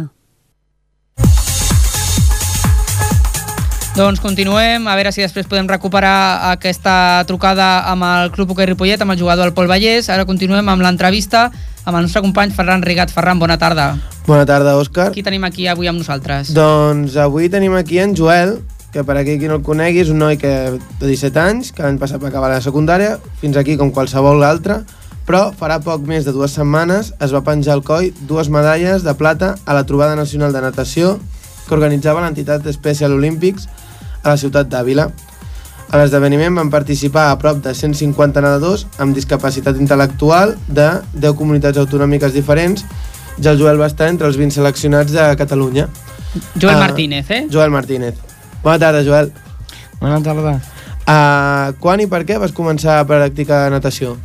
Doncs 3.97 4.21
continuem, 4.23 4.85
a 4.87 4.95
veure 4.95 5.11
si 5.11 5.25
després 5.25 5.49
podem 5.51 5.67
recuperar 5.67 6.53
aquesta 6.53 7.25
trucada 7.27 7.89
amb 7.91 8.07
el 8.07 8.31
Club 8.37 8.53
Hoquei 8.55 8.69
Ripollet, 8.71 9.03
amb 9.03 9.17
el 9.17 9.19
jugador 9.19 9.49
del 9.49 9.55
Pol 9.57 9.67
Vallès. 9.67 10.07
Ara 10.15 10.29
continuem 10.29 10.71
amb 10.71 10.85
l'entrevista 10.85 11.49
amb 11.83 11.97
el 11.97 12.07
nostre 12.07 12.23
company 12.23 12.55
Ferran 12.55 12.85
Rigat. 12.87 13.11
Ferran, 13.11 13.41
bona 13.43 13.57
tarda. 13.59 13.89
Bona 14.29 14.45
tarda, 14.47 14.77
Òscar. 14.79 15.09
Qui 15.17 15.27
tenim 15.27 15.49
aquí 15.49 15.67
avui 15.67 15.91
amb 15.91 16.05
nosaltres? 16.05 16.53
Doncs 16.55 17.17
avui 17.19 17.51
tenim 17.51 17.75
aquí 17.75 17.99
en 18.05 18.15
Joel, 18.15 18.61
que 18.95 19.03
per 19.03 19.17
aquí 19.19 19.41
qui 19.41 19.51
no 19.51 19.59
el 19.59 19.67
conegui 19.67 20.05
és 20.05 20.13
un 20.15 20.23
noi 20.23 20.39
que 20.39 20.55
de 21.01 21.03
17 21.09 21.43
anys, 21.43 21.73
que 21.75 21.83
l'any 21.83 21.99
passat 21.99 22.23
va 22.23 22.31
acabar 22.31 22.53
la 22.55 22.63
secundària, 22.63 23.17
fins 23.43 23.59
aquí 23.59 23.75
com 23.81 23.91
qualsevol 23.91 24.47
altre, 24.47 24.85
però 25.27 25.51
farà 25.59 25.81
poc 25.83 26.05
més 26.07 26.25
de 26.25 26.33
dues 26.35 26.53
setmanes 26.55 27.13
es 27.21 27.33
va 27.35 27.41
penjar 27.47 27.75
al 27.75 27.83
coll 27.83 28.13
dues 28.31 28.49
medalles 28.53 29.03
de 29.03 29.15
plata 29.19 29.57
a 29.67 29.75
la 29.75 29.83
trobada 29.87 30.15
nacional 30.17 30.53
de 30.55 30.61
natació 30.63 31.17
que 31.67 31.75
organitzava 31.75 32.21
l'entitat 32.23 32.67
Special 32.73 33.13
Olympics 33.17 33.67
a 34.23 34.29
la 34.31 34.37
ciutat 34.39 34.69
d'Àvila. 34.71 35.09
A 35.91 35.99
l'esdeveniment 35.99 36.55
van 36.59 36.71
participar 36.71 37.29
a 37.31 37.37
prop 37.39 37.59
de 37.63 37.73
150 37.75 38.41
nedadors 38.43 38.87
amb 39.03 39.15
discapacitat 39.15 39.77
intel·lectual 39.83 40.55
de 40.67 40.87
10 41.15 41.35
comunitats 41.39 41.79
autonòmiques 41.83 42.35
diferents 42.35 42.85
i 43.39 43.47
el 43.51 43.59
Joel 43.59 43.79
va 43.83 43.87
estar 43.91 44.09
entre 44.11 44.27
els 44.31 44.39
20 44.39 44.55
seleccionats 44.61 45.13
de 45.13 45.27
Catalunya. 45.39 45.89
Joel 46.55 46.77
Ah, 46.77 46.81
Martínez, 46.87 47.31
eh? 47.31 47.47
Joel 47.51 47.71
Martínez. 47.71 48.15
Bona 48.63 48.79
tarda, 48.79 49.03
Joel. 49.05 49.31
Bona 50.01 50.23
tarda. 50.23 50.57
Uh, 51.07 51.75
quan 51.79 52.01
i 52.03 52.07
per 52.11 52.25
què 52.27 52.39
vas 52.39 52.53
començar 52.55 52.99
a 53.01 53.07
practicar 53.07 53.67
natació? 53.71 54.17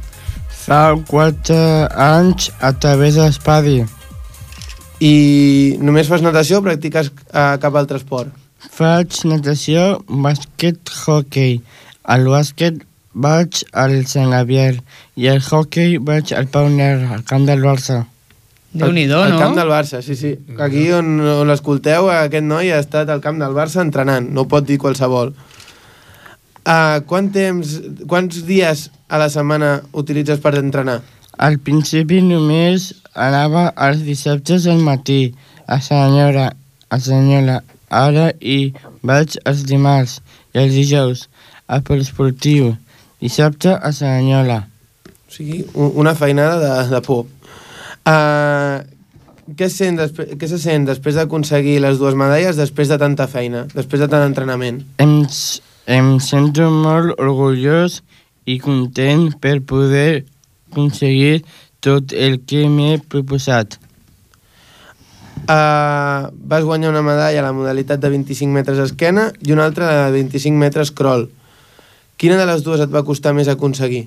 Fa 0.62 0.94
4 1.08 1.58
anys 1.98 2.52
a 2.62 2.72
través 2.78 3.16
de 3.18 3.26
l'espadi. 3.26 3.80
I 5.02 5.14
només 5.82 6.10
fas 6.12 6.22
natació 6.22 6.60
o 6.62 6.66
practiques 6.66 7.10
uh, 7.10 7.58
cap 7.62 7.76
altre 7.80 7.98
esport? 7.98 8.30
Faig 8.70 9.24
natació, 9.26 10.04
bàsquet, 10.06 10.92
hockey. 11.08 11.58
Al 12.06 12.28
bàsquet 12.30 12.84
vaig 13.14 13.64
al 13.74 13.96
Sant 14.08 14.30
Gabriel 14.32 14.78
i 15.18 15.28
al 15.32 15.42
hockey 15.42 15.98
vaig 15.98 16.32
al 16.38 16.48
Pau 16.54 16.70
Negre, 16.70 17.10
al 17.18 17.26
camp 17.26 17.50
del 17.50 17.66
Barça. 17.66 18.04
Déu-n'hi-do, 18.72 19.18
Al 19.20 19.34
no? 19.34 19.40
camp 19.42 19.58
del 19.58 19.68
Barça, 19.68 20.00
sí, 20.06 20.16
sí. 20.16 20.36
Aquí 20.62 20.86
on, 20.96 21.18
on 21.20 21.50
l'escolteu, 21.50 22.08
aquest 22.14 22.46
noi 22.46 22.72
ha 22.72 22.80
estat 22.80 23.10
al 23.10 23.20
camp 23.26 23.42
del 23.42 23.58
Barça 23.58 23.82
entrenant, 23.84 24.30
no 24.32 24.46
ho 24.46 24.52
pot 24.52 24.64
dir 24.70 24.78
qualsevol. 24.80 25.34
Uh, 26.62 27.02
quant 27.10 27.28
temps, 27.34 27.80
quants 28.08 28.46
dies 28.48 28.86
a 29.12 29.20
la 29.20 29.28
setmana 29.30 29.82
utilitzes 29.92 30.40
per 30.40 30.56
entrenar? 30.62 31.02
Al 31.38 31.60
principi 31.60 32.22
només 32.24 32.92
anava 33.12 33.68
els 33.88 34.06
dissabtes 34.08 34.68
al 34.72 34.80
matí, 34.80 35.34
a 35.68 35.82
senyora, 35.84 36.48
a 36.90 37.00
senyora, 37.00 37.60
ara 37.92 38.32
i 38.40 38.72
vaig 39.04 39.36
els 39.46 39.66
dimarts 39.68 40.20
i 40.56 40.64
els 40.64 40.74
dijous 40.76 41.28
a 41.72 41.80
poliesportiu, 41.80 42.74
dissabte 43.24 43.72
a 43.72 43.92
Senyola. 43.96 44.66
O 45.08 45.32
sigui, 45.32 45.64
una 45.76 46.16
feinada 46.16 46.58
de, 46.60 46.72
de 46.92 47.00
por. 47.06 47.28
Uh, 48.04 48.82
què, 49.56 49.70
sent 49.72 50.02
què 50.12 50.50
se 50.52 50.60
sent 50.60 50.88
després 50.90 51.16
d'aconseguir 51.16 51.78
les 51.84 52.02
dues 52.02 52.18
medalles, 52.20 52.60
després 52.60 52.92
de 52.92 53.00
tanta 53.00 53.30
feina, 53.32 53.64
després 53.72 54.04
de 54.04 54.10
tant 54.12 54.26
entrenament? 54.28 54.82
Em, 55.00 55.22
em 55.88 56.12
sento 56.20 56.68
molt 56.74 57.16
orgullós 57.16 58.02
i 58.46 58.58
content 58.60 59.30
per 59.42 59.60
poder 59.62 60.24
aconseguir 60.72 61.44
tot 61.82 62.14
el 62.14 62.40
que 62.48 62.68
m'he 62.70 63.00
proposat. 63.12 63.78
Uh, 65.42 66.30
vas 66.46 66.64
guanyar 66.64 66.92
una 66.92 67.02
medalla 67.02 67.40
a 67.42 67.48
la 67.48 67.54
modalitat 67.54 68.00
de 68.00 68.12
25 68.14 68.54
metres 68.54 68.78
esquena 68.84 69.32
i 69.42 69.52
una 69.56 69.66
altra 69.66 69.90
de 69.90 70.12
25 70.14 70.58
metres 70.58 70.92
crawl. 70.94 71.26
Quina 72.22 72.38
de 72.38 72.46
les 72.46 72.62
dues 72.62 72.84
et 72.84 72.92
va 72.94 73.02
costar 73.04 73.34
més 73.34 73.50
aconseguir? 73.50 74.06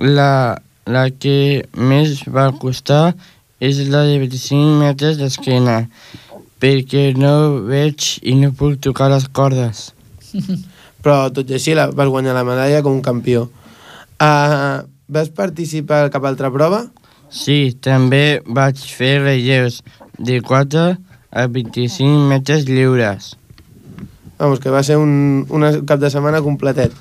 La, 0.00 0.56
la 0.88 1.04
que 1.12 1.66
més 1.76 2.22
va 2.24 2.48
costar 2.56 3.12
és 3.60 3.82
la 3.92 4.06
de 4.08 4.16
25 4.22 4.80
metres 4.80 5.20
d'esquena, 5.20 5.82
perquè 6.60 7.10
no 7.20 7.60
veig 7.68 8.16
i 8.24 8.34
no 8.40 8.54
puc 8.56 8.80
tocar 8.80 9.10
les 9.12 9.28
cordes. 9.28 9.90
Però 11.04 11.28
tot 11.36 11.52
i 11.52 11.58
així 11.58 11.76
la, 11.76 11.90
vas 11.92 12.08
guanyar 12.08 12.32
la 12.36 12.46
medalla 12.48 12.80
com 12.84 12.96
un 12.96 13.04
campió. 13.04 13.50
Uh, 14.20 14.84
vas 15.08 15.30
participar 15.32 16.04
a 16.04 16.10
cap 16.12 16.26
altra 16.28 16.50
prova? 16.52 16.84
Sí, 17.32 17.72
també 17.80 18.42
vaig 18.44 18.76
fer 18.92 19.14
relleus 19.22 19.80
de 20.18 20.42
4 20.44 20.82
a 21.30 21.46
25 21.46 22.28
metres 22.28 22.66
lliures. 22.68 23.36
Vamos, 24.36 24.60
que 24.60 24.68
va 24.68 24.82
ser 24.84 24.98
un, 25.00 25.46
un 25.48 25.64
cap 25.88 26.02
de 26.02 26.10
setmana 26.12 26.42
completet. 26.44 26.92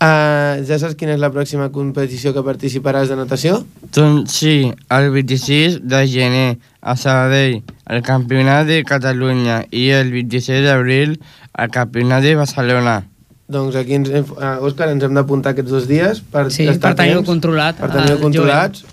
Uh, 0.00 0.64
ja 0.64 0.78
saps 0.80 0.96
quina 0.96 1.12
és 1.12 1.20
la 1.20 1.28
pròxima 1.28 1.66
competició 1.74 2.32
que 2.32 2.44
participaràs 2.46 3.12
de 3.12 3.20
natació? 3.20 3.58
Doncs 3.92 4.32
sí, 4.40 4.54
el 4.96 5.10
26 5.12 5.82
de 5.84 6.00
gener 6.08 6.48
a 6.80 6.96
Sabadell, 6.96 7.60
el 7.84 8.00
Campionat 8.06 8.64
de 8.70 8.80
Catalunya 8.88 9.66
i 9.76 9.90
el 9.92 10.08
26 10.16 10.64
d'abril 10.64 11.18
al 11.52 11.68
Campionat 11.74 12.24
de 12.24 12.32
Barcelona. 12.40 13.02
Doncs 13.50 13.74
aquí, 13.80 13.96
ens, 13.98 14.10
hem- 14.14 14.30
uh, 14.36 14.58
Òscar, 14.66 14.88
ens 14.92 15.02
hem 15.02 15.14
d'apuntar 15.16 15.52
aquests 15.54 15.72
dos 15.74 15.86
dies 15.90 16.20
per 16.30 16.44
Sí, 16.54 16.68
estar 16.70 16.92
per 16.94 17.00
tenir-ho 17.02 17.24
controlat, 17.26 17.80
Per 17.80 17.88
tenir-ho 17.90 18.16
el 18.18 18.22
controlats. 18.22 18.84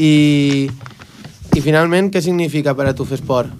I, 0.00 0.70
I 1.56 1.60
finalment, 1.60 2.08
què 2.14 2.22
significa 2.24 2.72
per 2.78 2.86
a 2.88 2.94
tu 2.96 3.04
fer 3.04 3.18
esport? 3.20 3.52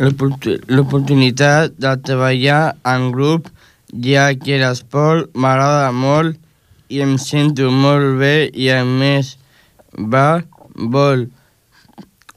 L'oportu- 0.00 0.56
L'oportunitat 0.72 1.76
de 1.80 1.92
treballar 2.04 2.76
en 2.88 3.10
grup, 3.12 3.50
ja 3.92 4.30
que 4.34 4.58
l'esport 4.60 5.28
m'agrada 5.36 5.92
molt 5.92 6.36
i 6.88 7.00
em 7.04 7.16
sento 7.18 7.70
molt 7.72 8.16
bé 8.20 8.34
i 8.54 8.68
a 8.72 8.80
més 8.84 9.36
va 9.96 10.42
molt 10.76 11.28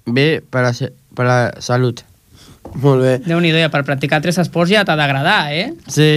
bé 0.06 0.40
per 0.42 0.64
a, 0.70 0.72
per 1.16 1.26
a 1.28 1.40
salut. 1.62 2.04
Molt 2.76 3.02
bé. 3.02 3.16
Déu-n'hi-do, 3.26 3.58
ja 3.64 3.70
per 3.74 3.84
practicar 3.88 4.20
tres 4.22 4.38
esports 4.42 4.72
ja 4.72 4.84
t'ha 4.86 4.96
d'agradar, 5.00 5.52
eh? 5.54 5.72
Sí, 5.90 6.10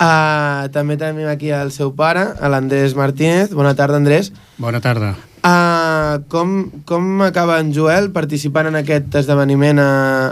Uh, 0.00 0.70
també 0.72 0.96
tenim 0.96 1.28
aquí 1.28 1.50
el 1.52 1.74
seu 1.74 1.90
pare, 1.92 2.22
l'Andrés 2.40 2.94
Martínez. 2.96 3.50
Bona 3.52 3.74
tarda, 3.76 3.98
Andrés. 4.00 4.30
Bona 4.56 4.80
tarda. 4.80 5.10
Uh, 5.44 6.20
com, 6.32 6.70
com 6.88 7.20
acaba 7.24 7.58
en 7.60 7.74
Joel 7.76 8.08
participant 8.12 8.70
en 8.70 8.78
aquest 8.80 9.12
esdeveniment 9.20 9.80
a, 9.80 9.90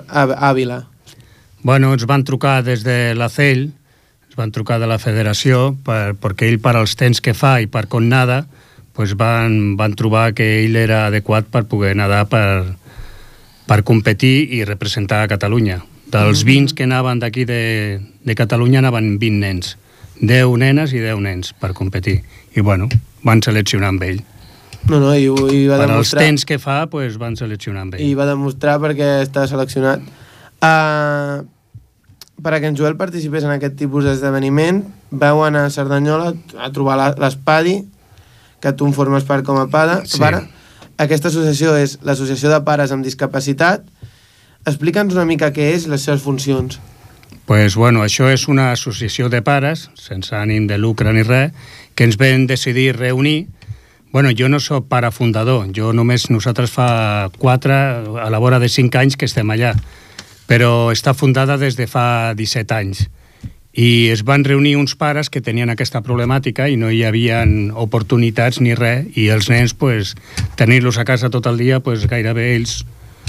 a 0.08 0.24
Àvila? 0.48 0.86
Bueno, 1.60 1.92
ens 1.92 2.06
van 2.08 2.24
trucar 2.24 2.62
des 2.64 2.80
de 2.86 3.12
la 3.18 3.28
CEL, 3.28 3.66
ens 4.28 4.40
van 4.40 4.54
trucar 4.56 4.78
de 4.80 4.88
la 4.88 4.96
federació, 5.02 5.74
per, 5.84 6.14
perquè 6.16 6.48
ell 6.48 6.60
per 6.64 6.78
als 6.78 6.96
temps 6.96 7.20
que 7.20 7.36
fa 7.36 7.58
i 7.60 7.68
per 7.68 7.84
com 7.92 8.08
nada, 8.08 8.46
pues 8.96 9.12
van, 9.20 9.76
van 9.76 9.92
trobar 10.00 10.32
que 10.32 10.48
ell 10.62 10.80
era 10.80 11.06
adequat 11.10 11.52
per 11.52 11.66
poder 11.68 11.92
nedar 11.96 12.24
per, 12.32 12.72
per 13.68 13.82
competir 13.84 14.48
i 14.56 14.64
representar 14.64 15.20
a 15.22 15.28
Catalunya. 15.28 15.82
Dels 16.12 16.44
20 16.44 16.74
que 16.74 16.86
anaven 16.88 17.20
d'aquí 17.20 17.44
de, 17.44 18.00
de 18.24 18.34
Catalunya 18.34 18.80
anaven 18.80 19.18
20 19.20 19.42
nens. 19.42 19.76
10 20.20 20.56
nenes 20.58 20.92
i 20.96 21.02
10 21.02 21.20
nens 21.20 21.52
per 21.52 21.74
competir. 21.76 22.22
I 22.56 22.64
bueno, 22.64 22.88
van 23.22 23.42
seleccionar 23.44 23.92
amb 23.92 24.02
ell. 24.06 24.22
No, 24.88 25.00
no, 25.02 25.12
i, 25.14 25.26
i 25.28 25.66
va 25.68 25.76
Per 25.82 25.88
demostrar... 25.90 26.22
temps 26.24 26.46
que 26.48 26.58
fa, 26.62 26.86
pues, 26.88 27.18
van 27.20 27.36
seleccionar 27.36 27.84
amb 27.84 27.98
ell. 27.98 28.06
I 28.06 28.16
va 28.16 28.26
demostrar 28.28 28.78
perquè 28.80 29.18
està 29.26 29.44
seleccionat. 29.50 30.02
Uh, 30.64 31.44
perquè 32.42 32.70
en 32.70 32.78
Joel 32.78 32.96
participés 32.98 33.44
en 33.44 33.52
aquest 33.54 33.76
tipus 33.78 34.06
d'esdeveniment, 34.08 34.80
vau 35.10 35.42
anar 35.44 35.66
a 35.68 35.74
Cerdanyola 35.74 36.32
a 36.56 36.70
trobar 36.74 36.96
l'Espadi, 37.18 37.82
que 38.62 38.72
tu 38.74 38.88
en 38.88 38.94
formes 38.96 39.26
part 39.28 39.44
com 39.46 39.58
a 39.60 39.68
pada, 39.70 40.00
Sí. 40.06 40.18
pare. 40.18 40.46
Aquesta 40.98 41.28
associació 41.28 41.76
és 41.78 41.98
l'Associació 42.02 42.50
de 42.50 42.58
Pares 42.66 42.90
amb 42.90 43.04
Discapacitat. 43.06 43.84
Explica'ns 44.66 45.14
una 45.14 45.24
mica 45.24 45.52
què 45.54 45.70
és 45.74 45.86
les 45.86 46.02
seves 46.02 46.22
funcions. 46.22 46.80
pues, 47.48 47.76
bueno, 47.76 48.02
això 48.04 48.28
és 48.28 48.46
una 48.46 48.72
associació 48.72 49.30
de 49.32 49.40
pares, 49.40 49.86
sense 49.96 50.34
ànim 50.36 50.66
de 50.68 50.76
lucre 50.76 51.14
ni 51.16 51.22
res, 51.24 51.54
que 51.94 52.04
ens 52.04 52.18
vam 52.20 52.44
decidir 52.46 52.92
reunir. 52.98 53.46
Bueno, 54.12 54.28
jo 54.36 54.50
no 54.52 54.60
sóc 54.60 54.84
pare 54.88 55.08
fundador, 55.10 55.64
jo 55.72 55.94
només 55.96 56.28
nosaltres 56.28 56.70
fa 56.70 57.30
4, 57.38 58.20
a 58.20 58.28
la 58.28 58.38
vora 58.38 58.58
de 58.60 58.68
5 58.68 59.00
anys 59.00 59.16
que 59.16 59.24
estem 59.24 59.48
allà, 59.48 59.72
però 60.46 60.92
està 60.92 61.14
fundada 61.14 61.56
des 61.56 61.76
de 61.80 61.86
fa 61.88 62.34
17 62.36 62.74
anys. 62.74 63.08
I 63.72 64.10
es 64.12 64.24
van 64.28 64.44
reunir 64.44 64.76
uns 64.76 64.94
pares 64.94 65.30
que 65.30 65.40
tenien 65.40 65.70
aquesta 65.70 66.02
problemàtica 66.04 66.68
i 66.68 66.76
no 66.76 66.90
hi 66.92 67.00
havia 67.04 67.46
oportunitats 67.80 68.60
ni 68.60 68.74
res, 68.74 69.08
i 69.16 69.30
els 69.32 69.48
nens, 69.48 69.72
pues, 69.72 70.16
tenir-los 70.56 70.98
a 70.98 71.04
casa 71.08 71.30
tot 71.30 71.46
el 71.46 71.56
dia, 71.56 71.80
pues, 71.80 72.04
gairebé 72.06 72.56
ells 72.56 72.84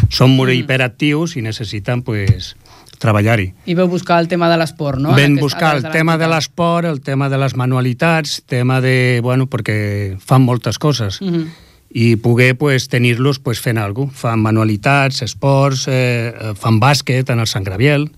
són 0.10 0.36
molt 0.36 0.50
Mm. 0.52 0.60
hiperactius 0.64 1.36
i 1.38 1.42
necessiten 1.42 2.02
pues, 2.04 2.56
treballar-hi. 3.00 3.54
I 3.66 3.74
veu 3.76 3.88
buscar 3.88 4.20
el 4.20 4.28
tema 4.28 4.50
de 4.50 4.58
l'esport, 4.58 5.00
no? 5.00 5.12
Vam 5.16 5.36
buscar 5.40 5.76
el 5.78 5.84
tema 5.92 6.18
de 6.18 6.28
l'esport, 6.28 6.86
el 6.86 7.00
tema 7.02 7.30
de 7.30 7.38
les 7.38 7.56
manualitats, 7.56 8.42
tema 8.46 8.82
de... 8.82 9.20
Bueno, 9.24 9.48
perquè 9.48 10.18
fan 10.20 10.42
moltes 10.44 10.78
coses. 10.80 11.22
Mhm. 11.22 11.46
I 11.92 12.18
poder 12.18 12.56
pues, 12.58 12.88
tenir-los 12.88 13.40
pues, 13.40 13.60
fent 13.60 13.78
alguna 13.80 14.12
cosa. 14.12 14.20
Fan 14.28 14.40
manualitats, 14.40 15.22
esports, 15.24 15.88
eh, 15.88 16.28
eh, 16.30 16.54
fan 16.56 16.80
bàsquet 16.80 17.30
en 17.32 17.40
el 17.40 17.48
Sant 17.48 17.66
Graviel, 17.66 18.12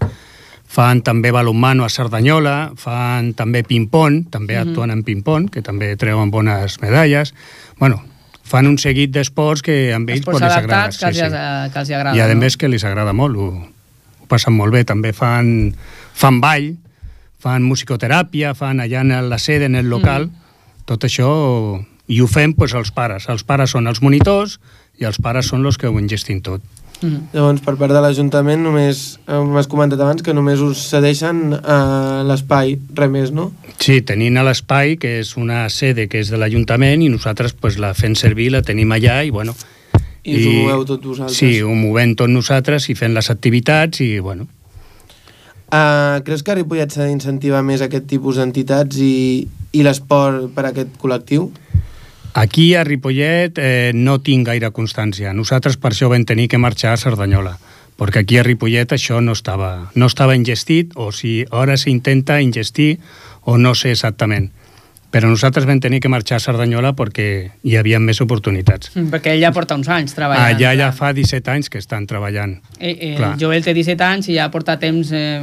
fan 0.67 1.01
també 1.03 1.31
balonmano 1.31 1.85
a 1.85 1.89
Cerdanyola, 1.89 2.71
fan 2.75 3.33
també 3.33 3.63
ping-pong, 3.63 4.29
també 4.29 4.55
Mhm. 4.57 4.69
actuen 4.69 4.91
en 4.91 5.03
ping-pong, 5.03 5.49
que 5.49 5.61
també 5.61 5.95
treuen 5.95 6.31
bones 6.31 6.81
medalles. 6.81 7.33
Bueno, 7.79 8.03
fan 8.51 8.67
un 8.67 8.77
seguit 8.81 9.11
d'esports 9.15 9.63
que 9.63 9.93
amb 9.95 10.09
ells 10.11 10.25
pues, 10.27 10.41
les 10.41 10.51
agrada. 10.51 10.89
que, 10.91 11.07
els, 11.07 11.19
sí. 11.19 11.71
que 11.73 11.79
els 11.79 11.91
agrada. 11.95 12.15
I 12.17 12.23
a 12.23 12.27
no? 12.33 12.39
més 12.43 12.57
que 12.59 12.67
els 12.67 12.83
agrada 12.87 13.13
molt, 13.15 13.39
ho, 13.39 13.47
ho 14.23 14.29
passen 14.31 14.55
molt 14.57 14.75
bé. 14.75 14.83
També 14.87 15.13
fan, 15.15 15.71
fan 16.17 16.41
ball, 16.43 16.73
fan 17.41 17.63
musicoteràpia, 17.65 18.53
fan 18.57 18.83
allà 18.83 19.05
en 19.05 19.15
la 19.31 19.39
sede, 19.39 19.71
en 19.71 19.79
el 19.79 19.89
local, 19.91 20.27
mm. 20.27 20.83
tot 20.89 21.07
això, 21.07 21.31
i 22.11 22.19
ho 22.19 22.27
fem 22.27 22.53
pues, 22.57 22.75
els 22.75 22.91
pares. 22.95 23.29
Els 23.31 23.47
pares 23.47 23.71
són 23.77 23.87
els 23.87 24.03
monitors 24.03 24.59
i 24.99 25.07
els 25.07 25.21
pares 25.23 25.47
són 25.53 25.65
els 25.65 25.79
que 25.79 25.89
ho 25.89 25.97
engestin 26.01 26.43
tot. 26.43 26.65
Mm. 27.01 27.31
Llavors, 27.33 27.63
per 27.65 27.75
part 27.79 27.93
de 27.95 28.01
l'Ajuntament, 28.03 28.61
només 28.61 29.01
eh, 29.25 29.39
m'has 29.41 29.69
comentat 29.71 30.01
abans 30.03 30.21
que 30.21 30.35
només 30.37 30.61
us 30.61 30.85
cedeixen 30.91 31.57
a 31.57 32.21
l'espai, 32.29 32.77
res 32.97 33.11
més, 33.11 33.33
no? 33.33 33.49
Sí, 33.81 33.99
tenint 34.05 34.37
a 34.37 34.45
l'espai, 34.45 34.95
que 35.01 35.17
és 35.23 35.33
una 35.41 35.65
sede 35.73 36.07
que 36.11 36.21
és 36.21 36.29
de 36.29 36.39
l'Ajuntament, 36.41 37.01
i 37.01 37.09
nosaltres 37.09 37.57
pues, 37.57 37.81
la 37.81 37.95
fem 37.97 38.15
servir, 38.15 38.51
la 38.53 38.63
tenim 38.65 38.93
allà, 38.97 39.21
i 39.25 39.33
bueno... 39.33 39.57
I 40.21 40.35
us 40.37 40.43
ho 40.45 40.51
moveu 40.53 40.83
tot 40.85 41.05
vosaltres. 41.09 41.37
Sí, 41.39 41.63
ho 41.65 41.73
movem 41.73 42.11
tot 42.13 42.29
nosaltres 42.29 42.85
i 42.93 42.95
fent 42.95 43.15
les 43.17 43.31
activitats, 43.33 44.03
i 44.05 44.19
bueno, 44.21 44.45
Uh, 45.71 46.19
creus 46.27 46.41
que 46.43 46.51
Ripollet 46.51 46.91
s'ha 46.91 47.05
d'incentivar 47.07 47.61
més 47.63 47.79
aquest 47.79 48.03
tipus 48.11 48.35
d'entitats 48.35 48.97
i, 48.99 49.47
i 49.71 49.83
l'esport 49.87 50.49
per 50.51 50.65
a 50.65 50.71
aquest 50.73 50.97
col·lectiu? 50.99 51.45
Aquí 52.33 52.75
a 52.75 52.85
Ripollet 52.85 53.57
eh, 53.59 53.91
no 53.93 54.21
tinc 54.23 54.47
gaire 54.47 54.71
constància. 54.71 55.33
Nosaltres 55.35 55.75
per 55.75 55.91
això 55.91 56.07
vam 56.11 56.23
tenir 56.23 56.47
que 56.47 56.59
marxar 56.61 56.93
a 56.95 56.99
Cerdanyola, 57.01 57.57
perquè 57.99 58.23
aquí 58.23 58.39
a 58.39 58.45
Ripollet 58.47 58.95
això 58.95 59.19
no 59.19 59.35
estava, 59.35 59.91
no 59.95 60.07
estava 60.07 60.37
ingestit, 60.39 60.95
o 60.95 61.11
si 61.11 61.41
ara 61.51 61.75
s'intenta 61.75 62.39
ingestir, 62.39 63.01
o 63.43 63.57
no 63.57 63.75
sé 63.75 63.91
exactament. 63.91 64.47
Però 65.11 65.27
nosaltres 65.27 65.65
vam 65.67 65.79
tenir 65.83 65.99
que 65.99 66.07
marxar 66.07 66.37
a 66.37 66.43
Cerdanyola 66.43 66.93
perquè 66.95 67.25
hi 67.67 67.73
havia 67.75 67.99
més 67.99 68.21
oportunitats. 68.23 68.93
Mm, 68.95 69.09
Perquè 69.11 69.33
ell 69.33 69.41
ja 69.43 69.51
porta 69.51 69.75
uns 69.75 69.89
anys 69.91 70.15
treballant. 70.15 70.55
Allà 70.55 70.71
ja 70.79 70.87
fa 70.95 71.11
17 71.13 71.51
anys 71.51 71.67
que 71.69 71.81
estan 71.83 72.05
treballant. 72.07 72.53
Eh, 72.79 72.93
eh, 72.93 73.09
Clar. 73.17 73.33
Joel 73.41 73.65
té 73.65 73.73
17 73.75 74.05
anys 74.07 74.29
i 74.31 74.37
ja 74.37 74.47
porta 74.53 74.77
temps 74.79 75.11
eh, 75.11 75.41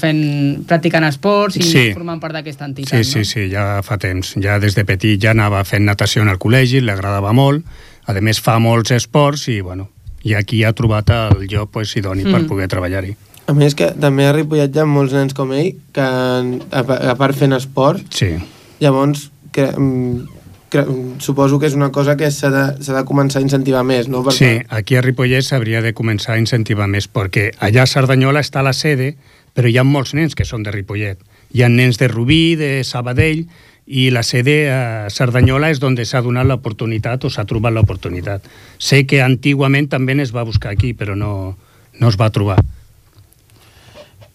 fent, 0.00 0.22
practicant 0.66 1.06
esports 1.06 1.60
i 1.60 1.62
Sí. 1.62 1.84
formant 1.94 2.20
part 2.20 2.34
d'aquesta 2.34 2.66
entitat, 2.66 2.98
Sí, 2.98 3.04
sí, 3.04 3.24
sí, 3.24 3.48
ja 3.52 3.82
fa 3.86 3.96
temps. 3.96 4.34
Ja 4.42 4.58
des 4.58 4.74
de 4.74 4.84
petit 4.84 5.22
ja 5.22 5.30
anava 5.30 5.62
fent 5.64 5.86
natació 5.86 6.22
en 6.22 6.28
el 6.28 6.38
col·legi, 6.42 6.82
li 6.82 6.90
agradava 6.90 7.32
molt. 7.32 7.64
A 8.06 8.12
més, 8.20 8.40
fa 8.40 8.58
molts 8.58 8.90
esports 8.90 9.46
i, 9.48 9.60
bueno, 9.60 9.88
i 10.24 10.34
aquí 10.34 10.64
ha 10.64 10.72
trobat 10.72 11.10
el 11.10 11.46
lloc 11.46 11.70
pues, 11.70 11.94
idoni 11.96 12.24
mm. 12.24 12.32
per 12.32 12.46
poder 12.46 12.68
treballar-hi. 12.68 13.14
A 13.46 13.54
més 13.54 13.76
que 13.78 13.92
també 13.94 14.26
a 14.26 14.32
Ripollet 14.34 14.74
hi 14.74 14.80
ha 14.82 14.84
molts 14.90 15.12
nens 15.14 15.34
com 15.34 15.52
ell 15.54 15.76
que 15.94 16.02
a, 16.02 16.82
a 16.82 17.14
part 17.14 17.36
fent 17.38 17.54
esport 17.54 18.02
Sí. 18.10 18.34
Llavors 18.80 19.30
que, 19.52 19.66
mm, 19.72 20.26
cre- 20.70 20.86
suposo 21.20 21.58
que 21.58 21.66
és 21.66 21.74
una 21.74 21.90
cosa 21.92 22.16
que 22.16 22.30
s'ha 22.30 22.50
de, 22.50 22.64
de 22.82 23.04
començar 23.04 23.40
a 23.40 23.46
incentivar 23.46 23.84
més, 23.84 24.08
no? 24.08 24.24
Sí, 24.30 24.58
aquí 24.68 24.96
a 24.96 25.02
Ripollet 25.04 25.42
s'hauria 25.46 25.82
de 25.82 25.94
començar 25.94 26.34
a 26.34 26.42
incentivar 26.42 26.88
més, 26.88 27.08
perquè 27.08 27.52
allà 27.60 27.84
a 27.84 27.90
Cerdanyola 27.90 28.40
està 28.44 28.62
la 28.62 28.74
sede, 28.76 29.14
però 29.54 29.70
hi 29.70 29.78
ha 29.78 29.84
molts 29.84 30.14
nens 30.14 30.34
que 30.34 30.44
són 30.44 30.62
de 30.66 30.74
Ripollet. 30.74 31.18
Hi 31.54 31.62
ha 31.62 31.68
nens 31.72 31.96
de 31.96 32.08
Rubí, 32.08 32.56
de 32.56 32.82
Sabadell, 32.84 33.46
i 33.86 34.10
la 34.10 34.24
sede 34.26 34.66
a 34.68 35.08
Cerdanyola 35.14 35.70
és 35.70 35.78
on 35.86 35.94
s'ha 35.96 36.20
donat 36.20 36.44
l'oportunitat 36.46 37.24
o 37.24 37.30
s'ha 37.30 37.44
trobat 37.46 37.72
l'oportunitat. 37.72 38.42
Sé 38.78 39.06
que 39.06 39.22
antigament 39.22 39.88
també 39.88 40.20
es 40.20 40.34
va 40.34 40.42
buscar 40.42 40.72
aquí, 40.72 40.92
però 40.92 41.14
no, 41.14 41.56
no 42.00 42.08
es 42.08 42.18
va 42.18 42.30
trobar. 42.30 42.58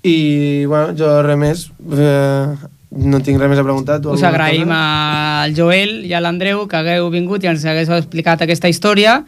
I, 0.03 0.65
bueno, 0.65 0.95
jo 0.97 1.21
res 1.21 1.37
més, 1.37 1.67
eh, 1.93 2.55
no 2.91 3.19
tinc 3.23 3.39
res 3.39 3.49
més 3.49 3.59
a 3.59 3.63
preguntar. 3.63 3.99
Tu 4.03 4.09
Us 4.11 4.23
agraïm 4.27 4.67
cosa? 4.67 5.43
al 5.45 5.55
Joel 5.55 6.01
i 6.05 6.13
a 6.13 6.19
l'Andreu 6.23 6.65
que 6.67 6.75
hagueu 6.81 7.09
vingut 7.13 7.43
i 7.43 7.47
ens 7.51 7.63
haguéssiu 7.65 7.95
explicat 7.95 8.41
aquesta 8.43 8.69
història 8.71 9.21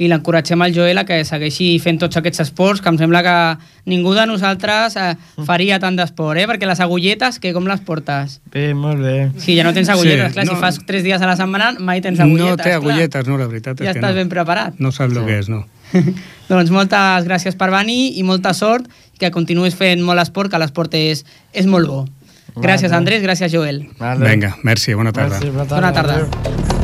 i 0.00 0.06
l'encoratgem 0.08 0.62
al 0.64 0.72
Joel 0.72 0.96
a 0.96 1.04
que 1.04 1.18
segueixi 1.28 1.74
fent 1.84 1.98
tots 2.00 2.16
aquests 2.16 2.40
esports, 2.46 2.80
que 2.80 2.88
em 2.88 2.96
sembla 2.96 3.20
que 3.20 3.34
ningú 3.92 4.14
de 4.16 4.24
nosaltres 4.30 4.94
eh, 4.96 5.10
faria 5.44 5.76
tant 5.78 5.98
d'esport, 5.98 6.40
eh? 6.40 6.46
Perquè 6.48 6.64
les 6.64 6.80
agulletes, 6.80 7.36
que 7.38 7.52
com 7.52 7.66
les 7.68 7.82
portes? 7.84 8.38
Bé, 8.54 8.70
molt 8.72 9.02
bé. 9.04 9.28
Sí, 9.36 9.58
ja 9.58 9.66
no 9.66 9.74
tens 9.76 9.90
agulletes, 9.92 10.30
Sí, 10.32 10.38
clar, 10.38 10.46
no. 10.48 10.54
si 10.54 10.60
fas 10.62 10.78
tres 10.88 11.04
dies 11.04 11.20
a 11.20 11.28
la 11.28 11.36
setmana 11.36 11.74
mai 11.78 12.00
tens 12.00 12.16
agulletes. 12.24 12.48
no 12.48 12.56
té 12.56 12.70
clar. 12.70 12.78
agulletes, 12.80 13.28
no, 13.28 13.36
la 13.36 13.46
veritat 13.52 13.76
Ja 13.84 13.90
és 13.90 13.92
que 13.92 14.00
estàs 14.00 14.14
no. 14.16 14.20
ben 14.22 14.32
preparat. 14.32 14.80
No 14.80 14.88
saps 14.90 15.12
el 15.20 15.26
que 15.28 15.36
és, 15.42 15.52
no. 15.52 15.66
Doncs 16.48 16.70
moltes 16.72 17.26
gràcies 17.28 17.58
per 17.60 17.68
venir 17.70 18.16
i 18.16 18.24
molta 18.24 18.54
sort, 18.56 18.88
que 19.20 19.28
continuïs 19.30 19.76
fent 19.76 20.00
molt 20.00 20.22
esport, 20.24 20.48
que 20.50 20.58
l'esport 20.62 20.94
és, 20.96 21.26
és 21.52 21.68
molt 21.68 21.86
bo. 21.92 22.06
Gràcies, 22.56 22.90
Vale. 22.90 22.98
Andrés, 23.00 23.22
gràcies, 23.22 23.52
Joel. 23.52 23.84
Vinga, 23.98 24.56
merci, 24.62 24.94
bona 24.94 25.12
tarda. 25.12 25.38
Merci, 25.38 25.50
bona 25.50 25.64
Bona 25.64 25.92
tarda. 25.92 26.80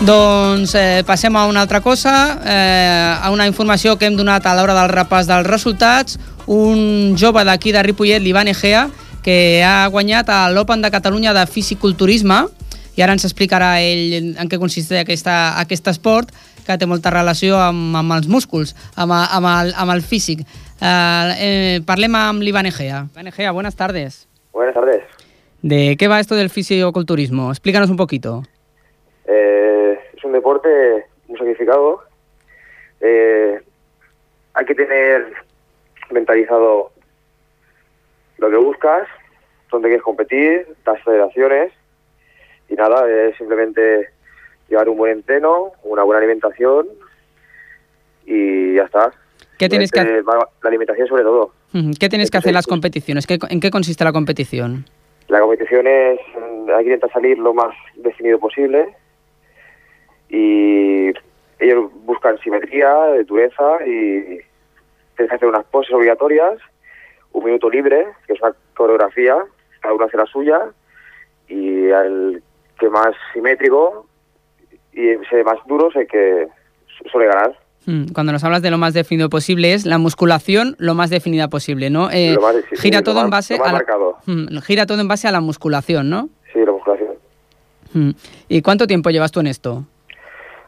Doncs 0.00 0.72
eh, 0.74 1.02
passem 1.06 1.36
a 1.36 1.44
una 1.46 1.60
altra 1.60 1.80
cosa, 1.80 2.40
eh, 2.42 3.14
a 3.22 3.30
una 3.30 3.46
informació 3.46 3.98
que 3.98 4.08
hem 4.08 4.16
donat 4.16 4.46
a 4.48 4.54
l'hora 4.56 4.74
del 4.74 4.88
repàs 4.90 5.28
dels 5.28 5.46
resultats. 5.46 6.16
Un 6.50 7.14
jove 7.20 7.44
d'aquí 7.44 7.70
de 7.70 7.82
Ripollet, 7.84 8.22
l'Ivan 8.24 8.48
Egea, 8.48 8.88
que 9.24 9.62
ha 9.66 9.88
guanyat 9.92 10.30
a 10.32 10.40
l'Open 10.52 10.82
de 10.82 10.90
Catalunya 10.90 11.34
de 11.36 11.46
Fisiculturisme, 11.46 12.44
i 12.96 13.02
ara 13.02 13.14
ens 13.16 13.24
explicarà 13.24 13.78
ell 13.80 14.34
en 14.36 14.48
què 14.50 14.58
consisteix 14.60 15.04
aquesta, 15.04 15.36
aquest 15.60 15.86
esport, 15.92 16.32
que 16.66 16.76
té 16.78 16.86
molta 16.86 17.12
relació 17.12 17.58
amb, 17.58 17.96
amb 17.96 18.16
els 18.16 18.28
músculs, 18.28 18.74
amb, 18.96 19.14
amb, 19.16 19.48
el, 19.50 19.72
amb 19.76 19.94
el 19.94 20.02
físic. 20.02 20.44
Eh, 20.44 20.88
eh, 21.46 21.78
parlem 21.86 22.14
amb 22.16 22.44
l'Ivan 22.44 22.68
Egea. 22.68 23.06
Iván 23.12 23.32
Egea, 23.32 23.52
buenas 23.52 23.76
tardes. 23.76 24.26
Buenas 24.52 24.74
tardes. 24.74 25.02
¿De 25.62 25.96
qué 25.98 26.08
va 26.08 26.20
esto 26.20 26.34
del 26.34 26.50
fisiculturismo? 26.50 27.50
Explícanos 27.50 27.90
un 27.90 27.96
poquito. 27.96 28.42
Eh, 29.26 29.98
es 30.16 30.24
un 30.24 30.32
deporte 30.32 31.06
muy 31.28 31.38
sacrificado. 31.38 32.02
Eh, 33.00 33.60
hay 34.54 34.64
que 34.64 34.74
tener 34.74 35.32
mentalizado 36.10 36.92
lo 38.40 38.50
que 38.50 38.56
buscas, 38.56 39.06
dónde 39.70 39.88
quieres 39.88 40.02
competir, 40.02 40.66
las 40.84 41.02
federaciones. 41.02 41.72
Y 42.68 42.74
nada, 42.74 43.08
es 43.10 43.36
simplemente 43.36 44.08
llevar 44.68 44.88
un 44.88 44.96
buen 44.96 45.12
entreno, 45.12 45.72
una 45.82 46.02
buena 46.04 46.18
alimentación 46.18 46.86
y 48.26 48.74
ya 48.74 48.84
está. 48.84 49.12
¿Qué 49.58 49.68
tienes 49.68 49.90
que 49.90 50.22
va- 50.22 50.48
La 50.62 50.68
alimentación 50.68 51.06
sobre 51.08 51.22
todo. 51.22 51.52
¿Qué 51.98 52.08
tienes 52.08 52.30
que 52.30 52.38
hacer 52.38 52.50
en 52.50 52.54
las 52.54 52.66
competiciones? 52.66 53.26
¿Qué- 53.26 53.38
¿En 53.48 53.60
qué 53.60 53.70
consiste 53.70 54.04
la 54.04 54.12
competición? 54.12 54.84
La 55.28 55.40
competición 55.40 55.86
es, 55.86 56.18
mm, 56.36 56.70
hay 56.70 56.84
que 56.84 56.90
intentar 56.94 57.12
salir 57.12 57.38
lo 57.38 57.52
más 57.54 57.74
definido 57.96 58.38
posible 58.40 58.88
y 60.28 61.08
ellos 61.58 61.90
buscan 62.04 62.38
simetría, 62.38 62.92
dureza 63.26 63.78
y 63.86 64.40
tienes 65.16 65.28
que 65.28 65.34
hacer 65.34 65.48
unas 65.48 65.64
poses 65.66 65.92
obligatorias, 65.94 66.54
un 67.32 67.44
minuto 67.44 67.68
libre, 67.70 68.06
que 68.26 68.32
es 68.34 68.40
una 68.42 68.52
coreografía, 68.76 69.36
cada 69.80 69.94
uno 69.94 70.04
hace 70.04 70.16
la 70.16 70.26
suya 70.26 70.60
y 71.48 71.90
al 71.90 72.42
que 72.78 72.88
más 72.88 73.14
simétrico 73.32 74.06
y 74.92 75.08
ese 75.10 75.44
más 75.44 75.56
duro 75.66 75.88
es 75.90 75.96
el 75.96 76.06
que 76.06 76.48
su- 76.98 77.08
suele 77.08 77.28
ganar. 77.28 77.56
Mm, 77.86 78.12
Cuando 78.12 78.32
nos 78.32 78.44
hablas 78.44 78.62
de 78.62 78.70
lo 78.70 78.78
más 78.78 78.92
definido 78.94 79.30
posible 79.30 79.72
es 79.72 79.86
la 79.86 79.98
musculación 79.98 80.76
lo 80.78 80.94
más 80.94 81.08
definida 81.10 81.48
posible, 81.48 81.88
¿no? 81.90 82.10
Eh, 82.10 82.36
más- 82.40 82.56
sí, 82.70 82.76
gira 82.76 83.02
todo 83.02 83.16
más- 83.16 83.24
en 83.24 83.30
base 83.30 83.54
a 83.56 83.72
la. 83.72 83.84
Mm, 84.26 84.58
gira 84.58 84.86
todo 84.86 85.00
en 85.00 85.08
base 85.08 85.28
a 85.28 85.32
la 85.32 85.40
musculación, 85.40 86.10
¿no? 86.10 86.28
Sí, 86.52 86.58
la 86.64 86.72
musculación. 86.72 87.10
Mm. 87.94 88.10
¿Y 88.48 88.62
cuánto 88.62 88.86
tiempo 88.86 89.10
llevas 89.10 89.32
tú 89.32 89.40
en 89.40 89.46
esto? 89.46 89.84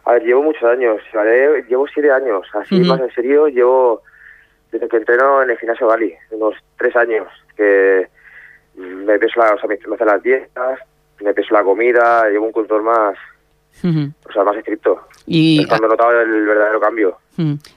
A 0.04 0.12
ver, 0.14 0.22
llevo 0.24 0.42
muchos 0.42 0.64
años, 0.64 1.00
¿vale? 1.14 1.62
llevo 1.68 1.86
siete 1.92 2.10
años, 2.10 2.44
así 2.54 2.76
Ujú. 2.80 2.86
más 2.86 3.00
en 3.00 3.10
serio, 3.14 3.46
llevo 3.46 4.02
desde 4.72 4.88
que 4.88 4.96
entreno 4.96 5.42
en 5.42 5.50
el 5.50 5.58
gimnasio 5.58 5.86
Bali, 5.86 6.14
unos 6.30 6.54
tres 6.78 6.96
años, 6.96 7.28
que 7.56 8.08
me 8.74 9.18
peso 9.18 9.38
la, 9.40 9.54
o 9.54 9.58
sea, 9.58 9.68
me, 9.68 9.74
hacen 9.94 10.06
las 10.06 10.22
dietas, 10.22 10.80
me 11.20 11.34
peso 11.34 11.54
la 11.54 11.62
comida, 11.62 12.28
llevo 12.30 12.46
un 12.46 12.52
control 12.52 12.82
más, 12.82 13.14
o 13.84 14.32
sea, 14.32 14.44
más 14.44 14.56
estricto. 14.56 15.06
Y, 15.26 15.60
Es 15.60 15.66
cuando 15.68 15.86
he 15.86 15.90
notado 15.90 16.20
el 16.20 16.46
verdadero 16.46 16.80
cambio. 16.80 17.18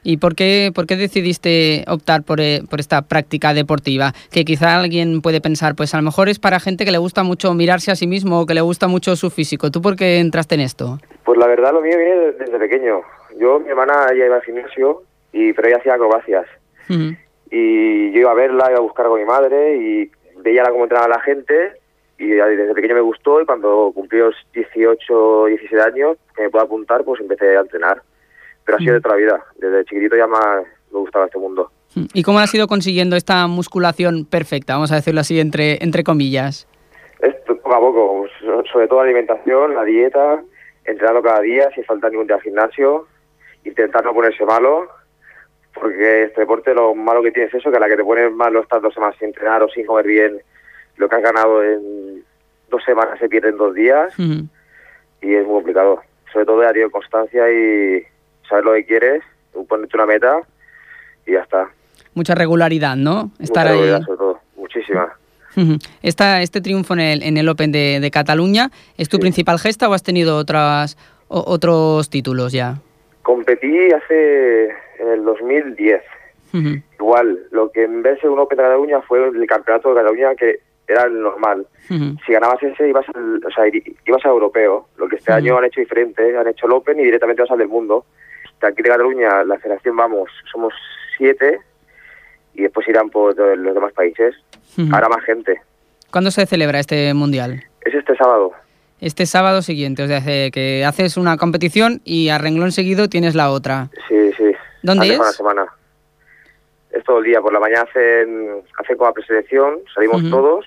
¿Y 0.03 0.17
por 0.17 0.35
qué, 0.35 0.71
por 0.75 0.85
qué 0.85 0.97
decidiste 0.97 1.85
optar 1.87 2.23
por, 2.23 2.41
eh, 2.41 2.61
por 2.69 2.79
esta 2.81 3.03
práctica 3.03 3.53
deportiva? 3.53 4.11
Que 4.31 4.43
quizá 4.43 4.75
alguien 4.77 5.21
puede 5.21 5.39
pensar, 5.41 5.75
pues 5.75 5.93
a 5.93 5.97
lo 5.97 6.03
mejor 6.03 6.27
es 6.27 6.39
para 6.39 6.59
gente 6.59 6.83
que 6.85 6.91
le 6.91 6.97
gusta 6.97 7.23
mucho 7.23 7.53
mirarse 7.53 7.89
a 7.91 7.95
sí 7.95 8.05
mismo 8.05 8.41
o 8.41 8.45
que 8.45 8.53
le 8.53 8.61
gusta 8.61 8.87
mucho 8.87 9.15
su 9.15 9.29
físico. 9.29 9.71
¿Tú 9.71 9.81
por 9.81 9.95
qué 9.95 10.19
entraste 10.19 10.55
en 10.55 10.61
esto? 10.61 10.99
Pues 11.23 11.37
la 11.37 11.47
verdad 11.47 11.71
lo 11.73 11.81
mío 11.81 11.97
viene 11.97 12.15
de- 12.15 12.31
desde 12.33 12.59
pequeño. 12.59 13.01
Yo, 13.39 13.59
mi 13.59 13.69
hermana 13.69 14.07
ya 14.17 14.25
iba 14.25 14.35
al 14.35 14.41
gimnasio, 14.43 15.03
y 15.31 15.53
pero 15.53 15.69
ella 15.69 15.77
hacía 15.77 15.93
acrobacias. 15.95 16.45
Ujú. 16.89 17.15
y 17.51 18.11
yo 18.11 18.19
iba 18.21 18.31
a 18.31 18.35
verla, 18.35 18.67
iba 18.69 18.77
a 18.79 18.81
buscar 18.81 19.07
con 19.07 19.19
mi 19.19 19.25
madre 19.25 19.75
y 19.77 20.11
veía 20.41 20.63
cómo 20.69 20.83
entrenaba 20.83 21.07
la 21.15 21.21
gente 21.21 21.73
y 22.17 22.27
desde 22.27 22.73
pequeño 22.73 22.95
me 22.95 23.01
gustó 23.01 23.41
y 23.41 23.45
cuando 23.45 23.91
cumplí 23.93 24.19
los 24.19 24.35
18, 24.53 25.45
17 25.47 25.81
años 25.81 26.17
que 26.35 26.43
me 26.43 26.49
puedo 26.49 26.63
apuntar 26.65 27.03
pues 27.03 27.19
empecé 27.21 27.57
a 27.57 27.61
entrenar. 27.61 28.01
Pero 28.65 28.77
ha 28.77 28.79
sido 28.79 28.93
de 28.95 29.01
toda 29.01 29.15
la 29.15 29.21
vida, 29.21 29.43
desde 29.57 29.85
chiquitito 29.85 30.15
ya 30.15 30.25
más 30.27 30.63
me 30.91 30.99
gustaba 30.99 31.25
este 31.25 31.37
mundo. 31.37 31.71
¿Y 32.13 32.23
cómo 32.23 32.39
has 32.39 32.53
ido 32.53 32.67
consiguiendo 32.67 33.15
esta 33.15 33.47
musculación 33.47 34.25
perfecta, 34.25 34.73
vamos 34.73 34.91
a 34.91 34.95
decirlo 34.95 35.21
así, 35.21 35.39
entre, 35.39 35.83
entre 35.83 36.03
comillas? 36.03 36.67
Esto 37.19 37.55
poco 37.57 37.75
a 37.75 37.79
poco, 37.79 38.25
so- 38.41 38.63
sobre 38.71 38.87
todo 38.87 38.99
la 38.99 39.05
alimentación, 39.05 39.75
la 39.75 39.83
dieta, 39.83 40.41
entrenando 40.83 41.21
cada 41.21 41.41
día 41.41 41.69
sin 41.73 41.83
faltar 41.85 42.11
ningún 42.11 42.27
día 42.27 42.35
al 42.37 42.41
gimnasio, 42.41 43.07
intentar 43.63 44.03
no 44.03 44.13
ponerse 44.13 44.43
malo, 44.45 44.87
porque 45.75 46.23
este 46.23 46.41
deporte 46.41 46.73
lo 46.73 46.95
malo 46.95 47.21
que 47.21 47.31
tiene 47.31 47.49
es 47.49 47.53
eso, 47.53 47.69
que 47.69 47.77
a 47.77 47.79
la 47.79 47.87
que 47.87 47.97
te 47.97 48.03
pones 48.03 48.31
malo 48.31 48.61
estás 48.61 48.81
dos 48.81 48.93
semanas 48.93 49.15
sin 49.19 49.27
entrenar 49.27 49.61
o 49.61 49.69
sin 49.69 49.85
comer 49.85 50.07
bien, 50.07 50.37
lo 50.97 51.07
que 51.07 51.15
has 51.15 51.21
ganado 51.21 51.61
en 51.63 52.23
dos 52.69 52.83
semanas 52.83 53.19
se 53.19 53.29
pierde 53.29 53.49
en 53.49 53.57
dos 53.57 53.75
días 53.75 54.13
y 54.17 55.33
es 55.35 55.45
muy 55.45 55.55
complicado. 55.55 56.01
Sobre 56.33 56.45
todo 56.45 56.63
ya 56.63 56.73
tío, 56.73 56.89
constancia 56.89 57.49
y 57.51 58.03
saber 58.49 58.65
lo 58.65 58.73
que 58.73 58.85
quieres, 58.85 59.23
ponerte 59.67 59.95
una 59.97 60.05
meta 60.05 60.39
y 61.25 61.33
ya 61.33 61.41
está. 61.41 61.69
Mucha 62.13 62.33
regularidad, 62.35 62.95
¿no? 62.95 63.31
Estar 63.39 63.47
Mucha 63.49 63.61
ahí. 63.61 63.67
regularidad, 63.69 64.01
sobre 64.05 64.17
todo, 64.17 64.39
muchísima. 64.55 65.13
Esta, 66.01 66.41
este 66.41 66.59
triunfo 66.59 66.93
en 66.95 66.99
el, 66.99 67.23
en 67.23 67.37
el 67.37 67.47
Open 67.47 67.71
de, 67.71 67.99
de 68.01 68.11
Cataluña, 68.11 68.71
¿es 68.97 69.07
tu 69.07 69.19
principal 69.19 69.57
gesta 69.59 69.87
o 69.89 69.93
has 69.93 70.03
tenido 70.03 70.35
otras, 70.37 70.97
o- 71.29 71.43
otros 71.47 72.09
títulos 72.09 72.51
ya? 72.51 72.75
Competí 73.21 73.89
hace 73.93 74.69
en 74.99 75.09
el 75.09 75.23
2010. 75.23 76.01
Ujú. 76.53 76.81
Igual, 76.99 77.39
lo 77.51 77.71
que 77.71 77.83
en 77.83 78.01
vez 78.01 78.21
de 78.21 78.29
un 78.29 78.39
Open 78.39 78.57
de 78.57 78.63
Cataluña 78.63 79.01
fue 79.01 79.27
el 79.27 79.47
campeonato 79.47 79.89
de 79.89 79.95
Cataluña 79.95 80.35
que 80.35 80.59
era 80.87 81.03
el 81.05 81.21
normal. 81.21 81.65
Si 81.87 82.31
ganabas 82.31 82.61
ese 82.63 82.87
ibas 82.87 83.05
al, 83.13 83.43
o 83.43 83.51
sea, 83.51 83.65
ibas 83.67 84.25
a 84.25 84.29
europeo. 84.29 84.87
Lo 84.97 85.07
que 85.07 85.15
este 85.17 85.31
año 85.31 85.57
han 85.57 85.65
hecho 85.65 85.79
diferente, 85.79 86.37
han 86.37 86.47
hecho 86.47 86.67
el 86.67 86.73
Open 86.73 86.99
y 86.99 87.03
directamente 87.03 87.41
vas 87.41 87.51
al 87.51 87.59
del 87.59 87.67
mundo. 87.67 88.05
Que 88.59 88.67
aquí 88.67 88.81
de 88.81 88.89
Cataluña, 88.89 89.43
la 89.43 89.57
federación 89.59 89.95
vamos, 89.95 90.29
somos 90.51 90.73
siete 91.17 91.59
y 92.53 92.63
después 92.63 92.87
irán 92.87 93.09
por 93.09 93.35
los 93.37 93.73
demás 93.73 93.93
países. 93.93 94.35
Ahora 94.91 95.09
más 95.09 95.23
gente. 95.23 95.61
¿Cuándo 96.11 96.31
se 96.31 96.45
celebra 96.45 96.79
este 96.79 97.13
mundial? 97.13 97.63
Es 97.81 97.93
este 97.93 98.15
sábado. 98.15 98.53
Este 99.01 99.25
sábado 99.25 99.61
siguiente, 99.61 100.03
o 100.03 100.07
sea, 100.07 100.21
que 100.21 100.85
haces 100.85 101.17
una 101.17 101.37
competición 101.37 102.01
y 102.05 102.29
a 102.29 102.37
renglón 102.37 102.71
seguido 102.71 103.09
tienes 103.09 103.35
la 103.35 103.49
otra. 103.51 103.89
Sí. 104.07 104.24
¿Dónde 104.85 105.13
es? 105.13 105.19
Una 105.19 105.31
semana. 105.31 105.65
Es 106.91 107.03
todo 107.03 107.19
el 107.19 107.25
día. 107.25 107.41
Por 107.41 107.51
la 107.51 107.59
mañana 107.59 107.83
hacen, 107.89 108.63
hacen 108.77 108.97
como 108.97 109.09
la 109.09 109.13
preselección, 109.13 109.79
salimos 109.93 110.29
todos 110.29 110.65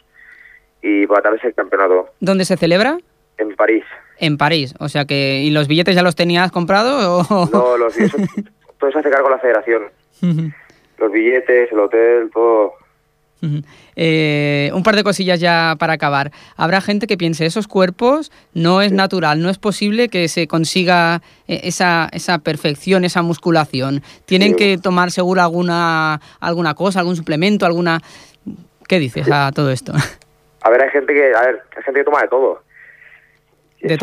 y 0.83 1.07
por 1.07 1.17
la 1.19 1.23
tarde 1.23 1.39
es 1.39 1.45
el 1.45 1.55
campeonato. 1.55 2.11
¿Dónde 2.21 2.45
se 2.45 2.57
celebra? 2.57 2.99
en 3.39 3.55
París. 3.57 3.85
En 4.19 4.37
París, 4.37 4.75
o 4.79 4.89
sea 4.89 5.05
que... 5.05 5.41
¿Y 5.43 5.51
los 5.51 5.69
billetes 5.69 5.95
ya 5.95 6.03
los 6.03 6.17
tenías 6.17 6.53
comprados 6.53 7.31
o...? 7.31 7.49
No, 7.53 7.77
los 7.77 7.97
billetes, 7.97 8.27
todo 8.79 8.91
se 8.91 8.99
hace 8.99 9.11
cargo 9.11 9.31
la 9.31 9.39
federación. 9.39 9.85
Los 10.99 11.13
billetes, 11.13 11.71
el 11.73 11.79
hotel, 11.79 12.31
todo. 12.33 12.75
Eh, 13.97 14.71
un 14.75 14.83
par 14.83 14.97
de 14.97 15.05
cosillas 15.05 15.41
ya 15.41 15.77
para 15.79 15.93
acabar. 15.95 16.31
Habrá 16.57 16.81
gente 16.81 17.07
que 17.07 17.17
piense, 17.17 17.47
esos 17.47 17.67
cuerpos 17.69 18.31
no 18.55 18.83
es 18.83 18.93
natural, 18.93 19.41
no 19.41 19.51
es 19.51 19.59
posible 19.59 20.09
que 20.09 20.29
se 20.29 20.47
consiga 20.47 21.23
eh, 21.47 21.61
esa, 21.65 22.09
esa 22.13 22.39
perfección, 22.39 23.05
esa 23.05 23.23
musculación. 23.23 24.03
Tienen 24.27 24.51
Sí. 24.51 24.57
que 24.57 24.79
tomar 24.79 25.11
seguro 25.11 25.41
alguna, 25.43 26.21
alguna 26.41 26.75
cosa, 26.75 27.01
algún 27.01 27.17
suplemento, 27.17 27.67
alguna... 27.67 28.01
¿Qué 28.89 28.99
dices 28.99 29.31
a 29.31 29.53
todo 29.53 29.71
esto? 29.71 29.93
A 30.63 30.71
ver, 30.71 30.83
hay 30.83 30.91
gente 30.91 31.15
que, 31.15 31.33
a 31.35 31.41
ver, 31.43 31.63
hay 31.77 31.83
gente 31.85 32.01
que 32.01 32.05
toma 32.05 32.23
de 32.23 32.29
todo. 32.29 32.63
De 33.81 33.97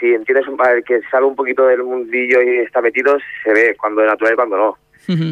Si 0.00 0.06
entiendes 0.14 0.48
un- 0.48 0.58
a 0.60 0.68
ver, 0.70 0.82
que 0.82 1.00
sabe 1.10 1.26
un 1.26 1.36
poquito 1.36 1.66
del 1.66 1.82
mundillo 1.84 2.40
y 2.42 2.60
está 2.64 2.80
metido, 2.80 3.18
se 3.44 3.52
ve 3.52 3.76
cuando 3.78 4.00
es 4.02 4.06
natural 4.08 4.32
y 4.32 4.36
cuando 4.36 4.56
no. 4.56 4.78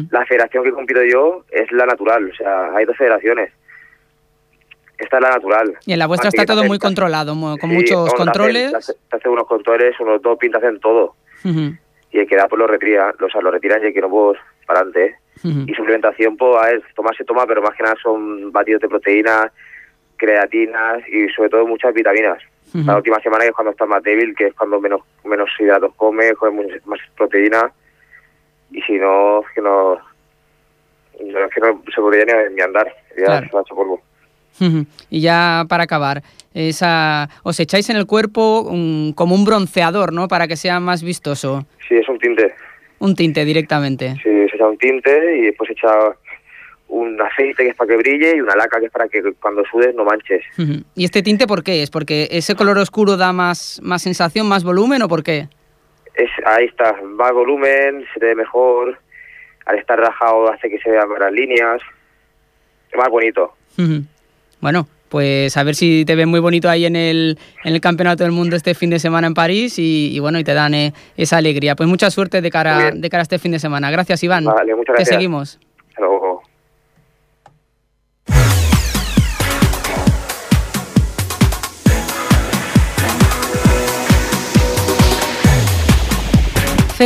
La 0.09 0.25
federación 0.25 0.63
que 0.63 0.71
compito 0.71 1.03
yo 1.03 1.43
es 1.51 1.71
la 1.71 1.85
natural, 1.85 2.29
o 2.31 2.35
sea, 2.35 2.75
hay 2.75 2.85
dos 2.85 2.97
federaciones. 2.97 3.51
Esta 4.97 5.17
es 5.17 5.21
la 5.23 5.29
natural. 5.29 5.77
Y 5.85 5.93
en 5.93 5.99
la 5.99 6.07
vuestra 6.07 6.29
Así 6.29 6.37
está 6.37 6.45
todo 6.51 6.61
hacen- 6.61 6.67
muy 6.69 6.79
controlado, 6.79 7.35
con 7.39 7.69
sí, 7.69 7.75
muchos 7.75 8.13
controles. 8.15 8.71
Te 8.71 8.77
hacen, 8.77 8.95
te 9.09 9.15
hacen 9.17 9.31
unos 9.31 9.45
controles, 9.47 9.99
unos 9.99 10.21
dos 10.21 10.37
pintas 10.39 10.63
en 10.63 10.79
todo. 10.79 11.15
Y 11.43 12.19
el 12.19 12.27
que 12.27 12.35
da, 12.35 12.47
pues 12.47 12.57
lo 12.57 12.65
retira, 12.67 13.13
o 13.23 13.29
sea, 13.29 13.41
lo 13.41 13.51
retiran 13.51 13.83
y 13.83 13.87
el 13.87 13.93
que 13.93 14.01
no, 14.01 14.09
pues, 14.09 14.39
para 14.65 14.79
adelante. 14.79 15.05
¿eh? 15.43 15.65
Y 15.67 15.73
suplementación, 15.75 16.35
pues, 16.35 16.57
a 16.59 16.65
ver, 16.67 16.83
tomar 16.95 17.15
se 17.15 17.23
toma, 17.23 17.45
pero 17.45 17.61
más 17.61 17.75
que 17.75 17.83
nada 17.83 17.95
son 18.01 18.51
batidos 18.51 18.81
de 18.81 18.89
proteínas, 18.89 19.51
creatinas 20.15 21.07
y 21.07 21.29
sobre 21.29 21.49
todo 21.49 21.67
muchas 21.67 21.93
vitaminas. 21.93 22.39
La 22.73 22.97
última 22.97 23.19
semana 23.21 23.43
que 23.43 23.49
es 23.49 23.55
cuando 23.55 23.71
estás 23.71 23.87
más 23.87 24.03
débil, 24.03 24.35
que 24.35 24.47
es 24.47 24.53
cuando 24.53 24.81
menos 24.81 25.01
menos 25.23 25.49
hidratos 25.59 25.93
comes, 25.95 26.33
comes 26.33 26.85
más 26.85 26.99
proteína. 27.15 27.71
Y 28.71 28.81
si 28.81 28.93
no, 28.93 29.39
es 29.41 29.45
que 29.55 29.61
no, 29.61 29.95
es 31.19 31.53
que 31.53 31.59
no 31.61 31.81
se 31.93 32.01
podría 32.01 32.25
ni, 32.25 32.55
ni 32.55 32.61
andar, 32.61 32.87
ya 33.17 33.25
Claro. 33.25 33.47
se 33.49 33.55
va 33.55 33.61
hecho 33.61 33.75
polvo. 33.75 34.01
Y 35.09 35.21
ya 35.21 35.65
para 35.69 35.83
acabar, 35.83 36.23
esa, 36.53 37.29
os 37.43 37.59
echáis 37.59 37.89
en 37.91 37.95
el 37.97 38.07
cuerpo 38.07 38.61
un- 38.61 39.13
como 39.15 39.35
un 39.35 39.45
bronceador, 39.45 40.11
¿no? 40.13 40.27
Para 40.27 40.47
que 40.47 40.55
sea 40.55 40.79
más 40.79 41.03
vistoso. 41.03 41.65
Sí, 41.87 41.95
es 41.95 42.09
un 42.09 42.17
tinte. 42.17 42.53
Un 42.99 43.13
tinte 43.15 43.45
directamente. 43.45 44.15
Sí, 44.23 44.29
se 44.49 44.55
echa 44.55 44.67
un 44.67 44.77
tinte 44.79 45.37
y 45.37 45.41
después 45.43 45.67
se 45.67 45.73
echa 45.73 45.91
un 46.87 47.21
aceite 47.21 47.63
que 47.65 47.69
es 47.69 47.75
para 47.75 47.89
que 47.89 47.97
brille 47.97 48.37
y 48.37 48.41
una 48.41 48.55
laca 48.55 48.79
que 48.79 48.87
es 48.87 48.91
para 48.91 49.07
que 49.07 49.21
cuando 49.39 49.61
sudes 49.71 49.93
no 49.93 50.03
manches. 50.05 50.43
¿Y 50.95 51.05
este 51.05 51.21
tinte 51.21 51.45
por 51.45 51.61
qué 51.63 51.83
es? 51.83 51.91
¿Porque 51.91 52.27
ese 52.31 52.55
color 52.55 52.77
oscuro 52.79 53.15
da 53.17 53.33
más, 53.33 53.79
más 53.83 54.01
sensación, 54.01 54.47
más 54.47 54.63
volumen 54.63 55.03
o 55.03 55.07
por 55.07 55.21
qué? 55.21 55.49
Es, 56.17 56.29
ahí 56.45 56.65
está, 56.65 56.95
va 57.19 57.31
volumen, 57.31 58.05
se 58.13 58.19
te 58.19 58.25
ve 58.27 58.35
mejor, 58.35 58.99
al 59.65 59.77
estar 59.77 59.99
rajado 59.99 60.51
hace 60.51 60.69
que 60.69 60.79
se 60.79 60.89
vean 60.89 61.07
más 61.09 61.19
las 61.19 61.31
líneas, 61.31 61.81
es 62.91 62.97
más 62.97 63.09
bonito. 63.09 63.53
Bueno, 64.59 64.87
pues 65.09 65.55
a 65.55 65.63
ver 65.63 65.75
si 65.75 66.03
te 66.05 66.15
ven 66.15 66.27
muy 66.29 66.39
bonito 66.39 66.69
ahí 66.69 66.85
en 66.85 66.95
el, 66.95 67.37
en 67.63 67.73
el 67.73 67.81
Campeonato 67.81 68.23
del 68.23 68.31
Mundo 68.31 68.55
este 68.55 68.73
fin 68.73 68.89
de 68.89 68.99
semana 68.99 69.27
en 69.27 69.35
París 69.35 69.77
y, 69.77 70.09
y 70.15 70.19
bueno, 70.19 70.39
y 70.39 70.43
te 70.43 70.53
dan 70.53 70.73
eh, 70.73 70.93
esa 71.15 71.37
alegría. 71.37 71.75
Pues 71.75 71.87
mucha 71.87 72.09
suerte 72.09 72.41
de 72.41 72.49
cara, 72.49 72.91
de 72.91 73.09
cara 73.09 73.21
a 73.21 73.23
este 73.23 73.37
fin 73.39 73.51
de 73.51 73.59
semana. 73.59 73.91
Gracias, 73.91 74.23
Iván. 74.23 74.45
Vale, 74.45 74.73
muchas 74.73 74.95
Te 74.95 75.03
gracias. 75.03 75.15
seguimos. 75.15 75.59
Hasta 75.89 76.01
luego. 76.01 76.41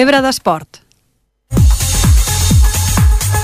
Febre 0.01 0.17
d'esport. 0.25 0.79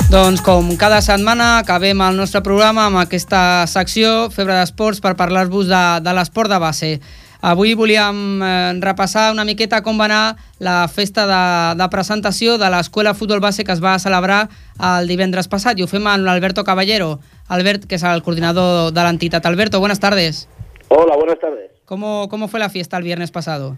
Doncs 0.09 0.39
com 0.41 0.71
cada 0.81 1.03
setmana 1.05 1.59
acabem 1.59 1.99
el 2.01 2.17
nostre 2.17 2.41
programa 2.41 2.87
amb 2.87 2.97
aquesta 2.97 3.41
secció 3.69 4.31
Febre 4.33 4.55
d'Esports 4.57 5.03
per 5.03 5.11
parlar-vos 5.19 5.69
de, 5.69 5.83
de 6.01 6.15
l'esport 6.17 6.49
de 6.49 6.57
base. 6.57 6.89
Avui 7.45 7.75
volíem 7.77 8.41
eh, 8.41 8.49
repassar 8.81 9.27
una 9.35 9.45
miqueta 9.45 9.83
com 9.85 10.01
va 10.01 10.07
anar 10.09 10.23
la 10.57 10.87
festa 10.89 11.27
de, 11.29 11.43
de 11.77 11.89
presentació 11.93 12.57
de 12.57 12.73
l'Escola 12.73 13.13
Futbol 13.13 13.43
Base 13.43 13.61
que 13.61 13.75
es 13.77 13.83
va 13.83 13.99
celebrar 14.01 14.47
el 14.95 15.13
divendres 15.13 15.45
passat 15.51 15.77
i 15.77 15.85
ho 15.85 15.91
fem 15.91 16.09
amb 16.09 16.25
l'Alberto 16.25 16.65
Caballero. 16.65 17.19
Albert, 17.53 17.85
que 17.85 18.01
es 18.01 18.07
el 18.15 18.25
coordinador 18.25 18.89
de 18.97 19.05
l'entitat. 19.05 19.45
Alberto, 19.45 19.77
buenas 19.77 20.01
tardes. 20.01 20.47
Hola, 20.87 21.21
buenas 21.21 21.37
tardes. 21.37 21.69
¿Cómo, 21.85 22.29
¿Cómo 22.31 22.47
fue 22.47 22.59
la 22.59 22.71
fiesta 22.73 22.97
el 22.97 23.03
viernes 23.03 23.29
pasado? 23.29 23.77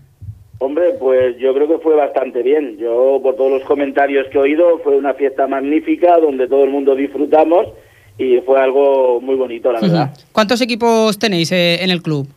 Hombre, 0.59 0.93
pues 0.99 1.37
yo 1.37 1.53
creo 1.53 1.67
que 1.69 1.77
fue 1.77 1.95
bastante 1.95 2.43
bien. 2.43 2.77
Yo, 2.77 3.19
por 3.23 3.35
todos 3.35 3.51
los 3.51 3.63
comentarios 3.63 4.27
que 4.27 4.37
he 4.37 4.41
oído, 4.41 4.79
fue 4.83 4.97
una 4.97 5.13
fiesta 5.13 5.47
magnífica 5.47 6.17
donde 6.19 6.47
todo 6.47 6.65
el 6.65 6.69
mundo 6.69 6.95
disfrutamos 6.95 7.67
y 8.17 8.39
fue 8.41 8.59
algo 8.59 9.21
muy 9.21 9.35
bonito, 9.35 9.71
la 9.71 9.79
verdad. 9.79 10.13
¿Cuántos 10.33 10.59
equipos 10.61 11.17
tenéis 11.17 11.53
eh, 11.53 11.81
en 11.81 11.89
el 11.89 12.01
club? 12.01 12.27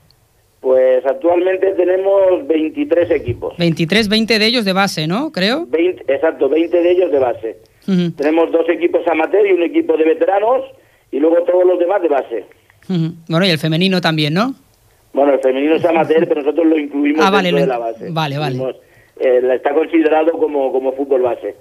Pues 0.60 1.04
actualmente 1.04 1.72
tenemos 1.72 2.46
23 2.46 3.10
equipos. 3.10 3.56
23, 3.58 4.08
20 4.08 4.38
de 4.38 4.46
ellos 4.46 4.64
de 4.64 4.72
base, 4.72 5.08
¿no? 5.08 5.32
Creo. 5.32 5.66
20, 5.66 6.04
exacto, 6.06 6.48
20 6.48 6.80
de 6.80 6.90
ellos 6.92 7.10
de 7.10 7.18
base. 7.18 7.56
Tenemos 8.16 8.52
dos 8.52 8.68
equipos 8.68 9.02
amateur 9.08 9.44
y 9.44 9.52
un 9.52 9.64
equipo 9.64 9.96
de 9.96 10.04
veteranos 10.04 10.62
y 11.10 11.18
luego 11.18 11.42
todos 11.42 11.64
los 11.66 11.80
demás 11.80 12.00
de 12.00 12.08
base. 12.08 12.44
Bueno, 13.28 13.44
y 13.44 13.50
el 13.50 13.58
femenino 13.58 14.00
también, 14.00 14.34
¿no? 14.34 14.54
Bueno, 15.12 15.34
el 15.34 15.40
femenino 15.40 15.74
es 15.74 15.84
amateur, 15.84 16.26
pero 16.26 16.40
nosotros 16.42 16.66
lo 16.66 16.78
incluimos 16.78 17.24
Ah, 17.24 17.30
vale, 17.30 17.48
dentro 17.52 17.60
lo 17.60 17.72
de 17.72 17.78
la 17.78 17.78
base. 17.78 18.10
vale, 18.10 18.38
vale. 18.38 18.54
Incluimos, 18.56 18.82
eh, 19.20 19.42
está 19.54 19.74
considerado 19.74 20.32
como, 20.32 20.72
como 20.72 20.92
fútbol 20.92 21.22
base. 21.22 21.54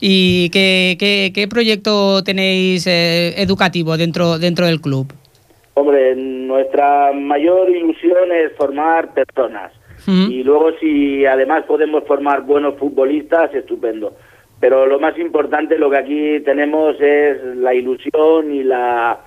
¿Y 0.00 0.48
qué, 0.50 0.96
qué, 0.98 1.32
qué 1.34 1.48
proyecto 1.48 2.22
tenéis 2.22 2.86
eh, 2.86 3.34
educativo 3.42 3.96
dentro, 3.96 4.38
dentro 4.38 4.66
del 4.66 4.80
club? 4.80 5.12
Hombre, 5.74 6.14
nuestra 6.16 7.12
mayor 7.12 7.68
ilusión 7.70 8.32
es 8.32 8.52
formar 8.56 9.12
personas. 9.14 9.72
Y 10.08 10.44
luego 10.44 10.70
si 10.80 11.26
además 11.26 11.64
podemos 11.64 12.04
formar 12.04 12.42
buenos 12.42 12.76
futbolistas, 12.78 13.52
estupendo. 13.52 14.12
Pero 14.60 14.86
lo 14.86 15.00
más 15.00 15.18
importante, 15.18 15.76
lo 15.78 15.90
que 15.90 15.96
aquí 15.98 16.40
tenemos 16.44 16.94
es 17.00 17.42
la 17.56 17.74
ilusión 17.74 18.54
y 18.54 18.62
la, 18.62 19.18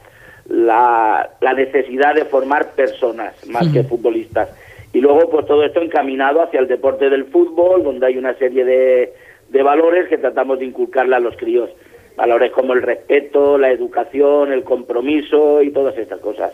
la, 0.50 1.30
la 1.40 1.54
necesidad 1.54 2.16
de 2.16 2.26
formar 2.26 2.72
personas 2.72 3.34
más 3.48 3.68
que 3.70 3.84
futbolistas. 3.84 4.50
Y 4.92 5.02
luego, 5.02 5.30
pues 5.30 5.46
todo 5.46 5.64
esto 5.64 5.82
encaminado 5.82 6.42
hacia 6.42 6.60
el 6.60 6.68
deporte 6.68 7.10
del 7.10 7.26
fútbol, 7.26 7.84
donde 7.84 8.08
hay 8.08 8.18
una 8.18 8.34
serie 8.34 8.66
de, 8.66 9.14
de 9.50 9.64
valores 9.64 10.10
que 10.10 10.18
tratamos 10.18 10.60
de 10.60 10.66
inculcarle 10.66 11.16
a 11.16 11.20
los 11.20 11.38
críos. 11.38 11.70
Valores 12.18 12.52
como 12.52 12.74
el 12.74 12.82
respeto, 12.82 13.58
la 13.58 13.72
educación, 13.72 14.52
el 14.52 14.64
compromiso 14.64 15.62
y 15.62 15.72
todas 15.72 15.98
estas 15.98 16.20
cosas. 16.20 16.52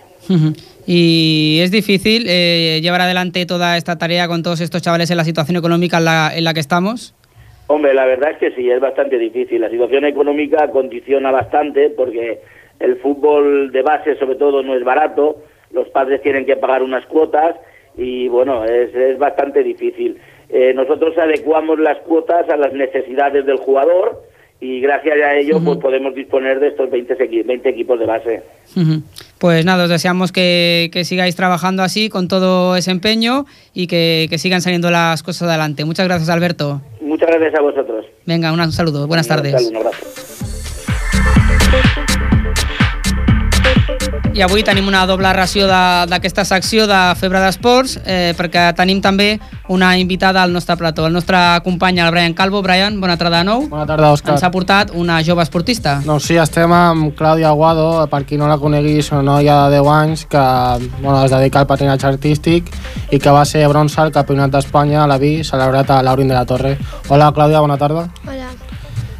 Y 0.85 1.59
es 1.63 1.71
difícil 1.71 2.25
eh, 2.27 2.81
llevar 2.83 3.01
adelante 3.01 3.47
toda 3.47 3.75
esta 3.75 3.97
tarea 3.97 4.27
con 4.27 4.43
todos 4.43 4.61
estos 4.61 4.83
chavales 4.83 5.09
en 5.09 5.17
la 5.17 5.23
situación 5.23 5.57
económica 5.57 5.97
en 5.97 6.05
la, 6.05 6.31
en 6.35 6.43
la 6.43 6.53
que 6.53 6.59
estamos. 6.59 7.15
Hombre, 7.65 7.95
la 7.95 8.05
verdad 8.05 8.31
es 8.31 8.37
que 8.37 8.51
sí, 8.51 8.69
es 8.69 8.79
bastante 8.79 9.17
difícil. 9.17 9.59
La 9.59 9.71
situación 9.71 10.05
económica 10.05 10.69
condiciona 10.69 11.31
bastante 11.31 11.89
porque 11.89 12.41
el 12.79 12.97
fútbol 12.97 13.71
de 13.71 13.81
base, 13.81 14.15
sobre 14.17 14.35
todo, 14.35 14.63
no 14.63 14.75
es 14.75 14.83
barato. 14.83 15.37
Los 15.71 15.87
padres 15.89 16.21
tienen 16.21 16.45
que 16.45 16.55
pagar 16.55 16.83
unas 16.83 17.05
cuotas 17.05 17.55
y, 17.97 18.27
bueno, 18.27 18.63
es, 18.65 18.93
es 18.95 19.17
bastante 19.17 19.63
difícil. 19.63 20.17
Eh, 20.49 20.73
nosotros 20.75 21.17
adecuamos 21.17 21.79
las 21.79 21.97
cuotas 21.99 22.47
a 22.49 22.55
las 22.57 22.71
necesidades 22.73 23.45
del 23.45 23.57
jugador 23.57 24.21
y 24.61 24.79
gracias 24.79 25.17
a 25.21 25.35
ello 25.35 25.59
pues 25.63 25.77
podemos 25.79 26.15
disponer 26.15 26.59
de 26.59 26.69
estos 26.69 26.89
20, 26.89 27.17
equi- 27.17 27.45
20 27.45 27.67
equipos 27.69 27.99
de 27.99 28.05
base. 28.05 28.41
Pues 29.39 29.65
nada, 29.65 29.83
os 29.83 29.89
deseamos 29.89 30.31
que, 30.31 30.89
que 30.93 31.03
sigáis 31.03 31.35
trabajando 31.35 31.83
así 31.83 32.09
con 32.09 32.27
todo 32.27 32.75
ese 32.77 32.91
empeño 32.91 33.45
y 33.73 33.87
que, 33.87 34.27
que 34.29 34.37
sigan 34.37 34.61
saliendo 34.61 34.91
las 34.91 35.23
cosas 35.23 35.49
adelante. 35.49 35.83
Muchas 35.83 36.07
gracias, 36.07 36.29
Alberto. 36.29 36.81
Muchas 37.01 37.29
gracias 37.29 37.55
a 37.55 37.61
vosotros. 37.61 38.05
Venga, 38.25 38.51
un 38.53 38.71
saludo. 38.71 39.07
Buenas 39.07 39.27
Un 39.27 39.35
tardes. 39.35 39.51
saludo, 39.53 39.69
un 39.71 39.75
abrazo. 39.77 40.24
I 44.35 44.41
avui 44.43 44.65
tenim 44.67 44.83
una 44.89 45.05
doble 45.07 45.29
ració 45.31 45.63
de- 45.65 46.07
d'aquesta 46.11 46.43
secció 46.43 46.83
de 46.87 46.97
Febre 47.15 47.39
d'Esports 47.39 47.93
eh, 48.03 48.33
perquè 48.35 48.65
tenim 48.75 48.99
també 49.01 49.39
una 49.69 49.93
invitada 49.97 50.43
al 50.43 50.51
nostre 50.51 50.75
plató, 50.75 51.05
el 51.07 51.13
nostre 51.13 51.37
company, 51.63 51.99
el 52.03 52.11
Brian 52.11 52.33
Calvo. 52.33 52.61
Brian, 52.61 52.99
bona 52.99 53.15
tarda 53.15 53.37
de 53.39 53.43
nou. 53.47 53.63
Bona 53.69 53.85
tarda, 53.87 54.11
Òscar. 54.11 54.33
Ens 54.35 54.43
ha 54.43 54.51
portat 54.51 54.91
una 54.93 55.21
jove 55.23 55.41
esportista. 55.41 56.01
Doncs 56.05 56.27
sí, 56.27 56.35
estem 56.35 56.69
amb 56.75 57.15
Clàudia 57.15 57.47
Aguado, 57.47 58.07
per 58.11 58.25
qui 58.25 58.35
no 58.37 58.49
la 58.51 58.57
conegui, 58.59 58.97
és 58.99 59.09
una 59.13 59.23
noia 59.23 59.69
de 59.69 59.77
10 59.79 59.87
anys 59.87 60.25
que 60.25 60.43
bueno, 60.99 61.23
es 61.23 61.31
dedica 61.31 61.59
al 61.63 61.67
patinatge 61.67 62.07
artístic 62.11 62.67
i 63.11 63.19
que 63.19 63.31
va 63.31 63.45
ser 63.45 63.65
bronze 63.71 64.01
al 64.01 64.11
Campionat 64.11 64.51
d'Espanya 64.51 65.05
a 65.05 65.07
la 65.07 65.17
VI, 65.17 65.45
celebrat 65.47 65.89
a 65.95 66.01
l'Aurin 66.03 66.27
de 66.27 66.33
la 66.35 66.45
Torre. 66.45 66.77
Hola, 67.07 67.31
Clàudia, 67.31 67.61
bona 67.63 67.77
tarda. 67.77 68.09
Hola. 68.27 68.44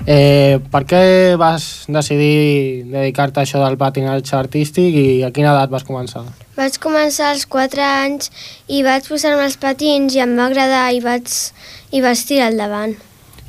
Eh, 0.05 0.59
per 0.69 0.83
què 0.85 0.99
vas 1.41 1.85
decidir 1.89 2.83
dedicar-te 2.91 3.41
a 3.41 3.45
això 3.47 3.61
del 3.63 3.77
patinatge 3.81 4.35
artístic 4.37 4.93
i 4.93 5.07
a 5.25 5.31
quina 5.33 5.49
edat 5.55 5.71
vas 5.73 5.85
començar? 5.87 6.21
Vaig 6.55 6.77
començar 6.79 7.31
als 7.33 7.47
4 7.49 7.81
anys 7.81 8.29
i 8.69 8.83
vaig 8.85 9.07
posar-me 9.09 9.47
els 9.47 9.57
patins 9.57 10.13
i 10.13 10.21
em 10.21 10.35
va 10.37 10.45
agradar 10.45 10.85
i 10.93 11.01
vaig, 11.01 11.25
i 11.91 12.03
vaig 12.05 12.21
tirar 12.29 12.51
al 12.51 12.61
davant. 12.61 12.93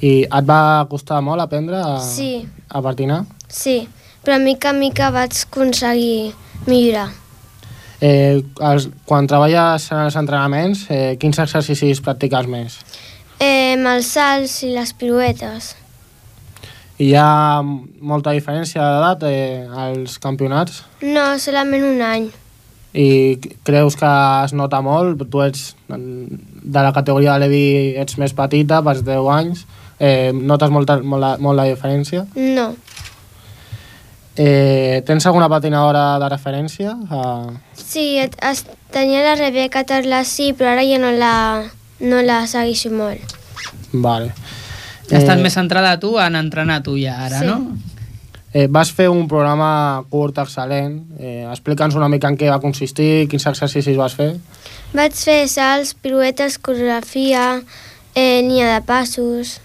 I 0.01 0.15
et 0.25 0.49
va 0.49 0.87
costar 0.89 1.21
molt 1.25 1.45
aprendre 1.45 1.77
a, 1.77 2.01
Sí, 2.01 2.47
a 2.69 2.81
patinar? 2.83 3.25
sí, 3.49 3.87
però 4.25 4.41
mica 4.41 4.73
en 4.73 4.81
mica 4.81 5.11
vaig 5.13 5.37
aconseguir 5.45 6.33
millorar. 6.67 7.11
Eh, 8.01 8.43
els, 8.61 8.89
quan 9.05 9.29
treballes 9.29 9.91
en 9.93 10.07
els 10.09 10.17
entrenaments, 10.17 10.87
eh, 10.91 11.17
quins 11.21 11.39
exercicis 11.39 12.01
practiques 12.01 12.49
més? 12.49 12.81
Eh, 13.41 13.77
els 13.77 14.07
salts 14.07 14.63
i 14.65 14.73
les 14.73 14.93
piruetes. 14.97 15.75
Hi 16.99 17.11
ha 17.15 17.61
molta 18.01 18.33
diferència 18.33 18.81
d'edat 18.81 19.25
eh, 19.29 19.67
als 19.69 20.15
campionats 20.23 20.79
No, 21.05 21.27
solament 21.39 21.85
un 21.85 22.01
any. 22.03 22.31
i 22.97 23.37
creus 23.69 23.97
que 24.01 24.09
es 24.47 24.55
nota 24.57 24.81
molt? 24.81 25.27
Tu 25.29 25.43
ets 25.45 25.67
de 25.93 26.81
la 26.87 26.93
categoria 26.97 27.35
de 27.37 27.43
l'Evi, 27.45 27.65
ets 28.01 28.17
més 28.17 28.33
petita, 28.33 28.79
vas 28.81 29.03
10 29.05 29.29
anys. 29.35 29.67
Eh, 30.01 30.33
notes 30.33 30.73
molta, 30.73 30.97
molt, 31.03 31.21
la, 31.21 31.35
molt 31.39 31.57
la 31.61 31.69
diferència? 31.69 32.27
No, 32.37 32.75
Eh, 34.39 35.01
tens 35.09 35.25
alguna 35.25 35.47
patinadora 35.49 36.19
de 36.21 36.27
referència? 36.29 36.91
Uh, 37.09 37.55
sí, 37.73 38.19
et- 38.21 38.35
es, 38.45 38.67
tenia 38.93 39.23
la 39.25 39.35
Rebeca 39.35 39.81
Tarlassi, 39.89 40.51
però 40.53 40.75
ara 40.75 40.83
ja 40.85 40.99
no 41.01 41.09
la, 41.17 41.63
no 42.01 42.21
la 42.21 42.43
segueixo 42.47 42.91
molt. 42.93 43.33
vale. 43.95 44.35
Estàs 45.11 45.39
més 45.43 45.55
centrada 45.55 45.99
tu 46.03 46.17
en 46.19 46.35
entrenar 46.35 46.83
tu 46.83 46.97
ja 46.99 47.19
ara, 47.27 47.39
Sí. 47.41 47.47
no? 47.47 47.77
Eh, 48.53 48.69
vas 48.71 48.91
fer 48.91 49.09
un 49.11 49.27
programa 49.29 50.03
curt 50.09 50.39
excel·lent. 50.39 51.03
Eh, 51.19 51.45
Explica'ns 51.51 51.95
una 51.95 52.09
mica 52.09 52.29
en 52.29 52.37
què 52.39 52.49
va 52.49 52.61
consistir, 52.61 53.29
quins 53.29 53.45
exercicis 53.47 53.97
vas 53.97 54.15
fer. 54.15 54.37
Vaig 54.95 55.13
fer 55.13 55.47
salts, 55.49 55.93
piruetes, 55.95 56.57
coreografia, 56.59 57.61
eh, 58.15 58.41
nia 58.43 58.73
de 58.75 58.81
passos. 58.87 59.61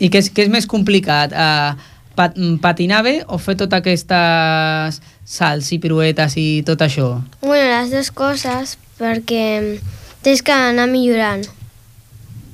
I 0.00 0.10
què 0.10 0.18
és, 0.18 0.30
què 0.34 0.42
és 0.42 0.48
més 0.48 0.66
complicat? 0.66 1.32
Uh, 1.32 1.76
pat, 2.16 2.34
patinar 2.60 3.02
bé 3.04 3.22
o 3.28 3.38
fer 3.38 3.54
totes 3.56 3.78
aquestes 3.78 5.00
salts 5.24 5.70
i 5.72 5.78
piruetes 5.78 6.36
i 6.36 6.62
tot 6.66 6.82
això? 6.84 7.22
Bueno, 7.40 7.68
les 7.70 7.90
dues 7.90 8.10
coses, 8.10 8.76
perquè 8.98 9.78
tens 10.22 10.42
que 10.42 10.52
anar 10.52 10.88
millorant. 10.88 11.46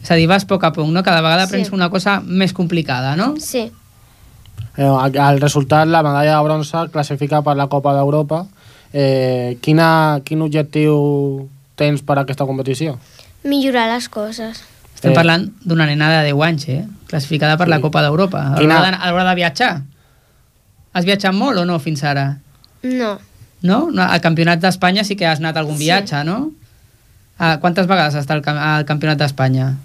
És 0.02 0.10
a 0.10 0.14
dir, 0.18 0.26
vas 0.26 0.42
a 0.44 0.46
poc 0.46 0.64
a 0.64 0.72
poc, 0.72 0.88
no? 0.90 1.02
Cada 1.02 1.20
vegada 1.22 1.46
Sí. 1.46 1.52
prens 1.52 1.70
una 1.72 1.88
cosa 1.90 2.20
més 2.24 2.52
complicada, 2.52 3.14
no? 3.16 3.34
Sí. 3.38 3.70
Eh, 4.76 4.82
el 5.04 5.16
el 5.16 5.40
resultat, 5.40 5.86
la 5.86 6.02
medalla 6.02 6.36
de 6.38 6.42
bronze, 6.44 6.76
classifica 6.90 7.42
per 7.42 7.56
la 7.56 7.68
Copa 7.68 7.92
d'Europa. 7.94 8.46
Eh, 8.92 9.58
quina, 9.62 10.20
quin 10.24 10.42
objectiu 10.42 11.48
tens 11.76 12.02
per 12.02 12.18
a 12.18 12.22
aquesta 12.22 12.44
competició? 12.46 12.98
Millorar 13.44 13.88
les 13.94 14.08
coses. 14.08 14.62
Estem 14.94 15.12
Eh. 15.12 15.14
parlant 15.14 15.50
d'una 15.64 15.86
nena 15.86 16.10
de 16.10 16.24
10 16.32 16.42
anys, 16.42 16.68
eh? 16.68 16.84
Classificada 17.08 17.56
per 17.56 17.68
la 17.68 17.76
Sí. 17.76 17.82
Copa 17.82 18.02
d'Europa. 18.02 18.54
Quina- 18.58 18.80
de, 18.80 18.96
a 18.96 19.10
l'hora 19.10 19.28
de 19.30 19.34
viatjar. 19.34 19.82
Has 20.92 21.04
viatjat 21.04 21.32
molt 21.34 21.58
o 21.58 21.64
no 21.64 21.78
fins 21.78 22.02
ara? 22.04 22.38
No, 22.82 23.18
No? 23.62 23.90
No, 23.92 24.02
Al 24.02 24.20
Campionat 24.20 24.58
d'Espanya 24.58 25.04
sí 25.04 25.14
que 25.14 25.24
has 25.24 25.38
anat 25.38 25.56
algun 25.56 25.76
Sí. 25.78 25.84
viatge, 25.84 26.24
no? 26.24 26.50
Ah, 27.38 27.58
quantes 27.60 27.86
vegades 27.86 28.14
has 28.16 28.22
estat 28.22 28.46
al, 28.48 28.58
al 28.58 28.84
Campionat 28.84 29.18
d'Espanya? 29.18 29.76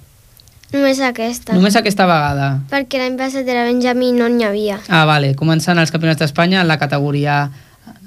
Només 0.73 0.99
aquesta. 0.99 1.53
Només 1.53 1.75
aquesta 1.79 2.05
vegada. 2.09 2.59
Perquè 2.71 2.99
l'any 2.99 3.15
passat 3.17 3.47
era 3.47 3.63
Benjamí 3.67 4.09
i 4.09 4.17
no 4.17 4.27
n'hi 4.29 4.43
havia. 4.43 4.79
Ah, 4.89 5.05
vale. 5.05 5.33
Començant 5.35 5.79
els 5.79 5.91
Campionats 5.91 6.19
d'Espanya 6.19 6.61
en 6.61 6.67
la 6.67 6.77
categoria 6.77 7.37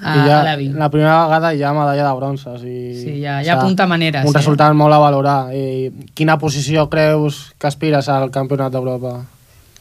a, 0.02 0.14
I 0.16 0.28
ja, 0.28 0.40
a 0.40 0.44
l'EVI. 0.44 0.68
la 0.76 0.88
primera 0.90 1.24
vegada 1.26 1.48
ha 1.50 1.72
medalla 1.72 2.06
de 2.08 2.14
bronze. 2.16 2.48
O 2.48 2.58
sigui, 2.58 2.94
Sí, 3.02 3.20
ja- 3.22 3.42
ja 3.42 3.54
apunta 3.58 3.86
maneres, 3.86 4.24
Un 4.24 4.30
eh? 4.34 4.38
resultat 4.38 4.74
molt 4.74 4.92
a 4.94 4.98
valorar. 4.98 5.54
I 5.54 5.90
quina 6.14 6.38
posició 6.38 6.88
creus 6.88 7.52
que 7.58 7.66
aspires 7.66 8.08
al 8.08 8.30
Campionat 8.30 8.72
d'Europa? 8.72 9.24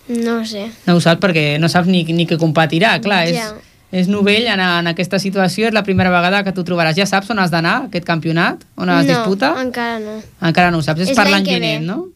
No 0.10 0.44
sé. 0.46 0.72
No 0.88 0.96
ho 0.96 1.00
saps 1.02 1.22
perquè 1.22 1.60
no 1.60 1.70
saps 1.70 1.88
ni, 1.88 2.04
ni 2.04 2.26
què 2.26 2.38
competirà, 2.38 3.00
clar, 3.02 3.28
és, 3.28 3.36
Ja. 3.36 3.54
és 3.92 4.08
novell 4.08 4.48
en, 4.48 4.60
en 4.60 4.88
aquesta 4.88 5.20
situació, 5.20 5.68
és 5.68 5.74
la 5.74 5.84
primera 5.84 6.10
vegada 6.10 6.44
que 6.44 6.52
tu 6.52 6.64
trobaràs. 6.64 6.96
Ja 6.96 7.06
saps 7.06 7.30
on 7.30 7.40
has 7.40 7.52
d'anar, 7.52 7.86
aquest 7.86 8.06
campionat? 8.06 8.64
On 8.76 8.90
es 8.90 9.06
no, 9.06 9.14
disputa? 9.14 9.54
encara 9.62 10.00
no. 10.00 10.22
Encara 10.42 10.72
no 10.72 10.78
ho 10.80 10.82
saps, 10.82 11.02
és, 11.02 11.10
És 11.10 11.16
per 11.18 11.30
l'any 11.30 11.44
vinent, 11.46 11.82
ve. 11.82 11.86
no? 11.86 12.08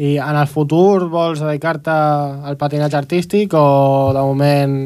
I 0.00 0.14
en 0.16 0.36
el 0.40 0.46
futur 0.48 1.08
vols 1.12 1.42
dedicar-te 1.44 1.92
al 1.92 2.56
patinatge 2.56 2.96
artístic 2.96 3.52
o 3.58 4.12
de 4.16 4.22
moment 4.24 4.76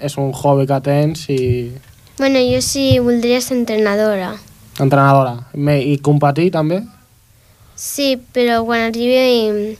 és 0.00 0.16
un 0.20 0.32
hobby 0.36 0.66
que 0.68 0.80
tens 0.84 1.26
i 1.32 1.38
Bueno, 2.20 2.40
jo 2.44 2.60
sí 2.60 2.98
voldria 3.00 3.40
ser 3.40 3.56
entrenadora. 3.56 4.34
entrenadora? 4.78 5.46
Me- 5.54 5.80
I 5.80 5.96
competir 5.98 6.50
també? 6.52 6.82
Sí, 7.74 8.18
però 8.34 8.62
quan 8.66 8.90
arribi... 8.90 9.78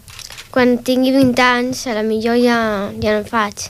Quan 0.51 0.78
tingui 0.83 1.12
20 1.14 1.39
anys, 1.45 1.85
a 1.87 1.93
la 1.95 2.03
millor 2.03 2.35
ja, 2.43 2.91
ja 3.03 3.12
no 3.18 3.24
faig. 3.28 3.68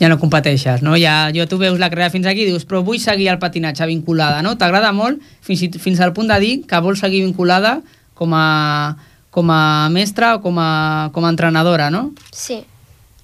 Ja 0.00 0.08
no 0.08 0.16
competeixes, 0.18 0.80
no? 0.82 0.94
Ja, 0.96 1.28
jo 1.34 1.44
tu 1.50 1.58
veus 1.60 1.78
la 1.78 1.90
carrera 1.90 2.08
fins 2.10 2.26
aquí 2.26 2.46
i 2.46 2.48
dius, 2.48 2.64
però 2.64 2.80
vull 2.86 2.98
seguir 3.02 3.28
el 3.28 3.38
patinatge 3.42 3.84
vinculada, 3.90 4.40
no? 4.42 4.54
T'agrada 4.56 4.92
molt 4.96 5.20
fins, 5.44 5.62
i- 5.66 5.68
fins 5.78 6.00
al 6.00 6.14
punt 6.16 6.30
de 6.32 6.38
dir 6.40 6.54
que 6.66 6.80
vols 6.80 7.02
seguir 7.04 7.20
vinculada 7.26 7.80
com 8.14 8.32
a, 8.32 8.96
com 9.34 9.50
a 9.50 9.88
mestra 9.90 10.36
o 10.36 10.40
com 10.44 10.58
a, 10.62 11.10
com 11.12 11.24
a 11.26 11.30
entrenadora, 11.34 11.88
no? 11.90 12.12
Sí. 12.30 12.60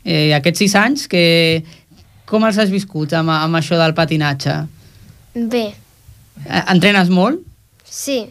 Eh, 0.02 0.32
aquests 0.34 0.58
sis 0.64 0.74
anys, 0.74 1.04
que, 1.06 1.62
com 2.26 2.42
els 2.48 2.58
has 2.58 2.70
viscut 2.72 3.12
amb, 3.14 3.30
amb 3.30 3.60
això 3.60 3.78
del 3.78 3.94
patinatge? 3.94 4.58
Bé, 5.34 5.68
Eh, 6.40 6.62
Entrenes 6.72 7.10
molt? 7.12 7.40
sí. 7.84 8.22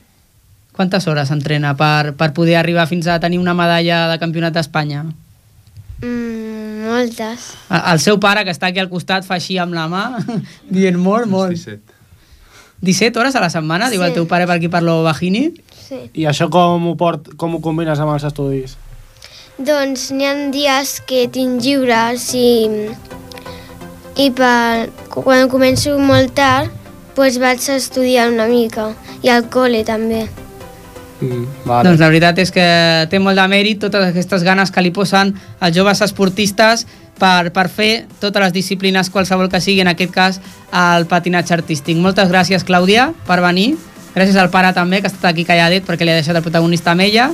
Quantes 0.79 1.05
hores 1.11 1.27
entrena 1.35 1.73
per, 1.75 2.13
per 2.15 2.29
poder 2.31 2.55
arribar 2.55 2.85
fins 2.87 3.05
a 3.11 3.17
tenir 3.19 3.37
una 3.37 3.51
medalla 3.53 4.07
de 4.07 4.15
campionat 4.17 4.53
d'Espanya? 4.55 5.01
Mm, 6.01 6.87
moltes. 6.87 7.49
El, 7.69 7.81
el 7.93 7.99
seu 7.99 8.19
pare, 8.23 8.45
que 8.47 8.53
està 8.55 8.69
aquí 8.71 8.79
al 8.79 8.87
costat, 8.89 9.25
fa 9.27 9.35
així 9.35 9.57
amb 9.59 9.75
la 9.75 9.87
mà, 9.91 10.03
dient 10.77 10.95
molt, 10.99 11.27
molt. 11.27 11.51
17. 11.51 11.97
17 12.81 13.19
hores 13.19 13.35
a 13.35 13.41
la 13.43 13.49
setmana, 13.51 13.89
diu 13.91 13.99
Sí. 13.99 14.07
el 14.07 14.13
teu 14.15 14.25
pare 14.27 14.47
per 14.47 14.55
aquí 14.55 14.69
parlo 14.71 15.01
Bajini. 15.03 15.49
Sí. 15.89 16.03
I 16.21 16.27
això 16.29 16.45
com 16.53 16.83
ho, 16.85 16.93
port, 16.93 17.31
com 17.41 17.55
ho 17.57 17.59
combines 17.65 17.97
amb 17.97 18.13
els 18.13 18.25
estudis? 18.27 18.75
Doncs 19.57 20.11
n'hi 20.13 20.27
ha 20.27 20.35
dies 20.53 20.91
que 21.09 21.23
tinc 21.33 21.63
lliures 21.65 22.27
i, 22.37 22.51
i 24.21 24.27
per, 24.37 24.91
quan 25.15 25.49
començo 25.49 25.95
molt 25.97 26.35
tard 26.37 26.75
doncs 27.17 27.39
vaig 27.41 27.65
a 27.67 27.75
estudiar 27.75 28.29
una 28.29 28.45
mica 28.47 28.93
i 29.25 29.33
al 29.33 29.49
col·le 29.51 29.81
també. 29.83 30.21
Mm, 31.19 31.43
Vale. 31.65 31.89
Doncs 31.89 31.99
la 31.99 32.07
veritat 32.07 32.37
és 32.39 32.53
que 32.53 32.63
té 33.11 33.19
molt 33.19 33.35
de 33.35 33.47
mèrit 33.51 33.81
totes 33.81 34.11
aquestes 34.13 34.45
ganes 34.45 34.71
que 34.71 34.85
li 34.85 34.93
posen 34.95 35.33
els 35.59 35.75
joves 35.75 36.05
esportistes 36.05 36.85
per, 37.19 37.49
per 37.51 37.67
fer 37.67 38.05
totes 38.21 38.45
les 38.45 38.55
disciplines, 38.55 39.09
qualsevol 39.11 39.49
que 39.51 39.59
sigui, 39.59 39.81
en 39.83 39.91
aquest 39.91 40.13
cas 40.15 40.39
el 40.69 41.09
patinatge 41.11 41.57
artístic. 41.57 41.97
Moltes 41.97 42.29
gràcies, 42.31 42.63
Clàudia, 42.63 43.09
per 43.27 43.41
venir. 43.43 43.73
Gràcies 44.15 44.37
al 44.41 44.49
pare 44.49 44.73
també, 44.73 45.01
que 45.01 45.09
ha 45.09 45.13
estat 45.13 45.29
aquí 45.31 45.45
calladet 45.45 45.85
perquè 45.87 46.05
li 46.05 46.13
ha 46.13 46.19
deixat 46.19 46.37
el 46.39 46.45
protagonista 46.45 46.91
amb 46.95 47.05
ella. 47.05 47.29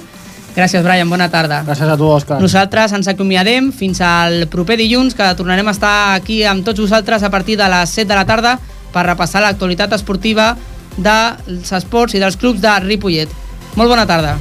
Gràcies, 0.55 0.83
Brian, 0.85 1.09
bona 1.11 1.27
tarda. 1.31 1.63
Gràcies 1.67 1.89
a 1.91 1.97
tu, 1.99 2.07
Òscar. 2.07 2.39
Nosaltres 2.39 2.93
ens 2.95 3.09
acomiadem 3.11 3.73
fins 3.75 3.99
al 3.99 4.47
proper 4.51 4.77
dilluns, 4.79 5.15
que 5.15 5.27
tornarem 5.35 5.67
a 5.67 5.75
estar 5.75 5.95
aquí 6.15 6.43
amb 6.47 6.63
tots 6.63 6.79
vosaltres 6.79 7.27
a 7.27 7.31
partir 7.33 7.59
de 7.59 7.67
les 7.71 7.95
7 7.99 8.07
de 8.13 8.15
la 8.15 8.25
tarda 8.25 8.57
per 8.95 9.03
repassar 9.03 9.43
l'actualitat 9.43 9.99
esportiva 9.99 10.53
dels 10.95 11.71
esports 11.75 12.15
i 12.15 12.23
dels 12.23 12.39
clubs 12.39 12.63
de 12.63 12.79
Ripollet. 12.87 13.39
Molt 13.75 13.91
bona 13.91 14.07
tarda. 14.07 14.37